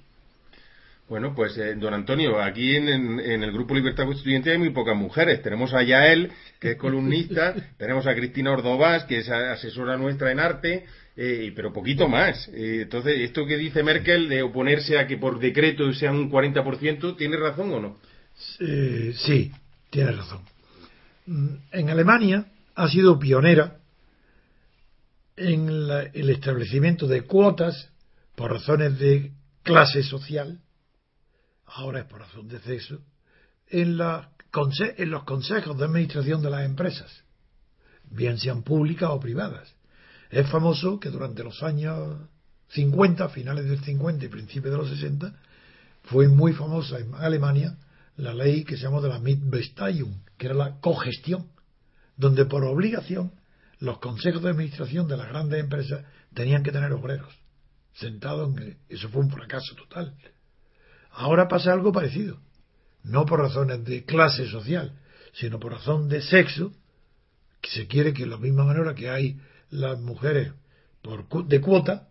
Bueno, 1.13 1.35
pues 1.35 1.59
eh, 1.59 1.75
don 1.75 1.93
Antonio, 1.93 2.41
aquí 2.41 2.75
en, 2.75 2.89
en- 2.89 3.21
en 3.21 3.43
el 3.43 3.53
Grupo 3.53 3.75
Libertad 3.75 4.07
Constituyente 4.07 4.51
hay 4.51 4.57
muy 4.57 4.71
pocas 4.71 4.97
mujeres. 4.97 5.43
Tenemos 5.43 5.75
a 5.75 5.83
Yael, 5.83 6.33
que 6.59 6.71
es 6.71 6.77
columnista, 6.79 7.55
tenemos 7.77 8.07
a 8.07 8.15
Cristina 8.15 8.51
Ordovás, 8.51 9.05
que 9.05 9.19
es 9.19 9.29
asesora 9.29 9.99
nuestra 9.99 10.33
en 10.33 10.41
arte, 10.41 10.87
eh, 11.15 11.53
pero 11.55 11.71
poquito 11.71 12.09
más. 12.09 12.49
Eh, 12.55 12.81
entonces, 12.85 13.21
esto 13.21 13.45
que 13.45 13.59
dice 13.59 13.83
Merkel 13.83 14.27
de 14.31 14.41
oponerse 14.41 14.99
a 14.99 15.07
que 15.07 15.19
por 15.19 15.39
decreto 15.39 15.93
sean 15.93 16.17
un 16.17 16.31
40%, 16.31 17.15
¿tiene 17.19 17.37
razón 17.37 17.75
o 17.75 17.79
no? 17.81 17.99
Eh, 18.61 19.13
sí, 19.15 19.53
tiene 19.91 20.13
razón. 20.13 20.41
Mm, 21.27 21.47
En 21.73 21.91
Alemania 21.91 22.47
ha 22.75 22.89
sido 22.89 23.19
pionera 23.19 23.77
en 25.37 25.89
la- 25.89 26.05
el 26.05 26.31
establecimiento 26.31 27.07
de 27.07 27.21
cuotas 27.21 27.91
por 28.35 28.51
razones 28.51 28.99
de 28.99 29.33
clase 29.63 30.03
social, 30.03 30.59
ahora 31.75 32.01
es 32.01 32.07
por 32.07 32.21
razón 32.21 32.49
de 32.49 32.61
sexo, 32.61 33.01
en, 33.69 33.97
los 33.97 35.25
consejos 35.25 35.79
de 35.79 35.85
administración 35.85 36.43
de 36.43 36.51
las 36.51 36.65
empresas, 36.65 37.11
bien 38.11 38.39
sean 38.39 38.63
públicas 38.63 39.11
o 39.11 39.21
privadas. 39.21 39.75
Es 40.31 40.49
famoso 40.51 41.01
que 41.01 41.11
durante 41.11 41.43
los 41.43 41.63
años 41.63 42.19
50, 42.69 43.29
finales 43.31 43.67
del 43.67 43.83
50 43.83 44.25
y 44.25 44.29
principios 44.29 44.73
de 44.73 44.79
los 44.79 44.89
60, 44.91 45.35
fue 46.05 46.29
muy 46.29 46.53
famosa 46.53 46.99
en 46.99 47.15
Alemania 47.15 47.77
la 48.17 48.35
ley 48.35 48.65
que 48.65 48.77
se 48.77 48.83
llamó 48.83 49.01
de 49.01 49.09
la 49.09 49.19
Mitbesteuerung, 49.19 50.23
que 50.37 50.47
era 50.47 50.55
la 50.55 50.81
cogestión, 50.81 51.49
donde 52.17 52.45
por 52.45 52.65
obligación 52.65 53.33
los 53.79 53.99
consejos 53.99 54.43
de 54.43 54.51
administración 54.51 55.09
de 55.09 55.17
las 55.17 55.29
grandes 55.29 55.61
empresas 55.61 56.05
tenían 56.35 56.63
que 56.63 56.73
tener 56.73 56.93
obreros 56.93 57.43
sentados 57.95 58.57
en 58.57 58.79
eso 58.89 59.09
fue 59.09 59.23
un 59.23 59.31
fracaso 59.31 59.75
total. 59.75 60.15
Ahora 61.13 61.49
pasa 61.49 61.73
algo 61.73 61.93
parecido, 61.93 62.39
no 63.05 63.27
por 63.27 63.41
razones 63.41 63.85
de 63.85 64.05
clase 64.05 64.47
social, 64.49 64.99
sino 65.33 65.59
por 65.59 65.73
razón 65.73 66.09
de 66.09 66.23
sexo, 66.23 66.73
que 67.61 67.71
se 67.71 67.87
quiere 67.87 68.13
que 68.13 68.25
de 68.25 68.31
la 68.31 68.39
misma 68.39 68.65
manera 68.65 68.95
que 68.95 69.09
hay 69.09 69.41
las 69.71 69.99
mujeres 70.01 70.53
por 71.03 71.27
de 71.47 71.61
cuota, 71.61 72.09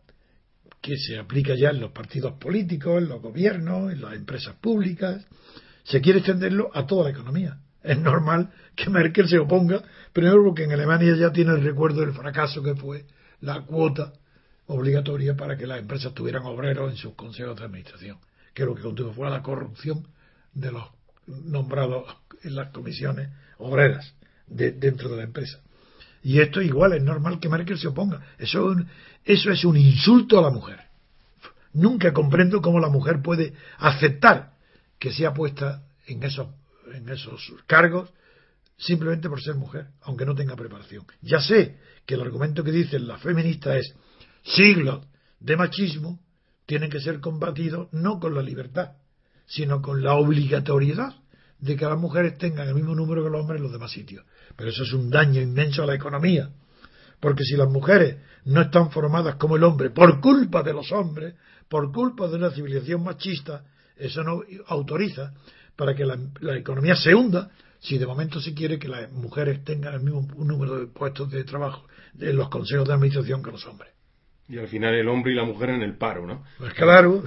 que 0.82 0.98
se 0.98 1.18
aplica 1.18 1.56
ya 1.56 1.70
en 1.70 1.80
los 1.80 1.92
partidos 1.92 2.34
políticos, 2.34 2.98
en 2.98 3.10
los 3.10 3.22
gobiernos, 3.22 3.92
en 3.92 4.02
las 4.02 4.16
empresas 4.16 4.56
públicas, 4.56 5.26
se 5.84 6.02
quiere 6.02 6.20
extenderlo 6.20 6.72
a 6.74 6.86
toda 6.86 7.06
la 7.06 7.10
economía. 7.12 7.60
Es 7.84 8.00
normal 8.00 8.52
que 8.76 8.90
Merkel 8.90 9.28
se 9.28 9.40
oponga, 9.40 9.82
primero 10.14 10.44
porque 10.44 10.64
en 10.64 10.72
Alemania 10.72 11.16
ya 11.16 11.32
tiene 11.32 11.52
el 11.52 11.64
recuerdo 11.64 12.02
del 12.02 12.14
fracaso 12.14 12.62
que 12.62 12.76
fue 12.76 13.06
la 13.42 13.62
cuota 13.62 14.14
obligatoria 14.68 15.36
para 15.36 15.58
que 15.58 15.68
las 15.68 15.80
empresas 15.80 16.14
tuvieran 16.14 16.44
obreros 16.44 16.92
en 16.92 16.98
sus 16.98 17.14
consejos 17.16 17.58
de 17.58 17.66
administración, 17.66 18.18
que 18.54 18.66
lo 18.66 18.76
que 18.76 18.82
contuvo 18.82 19.14
fue 19.14 19.30
la 19.30 19.42
corrupción 19.42 20.08
de 20.54 20.72
los 20.72 20.84
nombrados 21.28 22.06
en 22.44 22.56
las 22.56 22.70
comisiones 22.72 23.30
obreras 23.58 24.14
de- 24.48 24.72
dentro 24.72 25.10
de 25.10 25.18
la 25.18 25.24
empresa. 25.24 25.60
Y 26.24 26.40
esto 26.40 26.62
igual 26.62 26.94
es 26.94 27.04
normal 27.04 27.40
que 27.40 27.50
Merkel 27.50 27.78
se 27.80 27.88
oponga. 27.88 28.22
Eso, 28.38 28.76
eso 29.24 29.52
es 29.52 29.64
un 29.66 29.78
insulto 29.78 30.38
a 30.38 30.42
la 30.42 30.50
mujer. 30.52 30.80
Nunca 31.74 32.12
comprendo 32.14 32.62
cómo 32.62 32.80
la 32.80 32.90
mujer 32.90 33.22
puede 33.22 33.54
aceptar 33.78 34.54
que 35.00 35.12
sea 35.12 35.34
puesta 35.34 35.84
en 36.06 36.22
esos, 36.24 36.48
en 36.94 37.10
esos 37.10 37.54
cargos 37.66 38.12
simplemente 38.78 39.30
por 39.30 39.42
ser 39.42 39.56
mujer, 39.56 39.88
aunque 40.02 40.26
no 40.26 40.36
tenga 40.36 40.56
preparación. 40.56 41.06
Ya 41.22 41.40
sé 41.40 41.78
que 42.06 42.16
el 42.16 42.22
argumento 42.22 42.64
que 42.64 42.72
dicen 42.72 43.08
las 43.08 43.22
feministas 43.22 43.76
es 43.78 43.96
siglos 44.44 45.06
de 45.40 45.56
machismo 45.56 46.20
tienen 46.72 46.90
que 46.90 47.02
ser 47.02 47.20
combatidos 47.20 47.90
no 47.92 48.18
con 48.18 48.34
la 48.34 48.42
libertad, 48.42 48.92
sino 49.46 49.82
con 49.82 50.02
la 50.02 50.14
obligatoriedad 50.14 51.16
de 51.60 51.76
que 51.76 51.84
las 51.84 52.00
mujeres 52.00 52.38
tengan 52.38 52.66
el 52.66 52.76
mismo 52.76 52.96
número 52.96 53.26
que 53.26 53.30
los 53.30 53.42
hombres 53.42 53.58
en 53.58 53.64
los 53.64 53.74
demás 53.74 53.92
sitios. 53.92 54.24
Pero 54.56 54.70
eso 54.70 54.84
es 54.84 54.94
un 54.94 55.10
daño 55.10 55.42
inmenso 55.42 55.84
a 55.84 55.86
la 55.86 55.96
economía, 55.96 56.50
porque 57.20 57.44
si 57.44 57.58
las 57.58 57.70
mujeres 57.70 58.20
no 58.46 58.62
están 58.62 58.90
formadas 58.90 59.36
como 59.36 59.58
el 59.58 59.66
hombre 59.66 59.90
por 59.90 60.22
culpa 60.22 60.64
de 60.64 60.72
los 60.72 60.94
hombres, 60.94 61.36
por 61.68 61.92
culpa 61.92 62.30
de 62.30 62.38
una 62.38 62.52
civilización 62.52 63.04
machista, 63.04 63.66
eso 63.98 64.24
no 64.24 64.42
autoriza 64.68 65.34
para 65.76 65.94
que 65.94 66.06
la, 66.06 66.18
la 66.40 66.56
economía 66.56 66.96
se 66.96 67.14
hunda 67.14 67.52
si 67.82 67.98
de 67.98 68.08
momento 68.08 68.40
se 68.40 68.54
quiere 68.54 68.80
que 68.80 68.88
las 68.88 69.12
mujeres 69.12 69.62
tengan 69.66 69.96
el 69.96 70.04
mismo 70.04 70.26
número 70.38 70.80
de 70.80 70.88
puestos 70.88 71.30
de 71.32 71.44
trabajo 71.44 71.86
en 72.18 72.38
los 72.38 72.48
consejos 72.48 72.88
de 72.88 72.94
administración 72.94 73.44
que 73.44 73.52
los 73.52 73.66
hombres. 73.68 73.91
Y 74.52 74.58
al 74.58 74.68
final 74.68 74.94
el 74.94 75.08
hombre 75.08 75.32
y 75.32 75.36
la 75.36 75.46
mujer 75.46 75.70
en 75.70 75.82
el 75.82 75.96
paro, 75.96 76.28
¿no? 76.28 76.44
Pues 76.58 76.74
claro, 76.74 77.24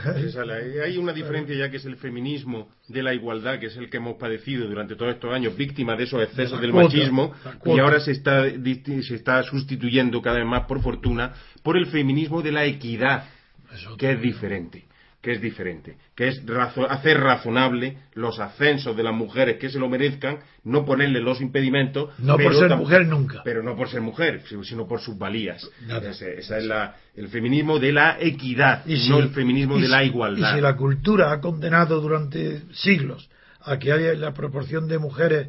hay 0.85 0.99
una 0.99 1.15
diferencia 1.15 1.57
ya 1.57 1.71
que 1.71 1.79
es 1.79 1.85
el 1.87 1.97
feminismo 1.97 2.69
de 2.87 3.03
la 3.03 3.15
igualdad, 3.15 3.59
que 3.59 3.67
es 3.67 3.77
el 3.79 3.89
que 3.89 3.97
hemos 3.97 4.19
padecido 4.19 4.69
durante 4.69 4.95
todos 4.95 5.15
estos 5.15 5.33
años, 5.33 5.57
víctima 5.57 5.97
de 5.97 6.05
esos 6.05 6.23
excesos 6.23 6.61
De 6.61 6.67
del 6.67 6.73
cuota, 6.73 6.95
machismo, 6.95 7.33
y 7.65 7.79
ahora 7.79 8.01
se 8.01 8.13
está, 8.13 8.45
se 8.45 9.15
está 9.15 9.43
sustituyendo 9.43 10.21
cada 10.21 10.37
vez 10.37 10.47
más, 10.47 10.67
por 10.67 10.83
fortuna, 10.83 11.33
por 11.63 11.79
el 11.79 11.87
feminismo 11.87 12.43
de 12.43 12.53
la 12.53 12.67
equidad, 12.67 13.25
Eso 13.73 13.97
que 13.97 14.13
es 14.13 14.21
diferente 14.21 14.85
que 15.25 15.33
es 15.33 15.41
diferente, 15.41 15.97
que 16.15 16.29
es 16.29 16.45
razo- 16.45 16.87
hacer 16.89 17.19
razonable 17.19 17.97
los 18.13 18.39
ascensos 18.39 18.95
de 18.95 19.03
las 19.03 19.15
mujeres 19.15 19.57
que 19.57 19.71
se 19.71 19.79
lo 19.79 19.89
merezcan, 19.89 20.41
no 20.65 20.85
ponerle 20.85 21.21
los 21.21 21.41
impedimentos, 21.41 22.11
no 22.19 22.37
por 22.37 22.55
ser 22.55 22.77
mujer 22.77 23.07
nunca. 23.07 23.41
pero 23.43 23.63
no 23.63 23.75
por 23.75 23.89
ser 23.89 24.03
mujer, 24.03 24.43
sino 24.65 24.87
por 24.87 25.01
sus 25.01 25.17
valías. 25.17 25.67
Nada. 25.87 26.11
Ese, 26.11 26.39
esa 26.39 26.59
es 26.59 26.65
la, 26.65 26.97
el 27.17 27.29
feminismo 27.29 27.79
de 27.79 27.93
la 27.93 28.19
equidad, 28.21 28.85
Y 28.87 28.99
si- 28.99 29.09
no 29.09 29.19
el 29.19 29.31
feminismo 29.31 29.79
de 29.79 29.89
la 29.89 30.05
igualdad. 30.05 30.53
Y 30.53 30.57
si 30.57 30.61
la 30.61 30.77
cultura 30.77 31.33
ha 31.33 31.41
condenado 31.41 32.01
durante 32.03 32.61
siglos 32.75 33.31
a 33.63 33.79
que 33.79 33.93
haya 33.93 34.13
la 34.13 34.35
proporción 34.35 34.87
de 34.89 34.99
mujeres 34.99 35.49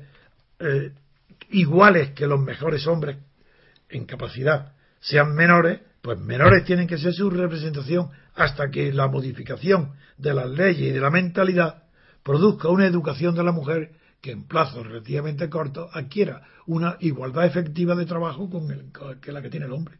eh, 0.61 0.91
iguales 1.51 2.11
que 2.11 2.27
los 2.27 2.39
mejores 2.39 2.87
hombres 2.87 3.17
en 3.89 4.05
capacidad 4.05 4.71
sean 5.01 5.35
menores, 5.35 5.81
pues 6.05 6.19
menores 6.19 6.63
tienen 6.65 6.85
que 6.85 6.99
ser 6.99 7.13
su 7.13 7.31
representación 7.31 8.11
hasta 8.35 8.69
que 8.69 8.93
la 8.93 9.07
modificación 9.07 9.93
de 10.19 10.35
las 10.35 10.47
leyes 10.47 10.89
y 10.89 10.91
de 10.91 10.99
la 10.99 11.09
mentalidad 11.09 11.85
produzca 12.21 12.69
una 12.69 12.85
educación 12.85 13.33
de 13.33 13.43
la 13.43 13.51
mujer 13.51 13.89
que 14.21 14.29
en 14.29 14.43
plazos 14.43 14.85
relativamente 14.85 15.49
cortos 15.49 15.89
adquiera 15.93 16.43
una 16.67 16.97
igualdad 16.99 17.47
efectiva 17.47 17.95
de 17.95 18.05
trabajo 18.05 18.51
con 18.51 18.69
el, 18.69 18.91
que 19.19 19.31
la 19.31 19.41
que 19.41 19.49
tiene 19.49 19.65
el 19.65 19.71
hombre. 19.71 19.97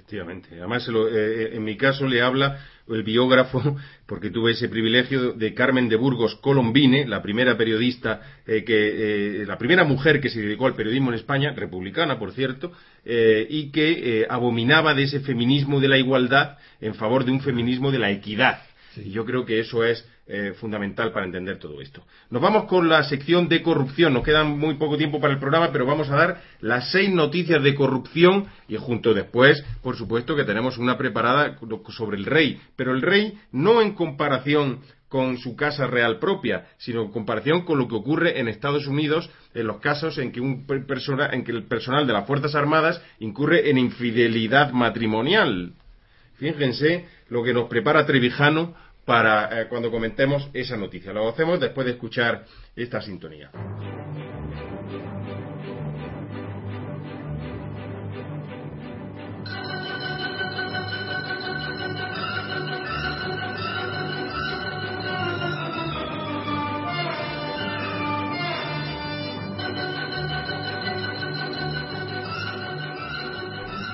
Efectivamente. 0.00 0.48
Además, 0.58 0.88
eh, 0.88 0.92
eh, 0.92 1.50
en 1.52 1.62
mi 1.62 1.76
caso 1.76 2.06
le 2.06 2.22
habla 2.22 2.58
el 2.88 3.02
biógrafo, 3.02 3.76
porque 4.06 4.30
tuve 4.30 4.52
ese 4.52 4.70
privilegio 4.70 5.34
de 5.34 5.52
Carmen 5.52 5.90
de 5.90 5.96
Burgos 5.96 6.36
Colombine, 6.36 7.06
la 7.06 7.20
primera 7.20 7.58
periodista, 7.58 8.22
eh, 8.46 8.64
que, 8.64 9.44
la 9.46 9.58
primera 9.58 9.84
mujer 9.84 10.22
que 10.22 10.30
se 10.30 10.40
dedicó 10.40 10.66
al 10.66 10.74
periodismo 10.74 11.10
en 11.10 11.16
España, 11.16 11.52
republicana, 11.52 12.18
por 12.18 12.32
cierto, 12.32 12.72
y 13.04 13.70
que 13.70 14.26
abominaba 14.28 14.94
de 14.94 15.04
ese 15.04 15.20
feminismo 15.20 15.80
de 15.80 15.88
la 15.88 15.98
igualdad 15.98 16.56
en 16.80 16.94
favor 16.94 17.24
de 17.24 17.32
un 17.32 17.40
feminismo 17.40 17.90
de 17.90 17.98
la 17.98 18.10
equidad. 18.10 18.60
Y 18.96 19.10
yo 19.10 19.24
creo 19.24 19.44
que 19.44 19.60
eso 19.60 19.84
es 19.84 20.06
eh, 20.32 20.52
fundamental 20.52 21.10
para 21.10 21.26
entender 21.26 21.58
todo 21.58 21.80
esto. 21.80 22.04
Nos 22.30 22.40
vamos 22.40 22.66
con 22.66 22.88
la 22.88 23.02
sección 23.02 23.48
de 23.48 23.62
corrupción. 23.62 24.14
Nos 24.14 24.22
queda 24.22 24.44
muy 24.44 24.74
poco 24.74 24.96
tiempo 24.96 25.20
para 25.20 25.32
el 25.32 25.40
programa, 25.40 25.72
pero 25.72 25.86
vamos 25.86 26.08
a 26.08 26.14
dar 26.14 26.40
las 26.60 26.92
seis 26.92 27.10
noticias 27.10 27.60
de 27.64 27.74
corrupción 27.74 28.46
y 28.68 28.76
junto 28.76 29.12
después, 29.12 29.64
por 29.82 29.96
supuesto, 29.96 30.36
que 30.36 30.44
tenemos 30.44 30.78
una 30.78 30.96
preparada 30.96 31.58
sobre 31.88 32.16
el 32.16 32.26
rey. 32.26 32.60
Pero 32.76 32.92
el 32.92 33.02
rey 33.02 33.40
no 33.50 33.82
en 33.82 33.94
comparación 33.94 34.82
con 35.08 35.36
su 35.38 35.56
casa 35.56 35.88
real 35.88 36.20
propia, 36.20 36.68
sino 36.78 37.02
en 37.02 37.10
comparación 37.10 37.62
con 37.62 37.80
lo 37.80 37.88
que 37.88 37.96
ocurre 37.96 38.38
en 38.38 38.46
Estados 38.46 38.86
Unidos 38.86 39.28
en 39.52 39.66
los 39.66 39.80
casos 39.80 40.16
en 40.18 40.30
que, 40.30 40.40
un 40.40 40.64
en 41.32 41.42
que 41.42 41.50
el 41.50 41.64
personal 41.64 42.06
de 42.06 42.12
las 42.12 42.28
Fuerzas 42.28 42.54
Armadas 42.54 43.02
incurre 43.18 43.68
en 43.68 43.78
infidelidad 43.78 44.70
matrimonial. 44.70 45.72
Fíjense 46.36 47.06
lo 47.28 47.42
que 47.42 47.52
nos 47.52 47.68
prepara 47.68 48.06
Trevijano 48.06 48.76
para 49.10 49.62
eh, 49.62 49.66
cuando 49.66 49.90
comentemos 49.90 50.48
esa 50.52 50.76
noticia. 50.76 51.12
Lo 51.12 51.28
hacemos 51.28 51.58
después 51.58 51.84
de 51.84 51.94
escuchar 51.94 52.44
esta 52.76 53.00
sintonía. 53.00 53.50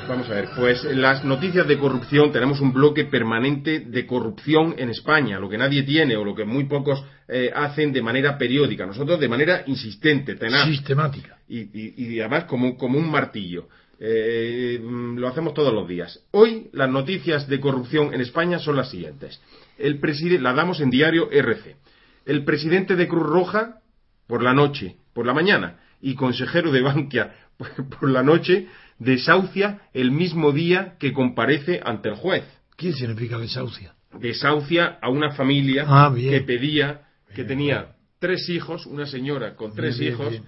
Vamos 0.09 0.31
a 0.31 0.35
ver, 0.35 0.49
pues 0.55 0.85
en 0.85 1.03
las 1.03 1.25
noticias 1.25 1.67
de 1.67 1.79
corrupción 1.79 2.31
tenemos 2.31 2.61
un 2.61 2.73
bloque 2.73 3.07
permanente 3.07 3.81
de 3.81 4.07
corrupción 4.07 4.77
en 4.79 4.91
España, 4.91 5.41
lo 5.41 5.49
que 5.49 5.59
nadie 5.59 5.83
tiene 5.83 6.17
o 6.17 6.25
lo 6.25 6.33
que 6.33 6.45
muy 6.45 6.65
pocos 6.65 7.05
eh, 7.27 7.51
hacen 7.53 7.93
de 7.93 8.03
manera 8.03 8.39
periódica, 8.39 8.87
nosotros 8.87 9.19
de 9.19 9.29
manera 9.29 9.65
insistente, 9.67 10.37
tenaz. 10.37 10.69
Sistemática. 10.69 11.39
Y, 11.49 12.21
además 12.21 12.45
como, 12.45 12.77
un 12.79 13.11
martillo. 13.11 13.69
Eh, 13.99 14.79
mm, 14.81 15.17
lo 15.17 15.27
hacemos 15.27 15.55
todos 15.55 15.73
los 15.73 15.89
días. 15.89 16.21
Hoy 16.31 16.69
las 16.73 16.89
noticias 16.89 17.49
de 17.49 17.59
corrupción 17.59 18.15
en 18.15 18.21
España 18.21 18.61
son 18.61 18.77
las 18.77 18.91
siguientes. 18.91 19.41
El 19.77 20.01
la 20.41 20.53
damos 20.53 20.81
en 20.81 20.91
diario 20.91 21.31
RC. 21.33 21.77
El 22.27 22.45
presidente 22.45 22.95
de 22.95 23.09
Cruz 23.09 23.27
Roja 23.27 23.81
por 24.29 24.43
la 24.43 24.55
noche, 24.55 24.97
por 25.13 25.27
la 25.27 25.35
mañana, 25.35 25.81
y 26.01 26.15
consejero 26.15 26.71
de 26.71 26.83
Bankia 26.83 27.35
por 28.01 28.11
la 28.11 28.23
noche 28.23 28.69
desahucia 28.99 29.83
el 29.93 30.11
mismo 30.11 30.53
día 30.53 30.97
que 30.99 31.13
comparece 31.13 31.81
ante 31.85 32.09
el 32.09 32.17
juez. 32.17 32.45
¿Qué 32.77 32.93
significa 32.93 33.39
desahucia? 33.39 33.95
Desahucia 34.19 34.99
a 35.01 35.11
una 35.11 35.33
familia 35.33 35.85
ah, 35.87 36.15
que 36.15 36.41
pedía, 36.41 37.03
que 37.35 37.45
tenía 37.45 37.97
tres 38.19 38.49
hijos, 38.49 38.87
una 38.87 39.07
señora 39.07 39.57
con 39.57 39.75
tres 39.75 40.01
hijos, 40.01 40.41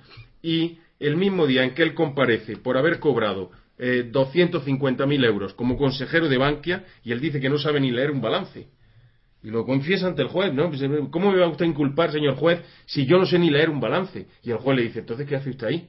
y 0.42 0.78
el 0.98 1.16
mismo 1.16 1.46
día 1.46 1.64
en 1.64 1.74
que 1.74 1.82
él 1.82 1.94
comparece 1.94 2.56
por 2.56 2.76
haber 2.76 2.98
cobrado 2.98 3.50
eh, 3.78 4.10
250.000 4.10 5.24
euros 5.24 5.54
como 5.54 5.76
consejero 5.76 6.28
de 6.28 6.38
Bankia, 6.38 6.84
y 7.04 7.12
él 7.12 7.20
dice 7.20 7.40
que 7.40 7.48
no 7.48 7.58
sabe 7.58 7.80
ni 7.80 7.90
leer 7.90 8.10
un 8.10 8.20
balance. 8.20 8.68
Y 9.42 9.50
lo 9.50 9.64
confiesa 9.64 10.08
ante 10.08 10.22
el 10.22 10.28
juez, 10.28 10.52
¿no? 10.52 10.68
Pues, 10.68 10.82
¿Cómo 11.10 11.30
me 11.30 11.38
va 11.38 11.46
usted 11.46 11.64
a 11.64 11.68
inculpar, 11.68 12.10
señor 12.10 12.34
juez, 12.34 12.60
si 12.86 13.06
yo 13.06 13.18
no 13.18 13.26
sé 13.26 13.38
ni 13.38 13.50
leer 13.50 13.70
un 13.70 13.80
balance? 13.80 14.26
Y 14.42 14.50
el 14.50 14.56
juez 14.56 14.76
le 14.76 14.82
dice, 14.84 14.98
entonces, 15.00 15.28
¿qué 15.28 15.36
hace 15.36 15.50
usted 15.50 15.68
ahí? 15.68 15.88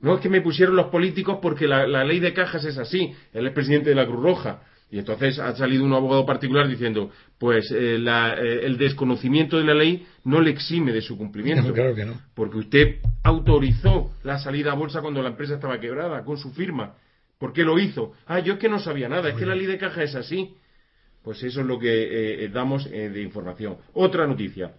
No 0.00 0.14
es 0.14 0.20
que 0.20 0.28
me 0.28 0.40
pusieron 0.40 0.76
los 0.76 0.86
políticos 0.86 1.38
porque 1.40 1.66
la, 1.66 2.04
ley 2.04 2.20
de 2.20 2.32
cajas 2.32 2.64
es 2.64 2.78
así. 2.78 3.14
Él 3.32 3.46
es 3.46 3.52
presidente 3.52 3.90
de 3.90 3.96
la 3.96 4.06
Cruz 4.06 4.22
Roja. 4.22 4.62
Y 4.90 4.98
entonces 4.98 5.38
ha 5.38 5.54
salido 5.56 5.84
un 5.84 5.92
abogado 5.94 6.24
particular 6.24 6.68
diciendo, 6.68 7.10
pues 7.38 7.70
eh, 7.72 7.96
eh, 7.96 8.60
el 8.62 8.78
desconocimiento 8.78 9.58
de 9.58 9.64
la 9.64 9.74
ley 9.74 10.06
no 10.24 10.40
le 10.40 10.50
exime 10.50 10.92
de 10.92 11.00
su 11.00 11.16
cumplimiento. 11.16 11.72
claro 11.74 11.94
que 11.94 12.04
no. 12.04 12.14
Porque 12.34 12.58
usted 12.58 12.96
autorizó 13.24 14.12
la 14.22 14.38
salida 14.38 14.72
a 14.72 14.74
bolsa 14.74 15.00
cuando 15.00 15.22
la 15.22 15.30
empresa 15.30 15.54
estaba 15.54 15.80
quebrada, 15.80 16.24
con 16.24 16.38
su 16.38 16.52
firma. 16.52 16.94
¿Por 17.38 17.52
qué 17.52 17.64
lo 17.64 17.78
hizo? 17.78 18.12
Ah, 18.26 18.38
yo 18.38 18.54
es 18.54 18.58
que 18.58 18.68
no 18.68 18.78
sabía 18.78 19.08
nada, 19.08 19.28
es 19.28 19.34
que 19.34 19.44
la 19.44 19.54
ley 19.54 19.66
de 19.66 19.78
cajas 19.78 20.10
es 20.10 20.14
así. 20.14 20.54
Pues 21.22 21.42
eso 21.42 21.60
es 21.60 21.66
lo 21.66 21.78
que 21.78 22.44
eh, 22.44 22.48
damos 22.48 22.88
de 22.88 23.20
información. 23.20 23.78
Otra 23.92 24.26
noticia. 24.26 24.72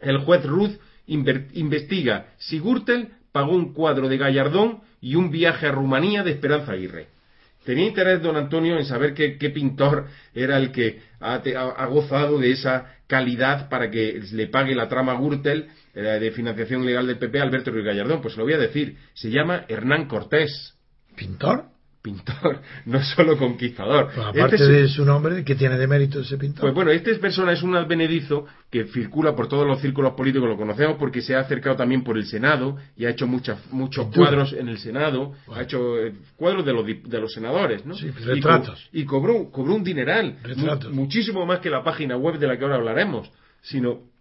El 0.00 0.18
juez 0.18 0.44
Ruth 0.44 0.78
investiga 1.06 2.28
si 2.38 2.58
Gürtel 2.58 3.10
pagó 3.32 3.52
un 3.52 3.72
cuadro 3.72 4.08
de 4.08 4.18
Gallardón 4.18 4.80
y 5.00 5.16
un 5.16 5.30
viaje 5.30 5.66
a 5.66 5.72
Rumanía 5.72 6.22
de 6.22 6.32
Esperanza 6.32 6.72
Aguirre. 6.72 7.08
Tenía 7.64 7.86
interés 7.86 8.20
don 8.20 8.36
Antonio 8.36 8.76
en 8.76 8.84
saber 8.84 9.14
qué, 9.14 9.50
pintor 9.50 10.06
era 10.34 10.58
el 10.58 10.72
que 10.72 11.00
ha, 11.20 11.86
gozado 11.86 12.38
de 12.38 12.50
esa 12.50 12.96
calidad 13.06 13.68
para 13.68 13.90
que 13.90 14.20
le 14.32 14.48
pague 14.48 14.74
la 14.74 14.88
trama 14.88 15.14
Gürtel 15.14 15.68
eh, 15.94 16.00
de 16.00 16.30
financiación 16.32 16.84
legal 16.84 17.06
del 17.06 17.18
PP 17.18 17.40
Alberto 17.40 17.70
Ruiz 17.70 17.84
Gallardón. 17.84 18.20
Pues 18.20 18.36
lo 18.36 18.44
voy 18.44 18.54
a 18.54 18.58
decir. 18.58 18.96
Se 19.14 19.30
llama 19.30 19.64
Hernán 19.68 20.06
Cortés. 20.08 20.74
¿Pintor? 21.14 21.71
Pintor, 22.02 22.60
no 22.86 23.02
solo 23.02 23.38
conquistador. 23.38 24.10
Pues 24.12 24.26
aparte 24.26 24.56
este 24.56 24.68
de 24.68 24.88
su 24.88 25.04
nombre, 25.04 25.44
¿qué 25.44 25.54
tiene 25.54 25.78
de 25.78 25.86
mérito 25.86 26.20
ese 26.20 26.36
pintor? 26.36 26.60
Pues 26.60 26.74
bueno, 26.74 26.90
este 26.90 27.14
persona 27.14 27.52
es 27.52 27.62
un 27.62 27.76
advenedizo 27.76 28.46
que 28.70 28.84
circula 28.86 29.34
por 29.34 29.48
todos 29.48 29.66
los 29.66 29.80
círculos 29.80 30.14
políticos, 30.14 30.48
lo 30.48 30.56
conocemos 30.56 30.96
porque 30.98 31.22
se 31.22 31.34
ha 31.34 31.40
acercado 31.40 31.76
también 31.76 32.02
por 32.02 32.18
el 32.18 32.26
Senado 32.26 32.76
y 32.96 33.04
ha 33.04 33.10
hecho 33.10 33.26
muchos 33.26 33.58
cuadros 34.14 34.52
en 34.52 34.68
el 34.68 34.78
Senado, 34.78 35.32
ha 35.54 35.62
hecho 35.62 35.98
eh, 35.98 36.12
cuadros 36.36 36.66
de 36.66 36.72
los, 36.72 36.84
de 36.86 37.20
los 37.20 37.32
senadores, 37.32 37.86
¿no? 37.86 37.94
Sí, 37.94 38.10
retratos. 38.10 38.88
Y, 38.92 39.04
cobró, 39.04 39.50
cobró 39.50 39.74
un 39.74 39.84
dineral, 39.84 40.38
muchísimo 40.90 41.46
más 41.46 41.60
que 41.60 41.70
la 41.70 41.84
página 41.84 42.16
web 42.16 42.38
de 42.38 42.46
la 42.46 42.58
que 42.58 42.64
ahora 42.64 42.76
hablaremos, 42.76 43.30
sino 43.62 44.11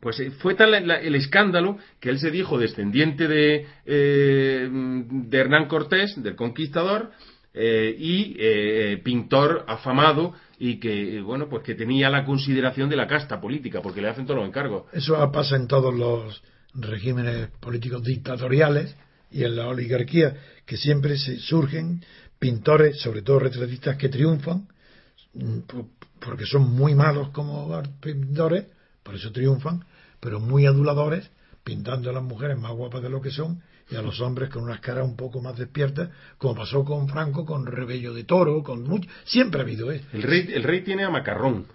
pues 0.00 0.20
eh, 0.20 0.30
fue 0.30 0.54
tal 0.54 0.74
el 0.74 1.14
escándalo 1.14 1.78
que 2.00 2.10
él 2.10 2.18
se 2.18 2.30
dijo 2.30 2.58
descendiente 2.58 3.26
de, 3.26 3.66
eh, 3.86 4.68
de 4.70 5.38
Hernán 5.38 5.66
Cortés, 5.66 6.22
del 6.22 6.36
conquistador, 6.36 7.10
eh, 7.56 7.94
y 7.96 8.96
pintor 9.04 9.64
afamado 9.68 10.34
y 10.58 10.80
que 10.80 11.20
bueno 11.20 11.48
pues 11.48 11.62
que 11.62 11.76
tenía 11.76 12.10
la 12.10 12.24
consideración 12.24 12.90
de 12.90 12.96
la 12.96 13.06
casta 13.06 13.40
política 13.40 13.80
porque 13.80 14.02
le 14.02 14.08
hacen 14.08 14.26
todos 14.26 14.40
los 14.40 14.48
encargos. 14.48 14.86
Eso 14.92 15.16
pasa 15.30 15.54
en 15.54 15.68
todos 15.68 15.94
los 15.94 16.42
regímenes 16.74 17.50
políticos 17.60 18.02
dictatoriales 18.02 18.96
y 19.30 19.44
en 19.44 19.54
la 19.54 19.68
oligarquía 19.68 20.36
que 20.66 20.76
siempre 20.76 21.16
se 21.16 21.38
surgen 21.38 22.04
pintores 22.40 23.00
sobre 23.00 23.22
todo 23.22 23.38
retratistas 23.38 23.96
que 23.96 24.08
triunfan 24.08 24.66
mm, 25.34 25.58
porque 26.18 26.46
son 26.46 26.72
muy 26.72 26.96
malos 26.96 27.28
como 27.28 27.80
pintores 28.00 28.64
por 29.04 29.14
eso 29.14 29.30
triunfan 29.30 29.84
pero 30.24 30.40
muy 30.40 30.64
aduladores, 30.64 31.30
pintando 31.64 32.08
a 32.08 32.12
las 32.14 32.22
mujeres 32.22 32.58
más 32.58 32.72
guapas 32.72 33.02
de 33.02 33.10
lo 33.10 33.20
que 33.20 33.30
son 33.30 33.60
y 33.90 33.96
a 33.96 34.00
los 34.00 34.22
hombres 34.22 34.48
con 34.48 34.62
unas 34.62 34.80
caras 34.80 35.04
un 35.04 35.16
poco 35.16 35.42
más 35.42 35.58
despiertas, 35.58 36.08
como 36.38 36.54
pasó 36.54 36.82
con 36.82 37.06
Franco, 37.08 37.44
con 37.44 37.66
Rebello 37.66 38.14
de 38.14 38.24
Toro, 38.24 38.62
con 38.62 38.84
mucho... 38.84 39.06
Siempre 39.24 39.60
ha 39.60 39.64
habido, 39.64 39.92
¿eh? 39.92 40.00
El 40.14 40.22
rey, 40.22 40.48
el 40.54 40.62
rey 40.62 40.80
tiene 40.80 41.04
a 41.04 41.10
Macarrón. 41.10 41.66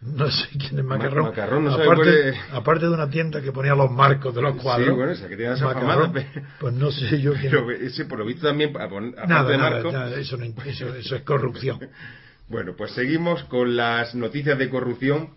No 0.00 0.30
sé 0.30 0.48
quién 0.58 0.78
es 0.78 0.84
Macarrón. 0.86 1.26
Macarrón 1.26 1.64
no 1.64 1.74
aparte, 1.74 2.34
aparte 2.50 2.86
de 2.86 2.92
una 2.92 3.10
tienda 3.10 3.42
que 3.42 3.52
ponía 3.52 3.74
los 3.74 3.90
marcos 3.90 4.34
de 4.34 4.40
los 4.40 4.56
cuadros. 4.56 4.88
Sí, 4.88 4.94
bueno, 4.94 5.12
esa 5.12 5.28
que 5.28 5.36
tiene 5.36 5.52
esa 5.52 5.66
Macarrón, 5.66 6.14
Pues 6.58 6.74
no 6.74 6.90
sé 6.90 7.20
yo 7.20 7.34
quién. 7.34 7.50
Pero 7.50 7.70
ese, 7.70 8.06
por 8.06 8.20
lo 8.20 8.24
visto, 8.24 8.46
también. 8.46 8.70
Aparte 8.70 9.14
nada, 9.28 9.50
de 9.50 9.58
nada, 9.58 9.78
eso, 10.16 10.38
no, 10.38 10.44
eso, 10.64 10.94
eso 10.94 11.14
es 11.14 11.22
corrupción. 11.22 11.78
bueno, 12.48 12.72
pues 12.74 12.92
seguimos 12.92 13.44
con 13.44 13.76
las 13.76 14.14
noticias 14.14 14.58
de 14.58 14.70
corrupción 14.70 15.34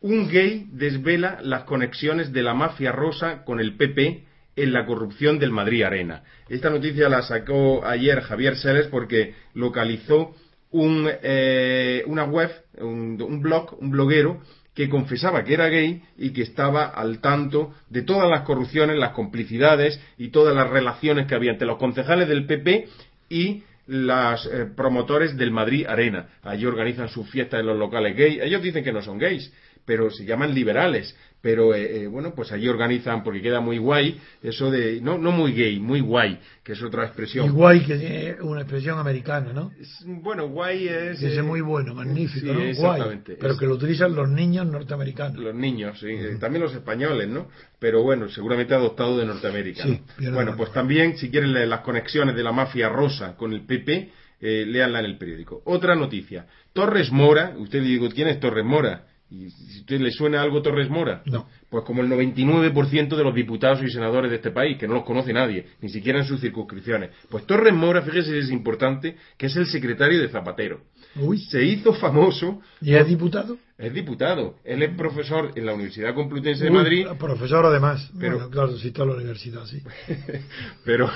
un 0.00 0.28
gay 0.28 0.66
desvela 0.72 1.38
las 1.42 1.64
conexiones 1.64 2.32
de 2.32 2.42
la 2.42 2.54
mafia 2.54 2.92
rosa 2.92 3.44
con 3.44 3.60
el 3.60 3.76
PP 3.76 4.24
en 4.56 4.72
la 4.72 4.86
corrupción 4.86 5.38
del 5.38 5.50
Madrid 5.50 5.82
Arena. 5.82 6.22
Esta 6.48 6.70
noticia 6.70 7.08
la 7.08 7.22
sacó 7.22 7.84
ayer 7.84 8.20
Javier 8.22 8.56
Seles 8.56 8.86
porque 8.88 9.34
localizó 9.54 10.34
un, 10.70 11.08
eh, 11.22 12.02
una 12.06 12.24
web, 12.24 12.50
un, 12.78 13.40
blog, 13.42 13.76
un 13.80 13.90
bloguero 13.90 14.40
que 14.74 14.88
confesaba 14.88 15.44
que 15.44 15.54
era 15.54 15.68
gay 15.68 16.02
y 16.18 16.30
que 16.30 16.42
estaba 16.42 16.86
al 16.86 17.20
tanto 17.20 17.74
de 17.88 18.02
todas 18.02 18.28
las 18.28 18.42
corrupciones, 18.42 18.98
las 18.98 19.12
complicidades 19.12 20.00
y 20.18 20.28
todas 20.28 20.54
las 20.54 20.68
relaciones 20.68 21.26
que 21.26 21.34
había 21.34 21.52
entre 21.52 21.66
los 21.66 21.78
concejales 21.78 22.28
del 22.28 22.46
PP 22.46 22.88
y 23.30 23.62
los 23.86 24.46
eh, 24.46 24.66
promotores 24.76 25.36
del 25.36 25.50
Madrid 25.50 25.86
Arena. 25.86 26.28
Allí 26.42 26.66
organizan 26.66 27.08
sus 27.08 27.28
fiestas 27.30 27.60
en 27.60 27.66
los 27.66 27.78
locales 27.78 28.16
gay. 28.16 28.38
Ellos 28.42 28.62
dicen 28.62 28.84
que 28.84 28.92
no 28.92 29.00
son 29.00 29.18
gays, 29.18 29.52
pero 29.86 30.10
se 30.10 30.24
llaman 30.24 30.54
liberales. 30.54 31.16
Pero 31.40 31.74
eh, 31.74 32.02
eh, 32.02 32.06
bueno, 32.08 32.34
pues 32.34 32.50
allí 32.50 32.66
organizan, 32.66 33.22
porque 33.22 33.40
queda 33.40 33.60
muy 33.60 33.78
guay, 33.78 34.20
eso 34.42 34.68
de, 34.68 35.00
no, 35.00 35.16
no 35.16 35.30
muy 35.30 35.52
gay, 35.52 35.78
muy 35.78 36.00
guay, 36.00 36.40
que 36.64 36.72
es 36.72 36.82
otra 36.82 37.04
expresión. 37.04 37.46
Y 37.46 37.50
guay 37.50 37.84
que 37.84 37.96
tiene 37.96 38.36
una 38.40 38.62
expresión 38.62 38.98
americana, 38.98 39.52
¿no? 39.52 39.70
Es- 39.80 40.02
bueno, 40.04 40.48
guay 40.48 40.88
es... 40.88 41.20
Que 41.20 41.28
es 41.28 41.38
eh, 41.38 41.42
muy 41.42 41.60
bueno, 41.60 41.94
magnífico, 41.94 42.46
sí, 42.46 42.52
¿no? 42.52 42.74
Guay. 42.74 43.20
Pero 43.38 43.56
que 43.56 43.66
lo 43.66 43.74
utilizan 43.74 44.16
los 44.16 44.28
niños 44.28 44.66
norteamericanos. 44.66 45.38
Los 45.38 45.54
niños, 45.54 46.00
sí, 46.00 46.08
también 46.40 46.64
los 46.64 46.74
españoles, 46.74 47.28
¿no? 47.28 47.48
Pero 47.78 48.02
bueno, 48.02 48.28
seguramente 48.28 48.74
adoptado 48.74 49.16
de 49.16 49.26
Norteamérica. 49.26 49.84
Sí, 49.84 50.00
¿no? 50.18 50.32
Bueno, 50.32 50.56
pues 50.56 50.72
también, 50.72 51.16
si 51.16 51.30
quieren 51.30 51.52
las 51.68 51.80
conexiones 51.82 52.34
de 52.34 52.42
la 52.42 52.50
mafia 52.50 52.88
rosa 52.88 53.36
con 53.36 53.52
el 53.52 53.64
PP, 53.64 54.10
eh, 54.40 54.64
léanla 54.66 54.98
en 54.98 55.04
el 55.04 55.18
periódico. 55.18 55.62
Otra 55.66 55.94
noticia. 55.94 56.46
Torres 56.72 57.12
Mora, 57.12 57.54
usted 57.56 57.82
le 57.82 57.88
digo, 57.88 58.08
¿quién 58.10 58.28
es 58.28 58.40
Torres 58.40 58.64
Mora? 58.64 59.06
Y 59.28 59.50
si 59.50 59.80
usted 59.80 60.00
le 60.00 60.12
suena 60.12 60.40
algo 60.40 60.62
Torres 60.62 60.88
Mora, 60.88 61.22
No. 61.26 61.48
pues 61.68 61.82
como 61.84 62.00
el 62.02 62.08
99% 62.08 63.16
de 63.16 63.24
los 63.24 63.34
diputados 63.34 63.82
y 63.82 63.90
senadores 63.90 64.30
de 64.30 64.36
este 64.36 64.52
país, 64.52 64.78
que 64.78 64.86
no 64.86 64.94
los 64.94 65.04
conoce 65.04 65.32
nadie, 65.32 65.66
ni 65.80 65.88
siquiera 65.88 66.20
en 66.20 66.24
sus 66.26 66.40
circunscripciones. 66.40 67.10
Pues 67.28 67.44
Torres 67.44 67.74
Mora, 67.74 68.02
fíjese 68.02 68.30
si 68.32 68.38
es 68.38 68.50
importante, 68.50 69.16
que 69.36 69.46
es 69.46 69.56
el 69.56 69.66
secretario 69.66 70.20
de 70.20 70.28
Zapatero. 70.28 70.80
Uy. 71.16 71.38
Se 71.38 71.62
hizo 71.64 71.92
famoso, 71.94 72.60
¿Y 72.80 72.94
es 72.94 73.06
diputado? 73.08 73.56
es 73.78 73.92
diputado, 73.92 74.56
él 74.64 74.82
es 74.82 74.94
profesor 74.96 75.50
en 75.56 75.66
la 75.66 75.74
Universidad 75.74 76.14
Complutense 76.14 76.64
de 76.64 76.70
Uy, 76.70 76.76
Madrid, 76.76 77.06
Profesor 77.18 77.66
además. 77.66 78.10
Pero- 78.20 78.36
bueno, 78.36 78.50
claro, 78.50 78.76
si 78.76 78.88
está 78.88 79.02
en 79.02 79.08
la 79.08 79.14
universidad, 79.16 79.64
sí. 79.66 79.82
pero, 80.84 81.10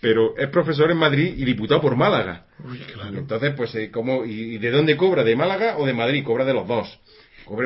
pero 0.00 0.36
es 0.36 0.48
profesor 0.50 0.90
en 0.90 0.98
Madrid 0.98 1.34
y 1.36 1.44
diputado 1.44 1.80
por 1.80 1.96
Málaga. 1.96 2.46
Uy, 2.68 2.78
claro. 2.92 3.16
entonces, 3.18 3.54
pues, 3.56 3.74
eh, 3.76 3.90
¿cómo, 3.90 4.24
y 4.24 4.58
de 4.58 4.70
dónde 4.70 4.96
cobra? 4.96 5.24
¿De 5.24 5.36
Málaga 5.36 5.76
o 5.78 5.86
de 5.86 5.92
Madrid? 5.94 6.24
Cobra 6.24 6.44
de 6.44 6.54
los 6.54 6.66
dos. 6.66 6.98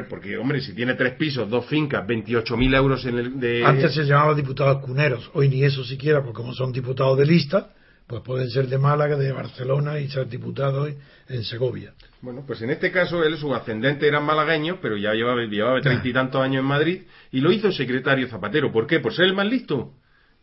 Porque, 0.09 0.37
hombre, 0.37 0.61
si 0.61 0.75
tiene 0.75 0.95
tres 0.95 1.15
pisos, 1.15 1.49
dos 1.49 1.65
fincas, 1.67 2.07
28.000 2.07 2.77
euros 2.77 3.05
en 3.07 3.19
el... 3.19 3.41
De, 3.41 3.65
Antes 3.65 3.95
se 3.95 4.05
llamaban 4.05 4.37
diputados 4.37 4.85
cuneros, 4.85 5.31
hoy 5.33 5.49
ni 5.49 5.65
eso 5.65 5.83
siquiera, 5.85 6.23
porque 6.23 6.37
como 6.37 6.53
son 6.53 6.71
diputados 6.71 7.17
de 7.17 7.25
lista, 7.25 7.71
pues 8.07 8.23
pueden 8.23 8.51
ser 8.51 8.67
de 8.69 8.77
Málaga, 8.77 9.17
de 9.17 9.33
Barcelona 9.33 9.99
y 9.99 10.09
ser 10.09 10.29
diputados 10.29 10.91
en 11.29 11.45
Segovia. 11.45 11.95
Bueno, 12.21 12.45
pues 12.47 12.61
en 12.61 12.71
este 12.71 12.91
caso 12.91 13.25
él, 13.25 13.39
su 13.39 13.55
ascendente 13.55 14.07
eran 14.07 14.25
malagueños, 14.27 14.79
pero 14.83 14.97
ya 14.99 15.15
llevaba 15.15 15.43
llevaba 15.45 15.81
treinta 15.81 16.07
y 16.09 16.13
tantos 16.13 16.43
años 16.43 16.61
en 16.61 16.67
Madrid 16.67 17.03
y 17.33 17.41
lo 17.41 17.51
hizo 17.51 17.73
secretario 17.73 18.29
Zapatero. 18.29 18.71
¿Por 18.73 18.87
qué? 18.87 19.01
¿Por 19.01 19.15
ser 19.15 19.27
el 19.27 19.35
más 19.35 19.47
listo? 19.47 19.95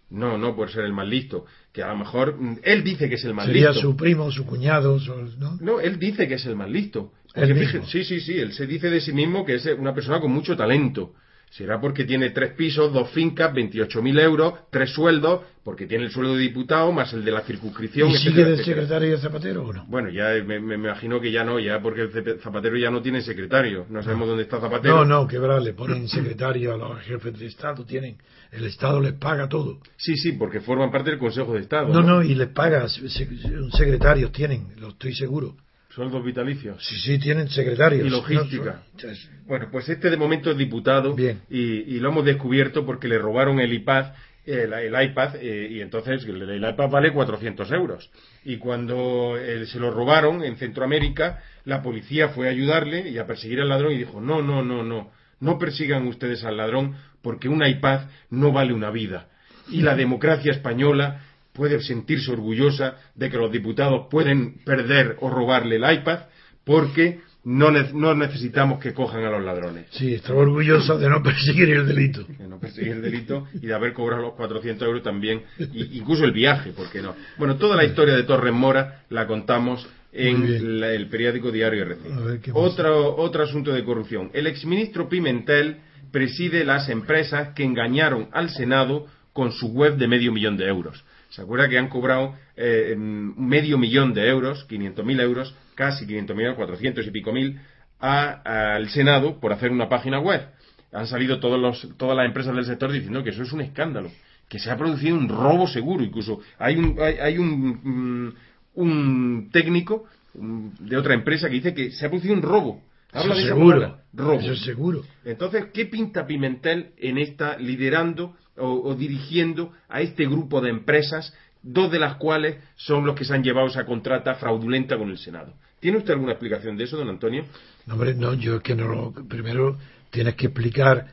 No, 0.10 0.38
no 0.38 0.56
por 0.56 0.72
ser 0.72 0.86
el 0.86 0.94
más 0.94 1.08
listo. 1.08 1.46
Que 1.74 1.84
a 1.84 1.90
lo 1.90 1.98
mejor 1.98 2.42
mm, 2.42 2.60
él 2.64 2.84
dice 2.84 3.10
que 3.10 3.16
es 3.16 3.26
el 3.26 3.34
más 3.34 3.46
Sería 3.46 3.68
listo. 3.72 3.82
su 3.82 3.98
primo, 3.98 4.32
su 4.32 4.46
cuñado, 4.46 4.98
su- 5.00 5.14
¿no? 5.38 5.58
No, 5.60 5.80
él 5.82 6.00
dice 6.00 6.28
que 6.28 6.36
es 6.36 6.46
el 6.46 6.56
más 6.56 6.70
listo. 6.70 7.12
Porque 7.40 7.54
fíjate- 7.56 7.86
sí, 7.88 8.04
sí, 8.04 8.20
sí, 8.20 8.38
él 8.38 8.54
se 8.54 8.66
dice 8.68 8.90
de 8.90 9.00
sí 9.02 9.14
mismo 9.14 9.46
que 9.46 9.56
es 9.56 9.66
una 9.78 9.94
persona 9.94 10.20
con 10.20 10.32
mucho 10.32 10.56
talento. 10.58 11.14
Será 11.50 11.80
porque 11.80 12.04
tiene 12.04 12.32
tres 12.32 12.52
pisos, 12.56 12.92
dos 12.92 13.10
fincas, 13.12 13.54
28.000 13.54 14.20
euros, 14.20 14.54
tres 14.70 14.90
sueldos, 14.90 15.44
porque 15.64 15.88
tiene 15.88 16.04
el 16.04 16.12
sueldo 16.12 16.34
de 16.36 16.42
diputado 16.42 16.92
más 16.92 17.14
el 17.14 17.24
de 17.24 17.32
la 17.32 17.40
circunscripción. 17.40 18.10
¿Y 18.10 18.16
etcétera, 18.16 18.32
sigue 18.36 18.44
de 18.46 18.54
etcétera. 18.56 18.76
secretario 18.82 19.12
de 19.12 19.18
Zapatero 19.18 19.64
o 19.66 19.72
no? 19.72 19.86
Bueno, 19.88 20.10
ya 20.10 20.28
me, 20.46 20.60
me- 20.60 20.76
imagino 20.76 21.22
que 21.22 21.32
ya 21.32 21.46
no, 21.46 21.58
ya 21.58 21.82
porque 21.82 22.02
el 22.02 22.40
Zapatero 22.42 22.76
ya 22.78 22.92
no 22.92 23.02
tiene 23.02 23.22
secretario. 23.22 23.86
No 23.90 24.04
sabemos 24.04 24.28
dónde 24.28 24.44
está 24.44 24.60
Zapatero. 24.60 24.98
No, 24.98 25.06
no, 25.06 25.26
que 25.26 25.40
verá, 25.40 25.58
le 25.62 25.72
ponen 25.72 26.10
secretario 26.10 26.74
a 26.74 26.78
los 26.78 27.00
jefes 27.04 27.40
de 27.40 27.46
Estado, 27.46 27.86
tienen, 27.86 28.18
el 28.52 28.66
Estado 28.66 29.00
les 29.00 29.14
paga 29.14 29.48
todo. 29.48 29.80
Sí, 29.96 30.18
sí, 30.18 30.34
porque 30.34 30.60
forman 30.60 30.92
parte 30.92 31.12
del 31.12 31.20
Consejo 31.20 31.54
de 31.54 31.62
Estado. 31.62 31.94
No, 31.94 32.02
no, 32.02 32.22
y 32.24 32.36
les 32.36 32.50
paga, 32.50 32.90
se- 32.90 33.08
se- 33.08 33.26
secretarios 33.72 34.34
tienen, 34.34 34.68
lo 34.82 34.90
estoy 34.90 35.14
seguro. 35.16 35.56
Sueldos 35.98 36.24
vitalicios. 36.24 36.78
Sí, 36.86 36.96
sí, 37.00 37.18
tienen 37.18 37.50
secretarios. 37.50 38.06
Y 38.06 38.10
logística. 38.12 38.84
No, 39.04 39.10
Bueno, 39.48 39.70
pues 39.72 39.90
este 39.90 40.12
de 40.12 40.18
momento 40.18 40.52
es 40.52 40.58
diputado 40.58 41.16
Bien. 41.16 41.42
Y, 41.50 41.96
y 41.96 42.00
lo 42.00 42.10
hemos 42.10 42.24
descubierto 42.24 42.86
porque 42.86 43.08
le 43.08 43.18
robaron 43.18 43.60
el 43.60 43.74
iPad, 43.74 44.14
el, 44.46 44.74
el 44.74 45.04
iPad 45.10 45.38
eh, 45.42 45.70
y 45.72 45.82
entonces 45.82 46.24
el, 46.26 46.48
el 46.48 46.70
iPad 46.70 46.92
vale 46.92 47.12
400 47.12 47.72
euros. 47.72 48.12
Y 48.46 48.58
cuando 48.58 49.40
eh, 49.40 49.66
se 49.66 49.80
lo 49.80 49.90
robaron 49.90 50.44
en 50.44 50.58
Centroamérica, 50.58 51.42
la 51.66 51.82
policía 51.82 52.30
fue 52.30 52.48
a 52.48 52.52
ayudarle 52.52 53.10
y 53.10 53.18
a 53.18 53.26
perseguir 53.26 53.62
al 53.62 53.70
ladrón 53.70 53.94
y 53.94 53.98
dijo, 53.98 54.22
no, 54.22 54.44
no, 54.44 54.62
no, 54.62 54.84
no, 54.84 55.10
no 55.40 55.58
persigan 55.58 56.06
ustedes 56.06 56.44
al 56.44 56.58
ladrón 56.58 56.96
porque 57.24 57.50
un 57.50 57.66
iPad 57.66 58.02
no 58.30 58.52
vale 58.52 58.72
una 58.72 58.92
vida. 58.92 59.30
Y 59.72 59.82
la 59.82 59.96
democracia 59.96 60.52
española 60.52 61.24
puede 61.58 61.82
sentirse 61.82 62.32
orgullosa 62.32 62.96
de 63.16 63.30
que 63.30 63.38
los 63.38 63.52
diputados 63.52 64.08
pueden 64.10 64.60
perder 64.64 65.18
o 65.20 65.30
robarle 65.30 65.76
el 65.76 65.92
iPad 66.00 66.20
porque 66.64 67.20
no, 67.44 67.72
ne- 67.72 67.92
no 67.94 68.14
necesitamos 68.14 68.80
que 68.80 68.94
cojan 68.94 69.24
a 69.24 69.30
los 69.32 69.44
ladrones. 69.44 69.86
Sí, 69.92 70.14
estaba 70.14 70.40
orgulloso 70.42 70.98
de 71.00 71.10
no 71.10 71.24
perseguir 71.24 71.70
el 71.72 71.88
delito. 71.88 72.24
De 72.24 72.48
no 72.48 72.60
perseguir 72.60 72.94
el 72.94 73.02
delito 73.02 73.48
y 73.54 73.66
de 73.68 73.74
haber 73.74 73.94
cobrado 73.94 74.22
los 74.22 74.34
400 74.34 74.86
euros 74.88 75.02
también, 75.04 75.42
y- 75.58 75.98
incluso 75.98 76.24
el 76.26 76.32
viaje, 76.34 76.72
¿por 76.72 76.90
qué 76.92 77.02
no? 77.02 77.16
Bueno, 77.38 77.56
toda 77.56 77.76
la 77.76 77.86
historia 77.86 78.16
de 78.16 78.24
Torres 78.24 78.54
Mora 78.54 79.04
la 79.10 79.26
contamos 79.28 79.88
en 80.12 80.80
la- 80.82 80.92
el 80.94 81.08
periódico 81.08 81.52
Diario 81.52 81.84
RC. 81.84 82.52
Otro, 82.54 83.16
otro 83.18 83.44
asunto 83.44 83.72
de 83.74 83.84
corrupción. 83.84 84.30
El 84.34 84.48
exministro 84.48 85.08
Pimentel 85.10 85.78
preside 86.12 86.66
las 86.66 86.90
empresas 86.90 87.50
que 87.56 87.64
engañaron 87.64 88.28
al 88.34 88.50
Senado 88.50 89.06
con 89.34 89.52
su 89.52 89.68
web 89.72 89.98
de 89.98 90.08
medio 90.08 90.32
millón 90.34 90.58
de 90.58 90.66
euros. 90.68 91.04
¿Se 91.30 91.42
acuerda 91.42 91.68
que 91.68 91.78
han 91.78 91.90
cobrado 91.90 92.36
eh, 92.56 92.96
medio 92.98 93.78
millón 93.78 94.14
de 94.14 94.28
euros, 94.28 94.68
500.000 94.70 95.22
euros, 95.22 95.56
casi 95.76 96.06
500.000, 96.06 96.56
400 96.56 97.06
y 97.06 97.12
pico 97.12 97.34
mil, 97.34 97.60
al 98.00 98.90
Senado 98.90 99.40
por 99.40 99.52
hacer 99.54 99.72
una 99.72 99.90
página 99.90 100.20
web? 100.20 100.48
Han 100.94 101.08
salido 101.08 101.40
todos 101.40 101.60
los, 101.60 101.98
todas 101.98 102.16
las 102.16 102.26
empresas 102.26 102.56
del 102.56 102.66
sector 102.66 102.92
diciendo 102.92 103.24
que 103.24 103.32
eso 103.32 103.44
es 103.44 103.52
un 103.52 103.62
escándalo, 103.62 104.10
que 104.48 104.58
se 104.58 104.72
ha 104.72 104.78
producido 104.78 105.18
un 105.18 105.28
robo 105.28 105.68
seguro. 105.68 106.04
Incluso 106.04 106.40
hay 106.58 106.78
un, 106.78 106.98
hay, 107.00 107.16
hay 107.16 107.38
un, 107.38 108.28
mm, 108.28 108.34
un 108.76 109.50
técnico 109.52 110.06
de 110.34 110.98
otra 110.98 111.14
empresa 111.14 111.48
que 111.48 111.56
dice 111.56 111.74
que 111.74 111.92
se 111.92 112.06
ha 112.06 112.10
producido 112.10 112.36
un 112.36 112.42
robo. 112.42 112.82
Habla 113.14 113.34
Eso 113.34 113.36
de 113.36 113.40
esa 113.42 113.56
seguro. 113.56 113.98
robo. 114.14 114.40
Eso 114.40 114.52
es 114.54 114.62
seguro. 114.62 115.02
Entonces, 115.26 115.66
¿qué 115.74 115.86
pinta 115.86 116.26
Pimentel 116.28 116.92
en 116.98 117.18
esta 117.18 117.58
liderando 117.58 118.36
o, 118.58 118.90
o 118.90 118.96
dirigiendo 118.96 119.72
a 119.90 120.02
este 120.02 120.26
grupo 120.26 120.62
de 120.62 120.70
empresas, 120.70 121.34
dos 121.62 121.92
de 121.92 122.00
las 122.00 122.16
cuales 122.16 122.58
son 122.76 123.06
los 123.06 123.16
que 123.16 123.26
se 123.26 123.34
han 123.34 123.44
llevado 123.44 123.68
esa 123.68 123.86
contrata 123.86 124.36
fraudulenta 124.36 124.98
con 124.98 125.10
el 125.10 125.18
Senado? 125.18 125.54
¿Tiene 125.80 126.00
usted 126.00 126.14
alguna 126.14 126.32
explicación 126.34 126.76
de 126.76 126.86
eso, 126.86 126.98
don 126.98 127.10
Antonio? 127.10 127.46
No, 127.86 127.94
hombre, 127.94 128.16
no, 128.16 128.34
yo 128.34 128.56
es 128.58 128.64
que 128.64 128.76
no 128.76 128.88
lo. 128.88 129.12
Primero 129.28 129.78
tienes 130.10 130.36
que 130.36 130.48
explicar 130.48 131.08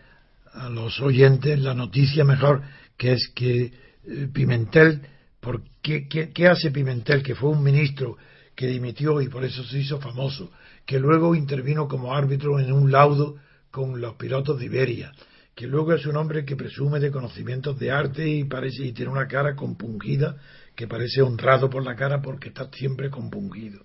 a 0.52 0.68
los 0.68 1.00
oyentes 1.00 1.58
la 1.60 1.74
noticia 1.74 2.24
mejor, 2.24 2.62
que 2.96 3.12
es 3.12 3.28
que 3.34 3.72
eh, 4.06 4.28
Pimentel, 4.32 5.02
¿por 5.40 5.62
qué, 5.82 6.08
qué, 6.08 6.30
qué 6.32 6.48
hace 6.48 6.70
Pimentel, 6.70 7.22
que 7.22 7.34
fue 7.34 7.50
un 7.50 7.62
ministro 7.62 8.16
que 8.54 8.66
dimitió 8.68 9.20
y 9.20 9.28
por 9.28 9.44
eso 9.44 9.62
se 9.64 9.80
hizo 9.80 10.00
famoso, 10.00 10.50
que 10.86 10.98
luego 10.98 11.34
intervino 11.34 11.88
como 11.88 12.14
árbitro 12.14 12.58
en 12.60 12.72
un 12.72 12.90
laudo 12.92 13.36
con 13.70 14.00
los 14.00 14.14
pilotos 14.14 14.58
de 14.58 14.66
Iberia, 14.66 15.12
que 15.54 15.66
luego 15.66 15.92
es 15.94 16.04
un 16.06 16.16
hombre 16.16 16.44
que 16.44 16.56
presume 16.56 17.00
de 17.00 17.10
conocimientos 17.10 17.78
de 17.78 17.90
arte 17.90 18.28
y 18.28 18.44
parece 18.44 18.84
y 18.84 18.92
tiene 18.92 19.10
una 19.12 19.26
cara 19.28 19.54
compungida, 19.54 20.36
que 20.74 20.86
parece 20.88 21.22
honrado 21.22 21.70
por 21.70 21.84
la 21.84 21.94
cara 21.94 22.20
porque 22.20 22.48
está 22.48 22.68
siempre 22.72 23.08
compungido. 23.10 23.80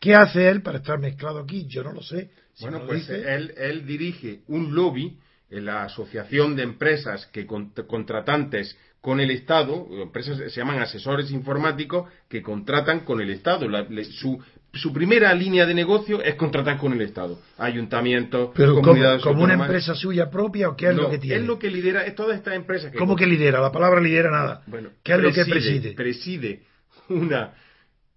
¿Qué 0.00 0.14
hace 0.14 0.48
él 0.48 0.62
para 0.62 0.78
estar 0.78 0.98
mezclado 0.98 1.38
aquí? 1.38 1.66
Yo 1.68 1.82
no 1.84 1.92
lo 1.92 2.02
sé. 2.02 2.30
Si 2.54 2.64
bueno, 2.64 2.80
lo 2.80 2.86
pues 2.86 3.00
dice- 3.06 3.34
él, 3.34 3.54
él 3.56 3.86
dirige 3.86 4.40
un 4.48 4.74
lobby 4.74 5.16
en 5.50 5.66
la 5.66 5.84
asociación 5.84 6.56
de 6.56 6.62
empresas 6.62 7.26
que 7.26 7.46
con- 7.46 7.70
contratantes 7.86 8.76
con 9.00 9.20
el 9.20 9.30
Estado, 9.30 9.86
empresas 10.02 10.38
se 10.38 10.50
llaman 10.60 10.80
asesores 10.80 11.30
informáticos 11.30 12.10
que 12.28 12.40
contratan 12.42 13.00
con 13.00 13.20
el 13.20 13.30
Estado. 13.30 13.68
La- 13.68 13.82
le- 13.82 14.04
su, 14.04 14.42
su 14.74 14.92
primera 14.92 15.34
línea 15.34 15.66
de 15.66 15.74
negocio 15.74 16.22
es 16.22 16.34
contratar 16.36 16.78
con 16.78 16.92
el 16.94 17.02
Estado. 17.02 17.38
Ayuntamientos, 17.58 18.50
Pero 18.54 18.72
como, 18.74 18.82
comunidades 18.88 19.22
como 19.22 19.34
una 19.42 19.54
autónomas. 19.54 19.68
empresa 19.68 19.94
suya 19.94 20.30
propia 20.30 20.68
o 20.70 20.76
qué 20.76 20.88
es 20.88 20.94
No, 20.96 21.02
lo 21.02 21.10
que 21.10 21.18
tiene? 21.18 21.36
Es 21.40 21.46
lo 21.46 21.58
que 21.58 21.70
lidera, 21.70 22.04
es 22.06 22.14
todas 22.14 22.36
estas 22.38 22.54
empresas 22.54 22.90
que 22.90 22.98
¿Cómo 22.98 23.14
que 23.16 23.26
lidera? 23.26 23.60
La 23.60 23.70
palabra 23.72 24.00
lidera 24.00 24.30
nada. 24.30 24.62
Bueno, 24.66 24.90
¿Qué 25.02 25.12
es 25.12 25.18
lo 25.20 25.32
que 25.32 25.44
preside? 25.44 25.92
Preside 25.92 26.62
una, 27.08 27.52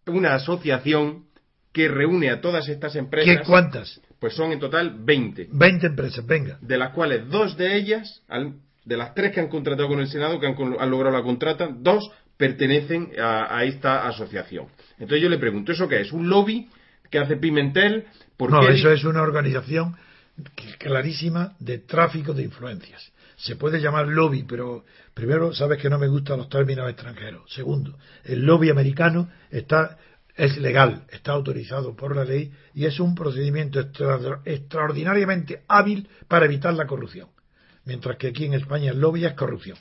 una 0.07 0.35
asociación 0.35 1.25
que 1.73 1.89
reúne 1.89 2.29
a 2.29 2.39
todas 2.39 2.69
estas 2.69 2.93
¿Qué, 2.93 2.99
empresas. 2.99 3.45
¿Cuántas? 3.47 4.01
Pues 4.19 4.33
son 4.33 4.53
en 4.53 4.59
total 4.59 4.95
20, 4.97 5.49
20 5.51 5.87
empresas, 5.87 6.25
venga. 6.25 6.57
de 6.61 6.77
las 6.77 6.91
cuales 6.93 7.27
dos 7.29 7.57
de 7.57 7.75
ellas, 7.75 8.21
al- 8.29 8.53
de 8.85 8.95
las 8.97 9.13
tres 9.13 9.33
que 9.33 9.41
han 9.41 9.49
contratado 9.49 9.89
con 9.89 9.99
el 9.99 10.07
Senado, 10.07 10.39
que 10.39 10.47
han, 10.47 10.55
han 10.79 10.89
logrado 10.89 11.17
la 11.17 11.23
contrata, 11.23 11.67
dos 11.75 12.09
pertenecen 12.37 13.11
a, 13.19 13.57
a 13.57 13.63
esta 13.63 14.07
asociación. 14.07 14.67
Entonces 14.99 15.21
yo 15.21 15.29
le 15.29 15.37
pregunto, 15.37 15.71
¿eso 15.71 15.87
qué 15.87 16.01
es? 16.01 16.11
¿Un 16.11 16.29
lobby 16.29 16.69
que 17.09 17.19
hace 17.19 17.37
Pimentel? 17.37 18.05
¿Por 18.37 18.51
No, 18.51 18.61
qué- 18.61 18.73
eso 18.73 18.91
es 18.91 19.03
una 19.03 19.21
organización 19.21 19.95
clarísima 20.79 21.55
de 21.59 21.79
tráfico 21.79 22.33
de 22.33 22.43
influencias. 22.43 23.11
Se 23.37 23.55
puede 23.55 23.79
llamar 23.81 24.07
lobby, 24.07 24.43
pero 24.43 24.85
primero 25.13 25.53
sabes 25.53 25.81
que 25.81 25.89
no 25.89 25.99
me 25.99 26.07
gustan 26.07 26.37
los 26.37 26.49
términos 26.49 26.89
extranjeros. 26.89 27.51
Segundo, 27.53 27.97
el 28.23 28.45
lobby 28.45 28.69
americano 28.69 29.29
está 29.51 29.97
es 30.37 30.57
legal, 30.57 31.05
está 31.11 31.31
autorizado 31.31 31.95
por 31.95 32.13
la 32.13 32.25
ley 32.25 32.51
y 32.73 32.83
es 32.85 32.99
un 32.99 33.15
procedimiento 33.15 33.79
extraordinariamente 34.43 35.61
hábil 35.69 36.09
para 36.27 36.43
evitar 36.45 36.73
la 36.73 36.85
corrupción. 36.87 37.29
Mientras 37.85 38.17
que 38.17 38.27
aquí 38.27 38.43
en 38.45 38.53
España 38.55 38.91
el 38.91 38.99
lobby 38.99 39.25
es 39.25 39.33
corrupción. 39.33 39.77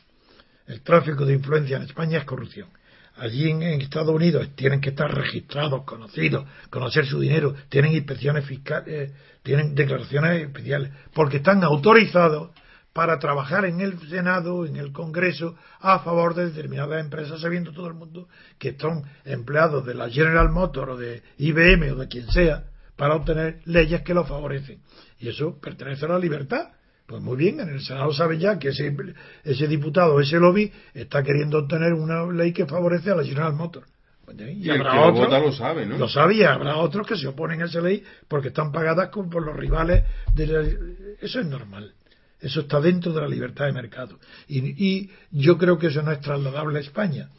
El 0.67 0.81
tráfico 0.83 1.25
de 1.25 1.35
influencia 1.35 1.77
en 1.77 1.83
España 1.83 2.19
es 2.19 2.25
corrupción. 2.25 2.69
Allí 3.17 3.49
en, 3.49 3.63
Estados 3.63 4.15
Unidos 4.15 4.49
tienen 4.57 4.81
que 4.81 4.91
estar 4.91 5.13
registrados, 5.15 5.85
conocidos, 5.85 6.47
conocer 6.71 7.07
su 7.07 7.21
dinero, 7.21 7.55
tienen 7.69 7.93
inspecciones 7.93 8.45
fiscales, 8.45 9.11
eh, 9.11 9.15
tienen 9.43 9.75
declaraciones 9.75 10.43
especiales, 10.43 10.91
porque 11.13 11.37
están 11.37 11.63
autorizados 11.63 12.51
para 12.93 13.19
trabajar 13.19 13.67
en 13.67 13.81
el 13.81 13.99
Senado, 14.09 14.67
en 14.67 14.77
el 14.77 14.93
Congreso, 14.93 15.57
a 15.81 16.01
favor 16.01 16.35
de 16.35 16.47
determinadas 16.47 17.05
empresas, 17.05 17.41
sabiendo 17.41 17.73
todo 17.73 17.87
el 17.87 17.95
mundo 17.95 18.29
que 18.59 18.77
son 18.79 19.05
empleados 19.25 19.85
de 19.85 19.95
la 19.95 20.09
General 20.09 20.49
Motors 20.49 20.93
o 20.93 20.97
de 20.97 21.23
IBM 21.39 21.93
o 21.93 21.97
de 21.97 22.09
quien 22.09 22.29
sea, 22.31 22.65
para 22.97 23.17
obtener 23.17 23.61
leyes 23.65 24.03
que 24.03 24.15
lo 24.15 24.25
favorecen. 24.25 24.81
Y 25.19 25.29
eso 25.29 25.59
pertenece 25.61 26.05
a 26.05 26.09
la 26.09 26.19
libertad. 26.19 26.69
Pues 27.07 27.21
muy 27.21 27.37
bien, 27.37 27.61
en 27.61 27.69
el 27.69 27.81
Senado 27.83 28.13
saben 28.15 28.41
ya 28.41 28.59
que 28.59 28.69
ese, 28.69 28.97
ese 29.45 29.69
diputado, 29.69 30.21
ese 30.21 30.39
lobby, 30.39 30.73
está 30.95 31.23
queriendo 31.23 31.59
obtener 31.59 31.93
una 31.93 32.25
ley 32.33 32.53
que 32.53 32.67
favorece 32.67 33.11
a 33.11 33.17
la 33.17 33.25
General 33.25 33.53
Motors. 33.53 33.87
Pues, 34.25 34.39
y, 34.57 34.71
habrá 34.71 35.03
otros, 35.03 35.31
lo 35.31 35.53
sabe, 35.53 35.85
¿no? 35.85 35.99
Lo 35.99 36.09
sabe 36.09 36.37
y 36.37 36.43
habrá 36.45 36.77
otros 36.77 37.07
que 37.07 37.17
se 37.17 37.27
oponen 37.27 37.61
a 37.61 37.67
esa 37.67 37.81
ley 37.81 38.03
porque 38.27 38.49
están 38.49 38.73
pagadas 38.73 39.11
por 39.11 39.45
los 39.45 39.55
rivales. 39.55 40.05
De 40.35 40.79
eso 41.21 41.41
es 41.41 41.47
normal. 41.47 41.93
Eso 42.41 42.61
está 42.61 42.81
dentro 42.81 43.13
de 43.13 43.21
la 43.21 43.29
libertad 43.29 43.67
de 43.67 43.73
mercado. 43.73 44.19
Y, 44.49 45.11
yo 45.31 45.57
creo 45.57 45.79
que 45.79 45.89
eso 45.89 46.03
no 46.03 46.13
es 46.13 46.21
trasladable 46.21 46.79
a 46.79 46.83
España, 46.83 47.31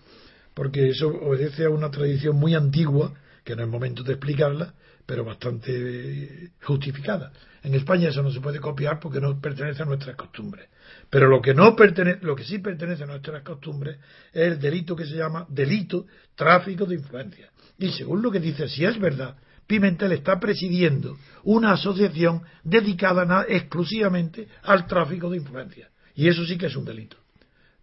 porque 0.53 0.89
eso 0.89 1.07
obedece 1.07 1.65
a 1.65 1.69
una 1.69 1.91
tradición 1.91 2.35
muy 2.37 2.55
antigua, 2.55 3.13
que 3.43 3.55
no 3.55 3.63
es 3.63 3.69
momento 3.69 4.03
de 4.03 4.13
explicarla, 4.13 4.73
pero 5.05 5.23
bastante 5.23 6.51
justificada. 6.61 7.31
En 7.63 7.73
España 7.73 8.09
eso 8.09 8.21
no 8.21 8.31
se 8.31 8.41
puede 8.41 8.59
copiar 8.59 8.99
porque 8.99 9.19
no 9.19 9.39
pertenece 9.39 9.83
a 9.83 9.85
nuestras 9.85 10.15
costumbres. 10.15 10.69
Pero 11.09 11.27
lo 11.27 11.41
que 11.41 11.53
no 11.53 11.75
pertenece, 11.75 12.19
lo 12.23 12.35
que 12.35 12.43
sí 12.43 12.59
pertenece 12.59 13.03
a 13.03 13.07
nuestras 13.07 13.43
costumbres 13.43 13.97
es 14.33 14.51
el 14.51 14.59
delito 14.59 14.95
que 14.95 15.05
se 15.05 15.15
llama 15.15 15.45
delito 15.49 16.05
tráfico 16.35 16.85
de 16.85 16.95
influencia. 16.95 17.49
Y 17.77 17.91
según 17.91 18.21
lo 18.21 18.31
que 18.31 18.39
dice, 18.39 18.67
si 18.67 18.85
es 18.85 18.99
verdad 18.99 19.35
Pimentel 19.67 20.11
está 20.11 20.39
presidiendo 20.39 21.17
una 21.43 21.73
asociación 21.73 22.43
dedicada 22.63 23.45
exclusivamente 23.47 24.47
al 24.63 24.85
tráfico 24.85 25.29
de 25.29 25.37
influencias. 25.37 25.89
Y 26.13 26.27
eso 26.27 26.45
sí 26.45 26.57
que 26.57 26.67
es 26.67 26.75
un 26.75 26.85
delito. 26.85 27.17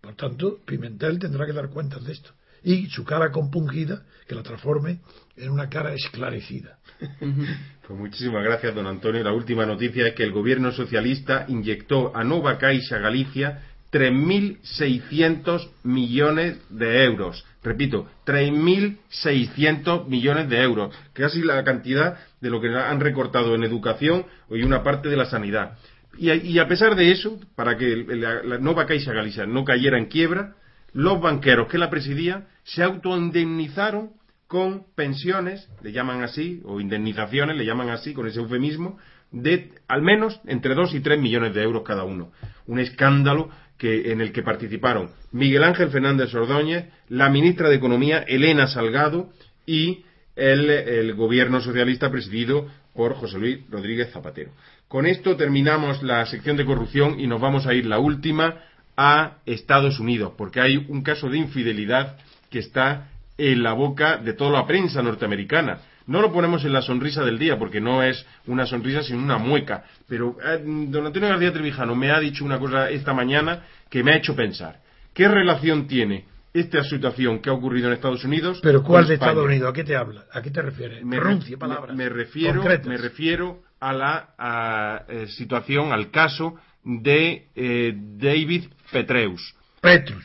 Por 0.01 0.15
tanto, 0.15 0.61
Pimentel 0.65 1.19
tendrá 1.19 1.45
que 1.45 1.53
dar 1.53 1.71
cuentas 1.71 2.05
de 2.05 2.13
esto. 2.13 2.31
Y 2.65 2.87
su 2.87 3.05
cara 3.05 3.31
compungida, 3.31 4.03
que 4.27 4.35
la 4.35 4.43
transforme 4.43 5.01
en 5.37 5.51
una 5.51 5.69
cara 5.69 5.95
esclarecida. 5.95 6.79
Pues 7.85 7.99
muchísimas 7.99 8.45
gracias, 8.45 8.77
don 8.77 8.87
Antonio. 8.87 9.25
La 9.25 9.33
última 9.33 9.67
noticia 9.67 10.07
es 10.07 10.15
que 10.15 10.23
el 10.23 10.31
gobierno 10.31 10.71
socialista 10.71 11.47
inyectó 11.49 12.17
a 12.17 12.23
Nova 12.23 12.57
Caixa 12.57 12.99
Galicia 12.99 13.61
3.600 13.93 15.69
millones 15.83 16.59
de 16.71 17.05
euros. 17.05 17.45
Repito, 17.63 18.09
3.600 18.25 20.07
millones 20.07 20.49
de 20.49 20.63
euros, 20.63 20.95
casi 21.13 21.43
la 21.43 21.63
cantidad 21.65 22.19
de 22.41 22.51
lo 22.51 22.61
que 22.61 22.69
han 22.69 23.01
recortado 23.01 23.55
en 23.55 23.65
educación 23.65 24.25
y 24.49 24.63
una 24.63 24.83
parte 24.83 25.09
de 25.09 25.17
la 25.17 25.27
sanidad. 25.27 25.77
Y 26.17 26.59
a, 26.59 26.69
pesar 26.69 26.95
de 26.95 27.11
eso, 27.11 27.39
para 27.57 27.77
que 27.77 27.97
la, 27.97 28.43
la 28.43 28.59
Nova 28.59 28.87
Caixa 28.87 29.13
Galicia 29.13 29.47
no 29.47 29.65
cayera 29.65 29.99
en 29.99 30.07
quiebra, 30.07 30.55
los 30.93 31.21
banqueros 31.21 31.69
que 31.69 31.79
la 31.79 31.91
presidían 31.91 32.47
se 32.65 32.83
autoindemnizaron 32.83 34.11
con 34.47 34.85
pensiones, 34.95 35.69
le 35.83 35.93
llaman 35.93 36.23
así, 36.23 36.61
o 36.65 36.81
indemnizaciones, 36.81 37.57
le 37.57 37.65
llaman 37.65 37.89
así, 37.89 38.13
con 38.13 38.27
ese 38.27 38.39
eufemismo, 38.39 38.99
de 39.31 39.73
al 39.89 40.03
menos 40.03 40.41
entre 40.47 40.75
2 40.75 40.95
y 40.95 41.01
3 41.01 41.19
millones 41.19 41.55
de 41.55 41.63
euros 41.63 41.83
cada 41.85 42.05
uno. 42.05 42.33
Un 42.67 42.79
escándalo 42.79 43.49
en 43.83 44.21
el 44.21 44.33
que 44.33 44.43
participaron 44.43 45.11
Miguel 45.33 45.65
Ángel 45.65 45.91
Fernández 45.91 46.33
Ordóñez, 46.35 46.87
la 47.09 47.29
ministra 47.29 47.69
de 47.69 47.77
Economía 47.77 48.19
Elena 48.21 48.67
Salgado 48.67 49.31
y 49.67 50.05
el, 50.37 51.15
gobierno 51.15 51.61
socialista 51.61 52.11
presidido 52.11 52.69
por 52.95 53.15
José 53.15 53.39
Luis 53.39 53.59
Rodríguez 53.71 54.11
Zapatero. 54.13 54.53
Con 54.89 55.07
esto 55.07 55.37
terminamos 55.37 56.03
la 56.03 56.25
sección 56.27 56.57
de 56.57 56.65
corrupción 56.65 57.19
y 57.19 57.27
nos 57.27 57.41
vamos 57.41 57.67
a 57.67 57.75
ir 57.75 57.87
la 57.87 57.99
última 57.99 58.61
a 58.97 59.39
Estados 59.47 59.99
Unidos, 59.99 60.35
porque 60.37 60.61
hay 60.61 60.77
un 60.77 61.03
caso 61.03 61.29
de 61.29 61.39
infidelidad 61.39 62.17
que 62.51 62.59
está 62.59 63.09
en 63.39 63.63
la 63.63 63.73
boca 63.73 64.19
de 64.19 64.35
toda 64.35 64.51
la 64.51 64.67
prensa 64.67 65.03
norteamericana. 65.03 65.79
No 66.07 66.21
lo 66.21 66.33
ponemos 66.33 66.65
en 66.65 66.73
la 66.73 66.83
sonrisa 66.83 67.25
del 67.25 67.39
día, 67.39 67.59
porque 67.59 67.81
no 67.81 68.03
es 68.03 68.27
una 68.47 68.67
sonrisa, 68.67 69.03
sino 69.03 69.23
una 69.23 69.39
mueca. 69.39 69.85
Pero 70.09 70.37
eh, 70.45 70.61
don 70.65 71.07
Antonio 71.07 71.29
García 71.29 71.53
Trevijano 71.53 71.95
me 71.95 72.11
ha 72.11 72.19
dicho 72.19 72.45
una 72.45 72.59
cosa 72.59 72.91
esta 72.91 73.15
mañana 73.15 73.63
que 73.89 74.03
me 74.03 74.13
ha 74.13 74.17
hecho 74.17 74.35
pensar. 74.35 74.81
¿Qué 75.15 75.29
relación 75.29 75.87
tiene 75.87 76.27
esta 76.53 76.83
situación 76.85 77.41
que 77.41 77.51
ha 77.51 77.53
ocurrido 77.53 77.87
en 77.87 77.95
Estados 77.95 78.25
Unidos? 78.25 78.61
¿Pero 78.63 78.83
cuál 78.83 79.07
de 79.07 79.15
Estados 79.15 79.45
Unidos? 79.45 79.71
¿A 79.71 79.73
qué 79.73 79.85
te 79.85 79.97
habla? 79.97 80.25
¿A 80.33 80.43
qué 80.43 80.51
te 80.51 80.61
refieres? 80.61 81.05
Me, 81.05 81.19
palabras. 81.57 81.97
Me, 81.97 82.09
refiero, 82.09 82.63
me 82.63 82.97
refiero 82.97 83.63
a 83.81 83.93
la 83.93 85.05
eh, 85.09 85.27
situación, 85.29 85.93
al 85.93 86.11
caso 86.11 86.57
de 86.85 87.49
eh, 87.55 87.95
David 87.97 88.67
Petreus. 88.91 89.55
Petrus. 89.81 90.25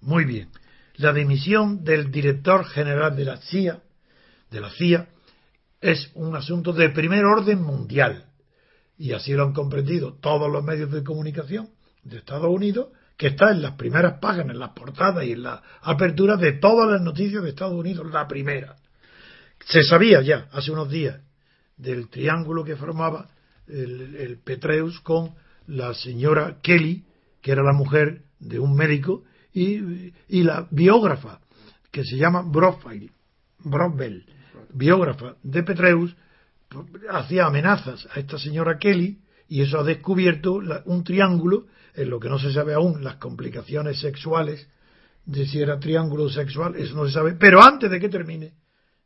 Muy 0.00 0.24
bien. 0.24 0.48
La 0.96 1.12
dimisión 1.12 1.84
del 1.84 2.10
director 2.10 2.64
general 2.66 3.16
de 3.16 3.24
la 3.24 3.36
CIA 3.36 3.82
de 4.50 4.60
la 4.60 4.70
CIA 4.70 5.08
es 5.80 6.10
un 6.14 6.34
asunto 6.34 6.72
de 6.72 6.90
primer 6.90 7.24
orden 7.24 7.62
mundial. 7.62 8.24
Y 8.96 9.12
así 9.12 9.32
lo 9.32 9.44
han 9.44 9.52
comprendido 9.52 10.14
todos 10.14 10.50
los 10.50 10.64
medios 10.64 10.90
de 10.90 11.04
comunicación 11.04 11.70
de 12.02 12.18
Estados 12.18 12.48
Unidos, 12.48 12.88
que 13.16 13.28
está 13.28 13.50
en 13.50 13.62
las 13.62 13.72
primeras 13.72 14.18
páginas, 14.20 14.50
en 14.50 14.58
las 14.58 14.70
portadas 14.70 15.24
y 15.24 15.32
en 15.32 15.42
la 15.42 15.62
apertura 15.82 16.36
de 16.36 16.52
todas 16.52 16.90
las 16.90 17.00
noticias 17.00 17.42
de 17.42 17.50
Estados 17.50 17.74
Unidos, 17.74 18.10
la 18.10 18.26
primera. 18.26 18.76
Se 19.66 19.82
sabía 19.82 20.22
ya 20.22 20.48
hace 20.52 20.70
unos 20.72 20.88
días 20.88 21.20
del 21.76 22.08
triángulo 22.08 22.64
que 22.64 22.76
formaba 22.76 23.28
el, 23.68 24.16
el 24.16 24.38
Petreus 24.38 25.00
con 25.00 25.34
la 25.68 25.94
señora 25.94 26.58
Kelly, 26.62 27.04
que 27.40 27.52
era 27.52 27.62
la 27.62 27.72
mujer 27.72 28.22
de 28.40 28.58
un 28.58 28.74
médico, 28.74 29.24
y, 29.52 30.12
y 30.28 30.42
la 30.42 30.66
biógrafa, 30.70 31.40
que 31.90 32.04
se 32.04 32.16
llama 32.16 32.42
Brofbell, 32.42 33.10
biógrafa 34.72 35.36
de 35.42 35.62
Petreus, 35.62 36.16
hacía 37.10 37.46
amenazas 37.46 38.06
a 38.12 38.20
esta 38.20 38.38
señora 38.38 38.78
Kelly 38.78 39.20
y 39.48 39.62
eso 39.62 39.80
ha 39.80 39.84
descubierto 39.84 40.60
un 40.84 41.04
triángulo 41.04 41.66
en 41.94 42.10
lo 42.10 42.20
que 42.20 42.28
no 42.28 42.38
se 42.38 42.52
sabe 42.52 42.74
aún 42.74 43.02
las 43.02 43.16
complicaciones 43.16 44.00
sexuales 44.00 44.68
de 45.24 45.46
si 45.46 45.60
era 45.60 45.80
triángulo 45.80 46.28
sexual, 46.28 46.76
eso 46.76 46.94
no 46.94 47.06
se 47.06 47.12
sabe, 47.12 47.34
pero 47.34 47.62
antes 47.62 47.90
de 47.90 48.00
que 48.00 48.08
termine 48.08 48.52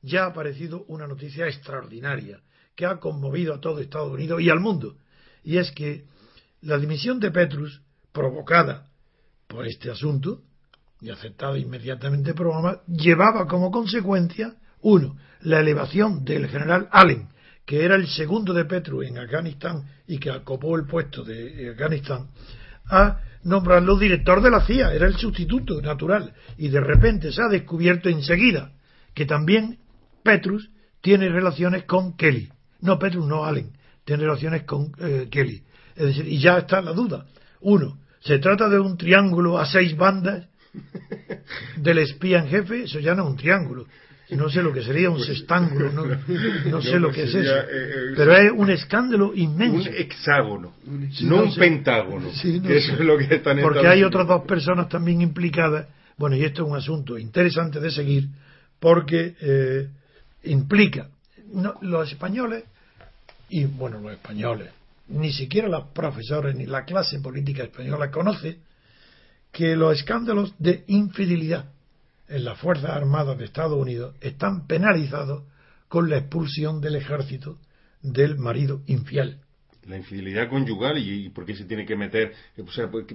ya 0.03 0.25
ha 0.25 0.27
aparecido 0.29 0.85
una 0.89 1.07
noticia 1.07 1.47
extraordinaria 1.47 2.41
que 2.75 2.87
ha 2.87 2.99
conmovido 2.99 3.55
a 3.55 3.61
todo 3.61 3.79
Estados 3.79 4.13
Unidos 4.13 4.41
y 4.41 4.51
al 4.51 4.61
mundo 4.61 4.97
y 5.45 5.59
es 5.59 5.71
que 5.73 6.05
la 6.63 6.79
dimisión 6.79 7.21
de 7.21 7.31
Petrus 7.31 7.83
provocada 8.13 8.87
por 9.47 9.67
este 9.67 9.91
asunto 9.91 10.43
y 11.01 11.11
aceptada 11.11 11.59
inmediatamente 11.59 12.35
por 12.35 12.47
Obama 12.47 12.81
llevaba 12.87 13.47
como 13.47 13.71
consecuencia 13.71 14.55
uno, 14.81 15.17
la 15.43 15.61
elevación 15.61 16.25
del 16.25 16.49
general 16.49 16.89
Allen, 16.91 17.29
que 17.65 17.85
era 17.85 17.95
el 17.95 18.09
segundo 18.09 18.53
de 18.53 18.65
Petru 18.65 19.03
en 19.03 19.19
Afganistán 19.19 19.85
y 20.07 20.19
que 20.19 20.31
ocupó 20.31 20.77
el 20.77 20.87
puesto 20.87 21.23
de 21.23 21.71
Afganistán, 21.71 22.29
a 22.91 23.21
nombrarlo 23.45 23.99
director 23.99 24.43
de 24.43 24.51
la 24.51 24.65
CIA, 24.65 24.93
era 24.93 25.07
el 25.07 25.17
sustituto 25.17 25.81
natural, 25.81 26.35
y 26.59 26.69
de 26.69 26.81
repente 26.81 27.33
se 27.33 27.43
ha 27.43 27.49
descubierto 27.49 28.09
enseguida 28.09 28.73
que 29.15 29.27
también 29.27 29.79
Petrus 30.23 30.71
tiene 31.01 31.29
relaciones 31.29 31.85
con 31.85 32.17
Kelly. 32.17 32.51
No, 32.81 32.99
Petrus, 32.99 33.27
no 33.27 33.45
Allen, 33.45 33.73
tiene 34.05 34.25
relaciones 34.25 34.65
con 34.65 34.93
eh, 34.99 35.29
Kelly. 35.31 35.63
Es 35.97 36.07
decir, 36.07 36.26
y 36.26 36.38
ya 36.38 36.59
está 36.59 36.80
la 36.80 36.93
duda. 36.93 37.26
Uno, 37.61 37.99
¿se 38.20 38.38
trata 38.38 38.68
de 38.68 38.78
un 38.78 38.97
triángulo 38.97 39.59
a 39.59 39.66
seis 39.66 39.97
bandas 39.97 40.47
del 41.76 41.99
espía 41.99 42.40
en 42.40 42.49
jefe? 42.49 42.84
Eso 42.84 42.99
ya 42.99 43.14
no 43.14 43.24
es 43.24 43.30
un 43.30 43.36
triángulo, 43.36 43.86
no 44.36 44.49
sé 44.49 44.62
lo 44.62 44.72
que 44.72 44.82
sería 44.82 45.11
un 45.11 45.20
sextángulo, 45.20 45.93
no, 45.93 46.82
sé 46.82 46.99
lo 46.99 47.11
que 47.11 47.24
es 47.24 47.34
eso, 47.34 47.57
eh, 47.57 47.66
eh, 47.70 48.14
pero 48.16 48.36
es 48.36 48.53
un 48.55 48.70
escándalo 48.70 49.32
inmenso. 49.34 49.90
Un 49.90 49.97
hexágono, 49.97 50.74
no, 51.22 51.43
un 51.43 51.55
pentágono, 51.55 52.28
eso 52.28 52.59
es 52.64 53.01
lo 53.01 53.18
que 53.18 53.34
están 53.34 53.61
Porque 53.61 53.86
hay 53.86 54.03
otras 54.03 54.26
dos 54.26 54.43
personas 54.45 54.88
también 54.88 55.20
implicadas, 55.20 55.86
bueno, 56.16 56.36
y 56.36 56.45
esto 56.45 56.62
es 56.64 56.70
un 56.70 56.76
asunto 56.76 57.18
interesante 57.18 57.80
de 57.80 57.90
seguir, 57.90 58.28
porque 58.78 59.34
eh, 59.40 59.88
implica, 60.45 61.09
los 61.82 62.11
españoles, 62.11 62.64
y 63.51 63.66
bueno, 63.66 64.01
los 64.01 64.12
españoles, 64.12 64.70
ni 65.13 65.33
siquiera 65.33 65.69
los 65.69 65.89
profesores 65.89 66.55
ni 66.55 66.67
la 66.67 66.85
clase 66.85 67.21
política 67.21 67.65
española 67.65 68.11
conoce 68.11 68.59
que 69.53 69.77
los 69.77 69.99
escándalos 69.99 70.55
de 70.59 70.85
infidelidad 70.89 71.71
en 72.29 72.45
las 72.45 72.59
Fuerzas 72.59 72.91
Armadas 72.91 73.39
de 73.39 73.45
Estados 73.45 73.79
Unidos 73.79 74.17
están 74.21 74.67
penalizados 74.67 75.45
con 75.89 76.09
la 76.09 76.17
expulsión 76.17 76.81
del 76.81 76.97
ejército 76.97 77.59
del 78.01 78.39
marido 78.39 78.81
infiel. 78.87 79.39
La 79.87 79.97
infidelidad 79.97 80.49
conyugal 80.49 80.97
y, 80.97 81.29
por 81.31 81.45
qué 81.45 81.57
se 81.57 81.65
tiene 81.65 81.85
que 81.85 81.97
meter. 81.97 82.33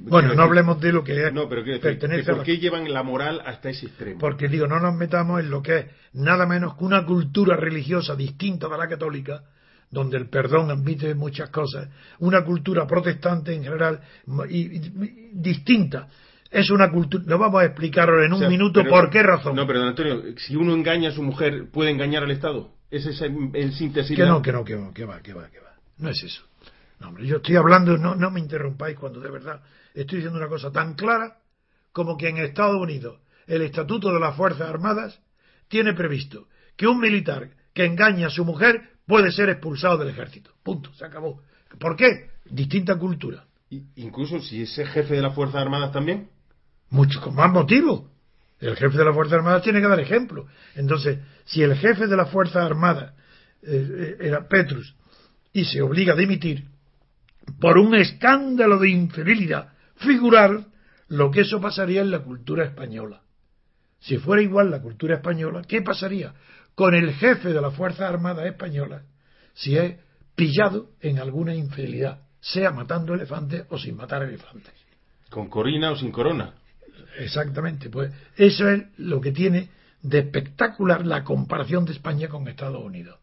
bueno, 0.02 0.36
no 0.36 0.44
hablemos 0.44 0.80
de 0.82 0.92
lo 0.92 1.02
que 1.04 1.26
es. 1.26 1.34
No, 1.34 1.48
pero 1.48 1.64
pertenece 1.80 2.32
¿por 2.32 2.44
qué 2.44 2.58
llevan 2.58 2.92
la 2.92 3.04
moral 3.04 3.42
hasta 3.46 3.70
ese 3.70 3.86
extremo? 3.86 4.20
Porque 4.20 4.50
digo, 4.50 4.68
no 4.68 4.80
nos 4.80 4.94
metamos 4.94 5.40
en 5.40 5.50
lo 5.50 5.62
que 5.62 5.78
es 5.78 5.86
nada 6.12 6.46
menos 6.46 6.76
que 6.76 6.84
una 6.84 7.06
cultura 7.06 7.56
religiosa 7.56 8.16
distinta 8.16 8.68
de 8.68 8.78
la 8.78 8.90
católica, 8.90 9.44
donde 9.90 10.18
el 10.18 10.30
perdón 10.30 10.70
admite 10.70 11.16
muchas 11.16 11.50
cosas, 11.50 11.90
una 12.20 12.44
cultura 12.44 12.86
protestante 12.86 13.54
en 13.54 13.64
general 13.64 14.02
y, 14.50 14.80
distinta. 15.34 16.08
Es 16.50 16.70
una 16.70 16.90
cultura. 16.92 17.24
No 17.28 17.38
vamos 17.38 17.62
a 17.62 17.66
explicarlo 17.66 18.24
en 18.24 18.34
un 18.34 18.48
minuto 18.48 18.84
por 18.86 19.10
qué 19.10 19.22
razón. 19.22 19.56
No, 19.56 19.68
pero 19.68 19.80
don 19.80 19.90
Antonio, 19.90 20.22
si 20.38 20.56
uno 20.56 20.74
engaña 20.74 21.10
a 21.10 21.12
su 21.12 21.22
mujer, 21.22 21.70
¿puede 21.72 21.92
engañar 21.92 22.24
al 22.24 22.32
Estado? 22.32 22.72
Ese 22.90 23.10
es 23.10 23.22
el, 23.22 23.74
síntesis. 23.74 24.16
Que 24.16 24.26
no, 24.26 24.42
que 24.42 24.54
no, 24.54 24.64
que 24.64 24.76
va, 24.76 24.94
que 24.94 25.06
va, 25.06 25.22
que 25.22 25.34
va, 25.34 25.50
que 25.50 25.60
va. 25.60 25.74
No 25.98 26.10
es 26.10 26.24
eso. 26.24 26.44
No, 27.00 27.10
hombre, 27.10 27.28
yo 27.28 27.38
estoy 27.38 27.58
hablando, 27.58 27.98
no, 27.98 28.16
no 28.16 28.32
me 28.32 28.40
interrumpáis 28.40 28.98
cuando 28.98 29.20
de 29.20 29.30
verdad 29.30 29.62
estoy 29.94 30.20
diciendo 30.20 30.40
una 30.40 30.48
cosa 30.48 30.72
tan 30.72 30.96
clara 30.96 31.38
como 31.92 32.18
que 32.18 32.30
en 32.30 32.38
Estados 32.38 32.82
Unidos 32.82 33.20
el 33.46 33.62
Estatuto 33.62 34.12
de 34.12 34.20
las 34.20 34.36
Fuerzas 34.36 34.70
Armadas 34.70 35.20
tiene 35.68 35.94
previsto 35.94 36.48
que 36.76 36.88
un 36.88 37.00
militar 37.00 37.50
que 37.74 37.86
engaña 37.86 38.28
a 38.28 38.32
su 38.32 38.46
mujer 38.46 38.97
puede 39.08 39.32
ser 39.32 39.50
expulsado 39.50 39.98
del 39.98 40.10
ejército. 40.10 40.52
Punto, 40.62 40.94
se 40.94 41.06
acabó. 41.06 41.42
¿Por 41.80 41.96
qué? 41.96 42.30
Distinta 42.46 42.98
cultura. 42.98 43.46
incluso 43.96 44.40
si 44.40 44.62
es 44.62 44.76
jefe 44.76 45.16
de 45.16 45.22
las 45.22 45.34
Fuerzas 45.34 45.62
Armadas 45.62 45.92
también. 45.92 46.30
Mucho 46.90 47.20
con 47.22 47.36
más 47.36 47.52
motivo. 47.52 48.12
El 48.60 48.76
jefe 48.76 48.98
de 48.98 49.06
las 49.06 49.16
Fuerzas 49.16 49.40
Armadas 49.40 49.64
tiene 49.64 49.82
que 49.82 49.88
dar 49.88 50.00
ejemplo. 50.00 50.48
Entonces, 50.76 51.20
si 51.46 51.64
el 51.64 51.76
jefe 51.76 52.08
de 52.08 52.16
las 52.16 52.30
Fuerzas 52.30 52.64
Armadas 52.64 53.14
eh, 53.64 54.18
era 54.20 54.48
Petrus 54.48 54.96
y 55.54 55.66
se 55.66 55.82
obliga 55.82 56.14
a 56.14 56.18
dimitir 56.18 56.66
por 57.60 57.78
un 57.78 57.96
escándalo 57.96 58.78
de 58.78 58.90
infidelidad, 58.90 59.74
figurar 59.96 60.66
lo 61.08 61.32
que 61.32 61.42
eso 61.42 61.62
pasaría 61.62 62.02
en 62.02 62.12
la 62.12 62.20
cultura 62.20 62.66
española. 62.66 63.22
Si 64.00 64.18
fuera 64.18 64.42
igual 64.42 64.70
la 64.70 64.82
cultura 64.82 65.16
española, 65.16 65.62
¿qué 65.68 65.82
pasaría 65.82 66.34
con 66.78 66.94
el 66.94 67.12
jefe 67.16 67.50
de 67.50 67.60
las 67.60 67.74
Fuerzas 67.74 68.02
Armadas 68.02 68.46
Españolas 68.46 69.02
si 69.56 69.76
es 69.76 69.96
pillado 70.36 70.92
en 71.02 71.18
alguna 71.18 71.56
infidelidad, 71.56 72.20
sea 72.40 72.70
matando 72.70 73.16
elefantes 73.16 73.66
o 73.72 73.80
sin 73.80 73.96
matar 73.96 74.22
elefantes? 74.22 74.72
¿Con 75.32 75.50
corina 75.50 75.90
o 75.90 75.96
sin 75.96 76.12
corona? 76.12 76.54
Exactamente, 77.18 77.90
pues 77.90 78.14
eso 78.36 78.70
es 78.70 78.84
lo 78.98 79.20
que 79.20 79.32
tiene 79.32 79.70
de 80.04 80.20
espectacular 80.20 81.04
la 81.04 81.24
comparación 81.24 81.84
de 81.84 81.94
España 81.94 82.28
con 82.28 82.48
Estados 82.48 82.84
Unidos. 82.84 83.18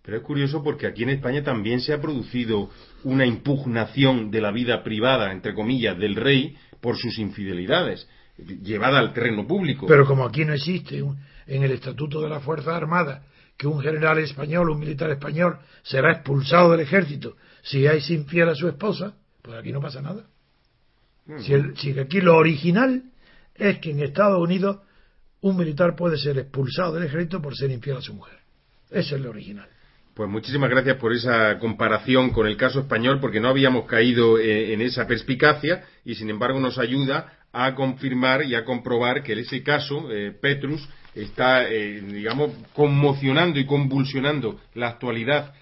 Pero 0.00 0.16
es 0.16 0.22
curioso 0.22 0.62
porque 0.62 0.86
aquí 0.86 1.02
en 1.02 1.10
España 1.10 1.42
también 1.44 1.82
se 1.82 1.92
ha 1.92 2.00
producido 2.00 2.70
una 3.02 3.26
impugnación 3.26 4.30
de 4.30 4.40
la 4.40 4.52
vida 4.52 4.82
privada, 4.82 5.32
entre 5.32 5.52
comillas, 5.52 5.98
del 5.98 6.16
rey 6.16 6.56
por 6.80 6.96
sus 6.96 7.18
infidelidades, 7.18 8.08
llevada 8.38 9.00
al 9.00 9.12
terreno 9.12 9.46
público. 9.46 9.86
Pero 9.86 10.06
como 10.06 10.24
aquí 10.24 10.46
no 10.46 10.54
existe 10.54 11.02
en 11.46 11.62
el 11.62 11.72
Estatuto 11.72 12.20
de 12.20 12.28
las 12.28 12.42
Fuerzas 12.42 12.74
Armadas 12.74 13.22
que 13.56 13.66
un 13.66 13.80
general 13.80 14.18
español, 14.18 14.70
un 14.70 14.80
militar 14.80 15.10
español, 15.10 15.58
será 15.82 16.12
expulsado 16.12 16.72
del 16.72 16.80
ejército 16.80 17.36
si 17.62 17.86
es 17.86 18.10
infiel 18.10 18.48
a 18.50 18.54
su 18.54 18.68
esposa, 18.68 19.14
pues 19.42 19.56
aquí 19.58 19.72
no 19.72 19.80
pasa 19.80 20.02
nada. 20.02 20.26
Si, 21.38 21.54
si 21.76 21.98
aquí 21.98 22.20
lo 22.20 22.36
original 22.36 23.04
es 23.54 23.78
que 23.78 23.90
en 23.90 24.02
Estados 24.02 24.38
Unidos 24.38 24.80
un 25.40 25.56
militar 25.56 25.96
puede 25.96 26.18
ser 26.18 26.38
expulsado 26.38 26.94
del 26.94 27.04
ejército 27.04 27.40
por 27.40 27.56
ser 27.56 27.70
infiel 27.70 27.96
a 27.96 28.02
su 28.02 28.12
mujer. 28.12 28.38
Eso 28.90 29.16
es 29.16 29.22
lo 29.22 29.30
original. 29.30 29.68
Pues 30.14 30.28
muchísimas 30.30 30.70
gracias 30.70 30.96
por 30.98 31.12
esa 31.12 31.58
comparación 31.58 32.30
con 32.30 32.46
el 32.46 32.56
caso 32.56 32.80
español, 32.80 33.18
porque 33.20 33.40
no 33.40 33.48
habíamos 33.48 33.86
caído 33.86 34.38
eh, 34.38 34.72
en 34.72 34.80
esa 34.80 35.06
perspicacia 35.06 35.84
y, 36.04 36.14
sin 36.14 36.30
embargo, 36.30 36.60
nos 36.60 36.78
ayuda 36.78 37.32
a 37.54 37.74
confirmar 37.74 38.44
y 38.44 38.54
a 38.54 38.64
comprobar 38.64 39.22
que 39.22 39.32
en 39.32 39.38
ese 39.38 39.62
caso 39.62 40.10
eh, 40.10 40.32
Petrus 40.32 40.86
está, 41.14 41.70
eh, 41.70 42.00
digamos, 42.00 42.50
conmocionando 42.74 43.58
y 43.58 43.66
convulsionando 43.66 44.60
la 44.74 44.88
actualidad 44.88 45.54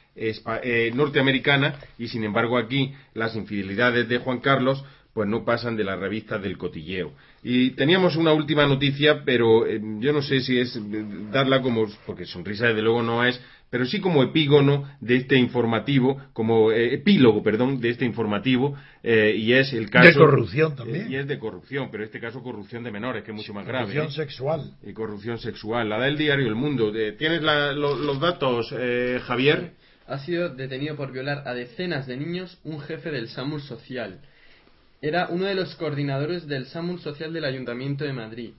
norteamericana 0.94 1.76
y, 1.98 2.08
sin 2.08 2.22
embargo, 2.24 2.58
aquí 2.58 2.92
las 3.14 3.34
infidelidades 3.34 4.08
de 4.08 4.18
Juan 4.18 4.40
Carlos 4.40 4.84
pues 5.14 5.28
no 5.28 5.44
pasan 5.44 5.76
de 5.76 5.84
las 5.84 5.98
revistas 5.98 6.42
del 6.42 6.58
cotilleo. 6.58 7.12
Y 7.42 7.70
teníamos 7.70 8.16
una 8.16 8.32
última 8.32 8.66
noticia, 8.66 9.24
pero 9.24 9.66
yo 9.66 10.12
no 10.12 10.22
sé 10.22 10.40
si 10.40 10.58
es 10.58 10.78
darla 11.30 11.60
como, 11.62 11.86
porque 12.06 12.24
sonrisa 12.26 12.68
desde 12.68 12.82
luego 12.82 13.02
no 13.02 13.24
es, 13.24 13.40
pero 13.72 13.86
sí 13.86 14.02
como 14.02 14.22
epígono 14.22 14.86
de 15.00 15.16
este 15.16 15.38
informativo, 15.38 16.20
como 16.34 16.70
eh, 16.70 16.92
epílogo, 16.92 17.42
perdón, 17.42 17.80
de 17.80 17.88
este 17.88 18.04
informativo, 18.04 18.76
eh, 19.02 19.34
y 19.34 19.54
es 19.54 19.72
el 19.72 19.88
caso... 19.88 20.08
De 20.08 20.14
corrupción 20.14 20.76
también. 20.76 21.10
y 21.10 21.16
es 21.16 21.26
de 21.26 21.38
corrupción, 21.38 21.88
pero 21.90 22.02
en 22.02 22.08
este 22.08 22.20
caso 22.20 22.42
corrupción 22.42 22.84
de 22.84 22.90
menores, 22.90 23.24
que 23.24 23.30
es 23.30 23.34
mucho 23.34 23.54
más 23.54 23.66
grave. 23.66 23.86
Corrupción 23.86 24.08
¿eh? 24.08 24.26
sexual. 24.26 24.74
Y 24.82 24.92
corrupción 24.92 25.38
sexual. 25.38 25.88
La 25.88 25.98
del 26.00 26.18
diario 26.18 26.48
El 26.48 26.54
Mundo. 26.54 26.92
¿Tienes 27.16 27.40
los 27.40 28.20
datos, 28.20 28.74
Javier? 29.24 29.72
Ha 30.06 30.18
sido 30.18 30.50
detenido 30.50 30.94
por 30.94 31.10
violar 31.10 31.48
a 31.48 31.54
decenas 31.54 32.06
de 32.06 32.18
niños 32.18 32.60
un 32.64 32.78
jefe 32.78 33.10
del 33.10 33.28
SAMUR 33.28 33.62
Social. 33.62 34.20
Era 35.00 35.28
uno 35.28 35.46
de 35.46 35.54
los 35.54 35.74
coordinadores 35.76 36.46
del 36.46 36.66
SAMUR 36.66 37.00
Social 37.00 37.32
del 37.32 37.46
Ayuntamiento 37.46 38.04
de 38.04 38.12
Madrid 38.12 38.50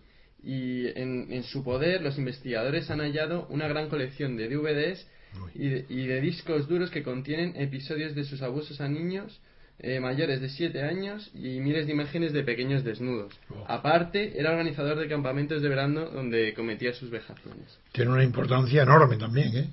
y 0.44 0.88
en, 0.88 1.44
su 1.44 1.64
poder 1.64 2.02
los 2.02 2.18
investigadores 2.18 2.90
han 2.90 3.00
hallado 3.00 3.48
una 3.50 3.68
gran 3.68 3.90
colección 3.90 4.36
de 4.36 4.50
DVDs 4.50 5.08
y 5.56 6.06
de, 6.08 6.22
discos 6.22 6.68
duros 6.68 6.92
que 6.92 7.02
contienen 7.02 7.56
episodios 7.56 8.14
de 8.14 8.24
sus 8.24 8.42
abusos 8.42 8.82
a 8.82 8.88
niños 8.88 9.40
eh, 9.80 10.00
mayores 10.00 10.40
de 10.40 10.50
7 10.50 10.84
años 10.84 11.32
y 11.34 11.60
miles 11.60 11.88
de 11.88 11.94
imágenes 11.94 12.32
de 12.32 12.44
pequeños 12.44 12.84
desnudos. 12.84 13.34
Oh. 13.50 13.66
Aparte, 13.68 14.40
era 14.40 14.52
organizador 14.52 15.00
de 15.00 15.08
campamentos 15.08 15.62
de 15.62 15.70
verano 15.70 16.10
donde 16.12 16.54
cometía 16.54 16.94
sus 16.94 17.10
vejaciones. 17.10 17.80
Tiene 17.92 18.12
una 18.12 18.24
importancia 18.24 18.84
enorme 18.84 19.18
también, 19.18 19.58
¿eh? 19.58 19.70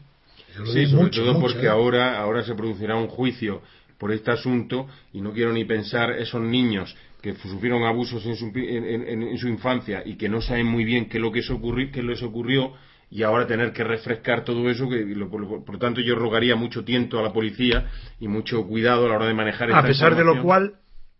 Sí, 0.72 0.86
sobre 0.86 1.10
todo 1.10 1.38
porque 1.38 1.66
¿eh? 1.66 1.68
ahora, 1.68 2.18
ahora 2.18 2.42
se 2.42 2.54
producirá 2.54 2.96
un 2.96 3.08
juicio 3.08 3.62
por 3.98 4.10
este 4.12 4.32
asunto 4.32 4.88
y 5.12 5.20
no 5.20 5.32
quiero 5.32 5.52
ni 5.52 5.64
pensar 5.64 6.10
esos 6.12 6.40
niños 6.40 6.96
que 7.20 7.34
sufrieron 7.34 7.84
abusos 7.84 8.24
en 8.26 8.36
su, 8.36 8.50
en, 8.54 9.38
su, 9.38 9.48
infancia 9.48 10.02
y 10.04 10.16
que 10.16 10.28
no 10.28 10.40
saben 10.40 10.66
muy 10.66 10.84
bien 10.84 11.08
qué 11.08 11.18
es 11.18 11.22
lo 11.22 11.32
que, 11.32 11.90
qué 11.90 12.02
les 12.02 12.22
ocurrió 12.22 12.72
y 13.10 13.22
ahora 13.24 13.46
tener 13.46 13.72
que 13.72 13.82
refrescar 13.82 14.44
todo 14.44 14.70
eso, 14.70 14.88
que 14.88 15.04
por, 15.28 15.40
lo 15.40 15.78
tanto 15.78 16.00
yo 16.00 16.14
rogaría 16.14 16.54
mucho 16.54 16.84
tiento 16.84 17.18
a 17.18 17.22
la 17.22 17.32
policía 17.32 17.90
y 18.20 18.28
mucho 18.28 18.64
cuidado 18.66 19.06
a 19.06 19.08
la 19.08 19.16
hora 19.16 19.26
de 19.26 19.34
manejar 19.34 19.68
esta 19.68 19.80
A 19.80 19.86
pesar 19.86 20.16
de 20.16 20.24
lo 20.24 20.42
cual, 20.42 20.74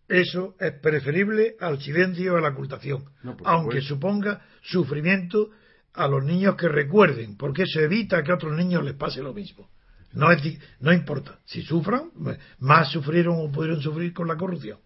eso 0.07 0.55
es 0.59 0.71
preferible 0.73 1.55
al 1.59 1.81
silencio 1.81 2.33
o 2.33 2.37
a 2.37 2.41
la 2.41 2.49
ocultación, 2.49 3.03
aunque 3.43 3.81
suponga 3.81 4.41
sufrimiento 4.61 5.49
a 5.93 6.07
los 6.07 6.23
niños 6.23 6.55
que 6.55 6.69
recuerden, 6.69 7.35
porque 7.37 7.65
se 7.65 7.83
evita 7.83 8.23
que 8.23 8.31
a 8.31 8.35
otros 8.35 8.55
niños 8.55 8.83
les 8.83 8.95
pase 8.95 9.21
lo 9.21 9.33
mismo. 9.33 9.69
No, 10.13 10.27
no 10.79 10.93
importa, 10.93 11.39
si 11.45 11.61
sufran, 11.61 12.11
más 12.59 12.91
sufrieron 12.91 13.35
o 13.37 13.51
pudieron 13.51 13.81
sufrir 13.81 14.13
con 14.13 14.27
la 14.27 14.35
corrupción. 14.35 14.79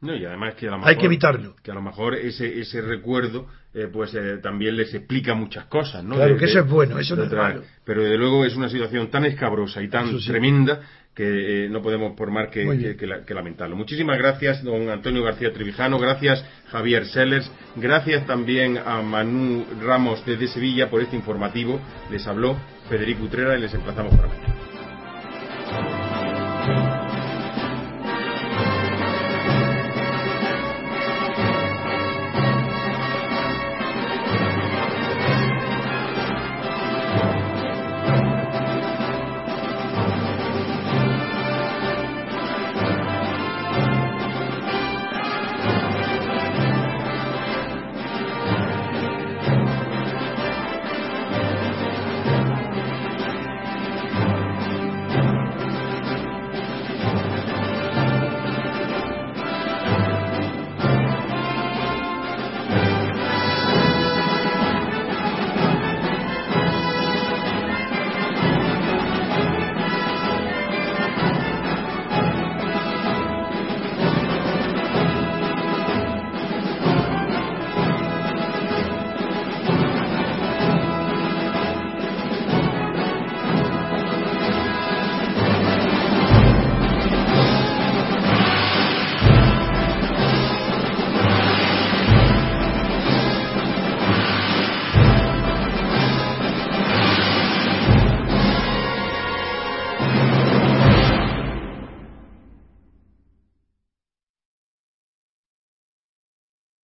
No, 0.00 0.16
y 0.16 0.24
además 0.24 0.54
que 0.54 0.66
a 0.66 0.70
lo 0.70 0.78
mejor, 0.78 0.90
hay 0.90 0.96
que 0.96 1.06
evitarlo. 1.06 1.56
Que 1.62 1.70
a 1.70 1.74
lo 1.74 1.82
mejor 1.82 2.14
ese, 2.14 2.60
ese 2.60 2.80
recuerdo 2.80 3.46
eh, 3.72 3.88
pues 3.92 4.12
eh, 4.14 4.38
también 4.42 4.76
les 4.76 4.92
explica 4.94 5.34
muchas 5.34 5.66
cosas, 5.66 6.02
¿no? 6.02 6.16
Claro, 6.16 6.36
que 6.36 6.46
eso 6.46 6.58
es 6.58 6.68
bueno, 6.68 6.98
eso 6.98 7.14
no 7.14 7.22
es 7.22 7.32
malo. 7.32 7.62
Pero 7.84 8.02
desde 8.02 8.18
luego 8.18 8.44
es 8.44 8.56
una 8.56 8.68
situación 8.68 9.10
tan 9.10 9.24
escabrosa 9.26 9.80
y 9.80 9.88
tan 9.88 10.18
tremenda 10.18 10.80
que 11.14 11.66
eh, 11.66 11.68
no 11.68 11.80
podemos 11.80 12.16
por 12.16 12.32
más 12.32 12.48
que, 12.48 12.96
que, 12.96 13.34
lamentarlo. 13.34 13.76
Muchísimas 13.76 14.18
gracias, 14.18 14.64
don 14.64 14.88
Antonio 14.88 15.22
García 15.22 15.52
Trevijano, 15.52 15.98
gracias 15.98 16.44
Javier 16.68 17.06
Sellers, 17.06 17.50
gracias 17.76 18.26
también 18.26 18.78
a 18.78 19.02
Manu 19.02 19.64
Ramos 19.82 20.24
desde 20.24 20.48
Sevilla 20.48 20.90
por 20.90 21.02
este 21.02 21.14
informativo. 21.14 21.80
Les 22.10 22.26
habló 22.26 22.56
Federico 22.88 23.24
Utrera 23.24 23.56
y 23.56 23.60
les 23.60 23.74
emplazamos 23.74 24.16
para 24.16 24.28
mañana. 24.28 24.69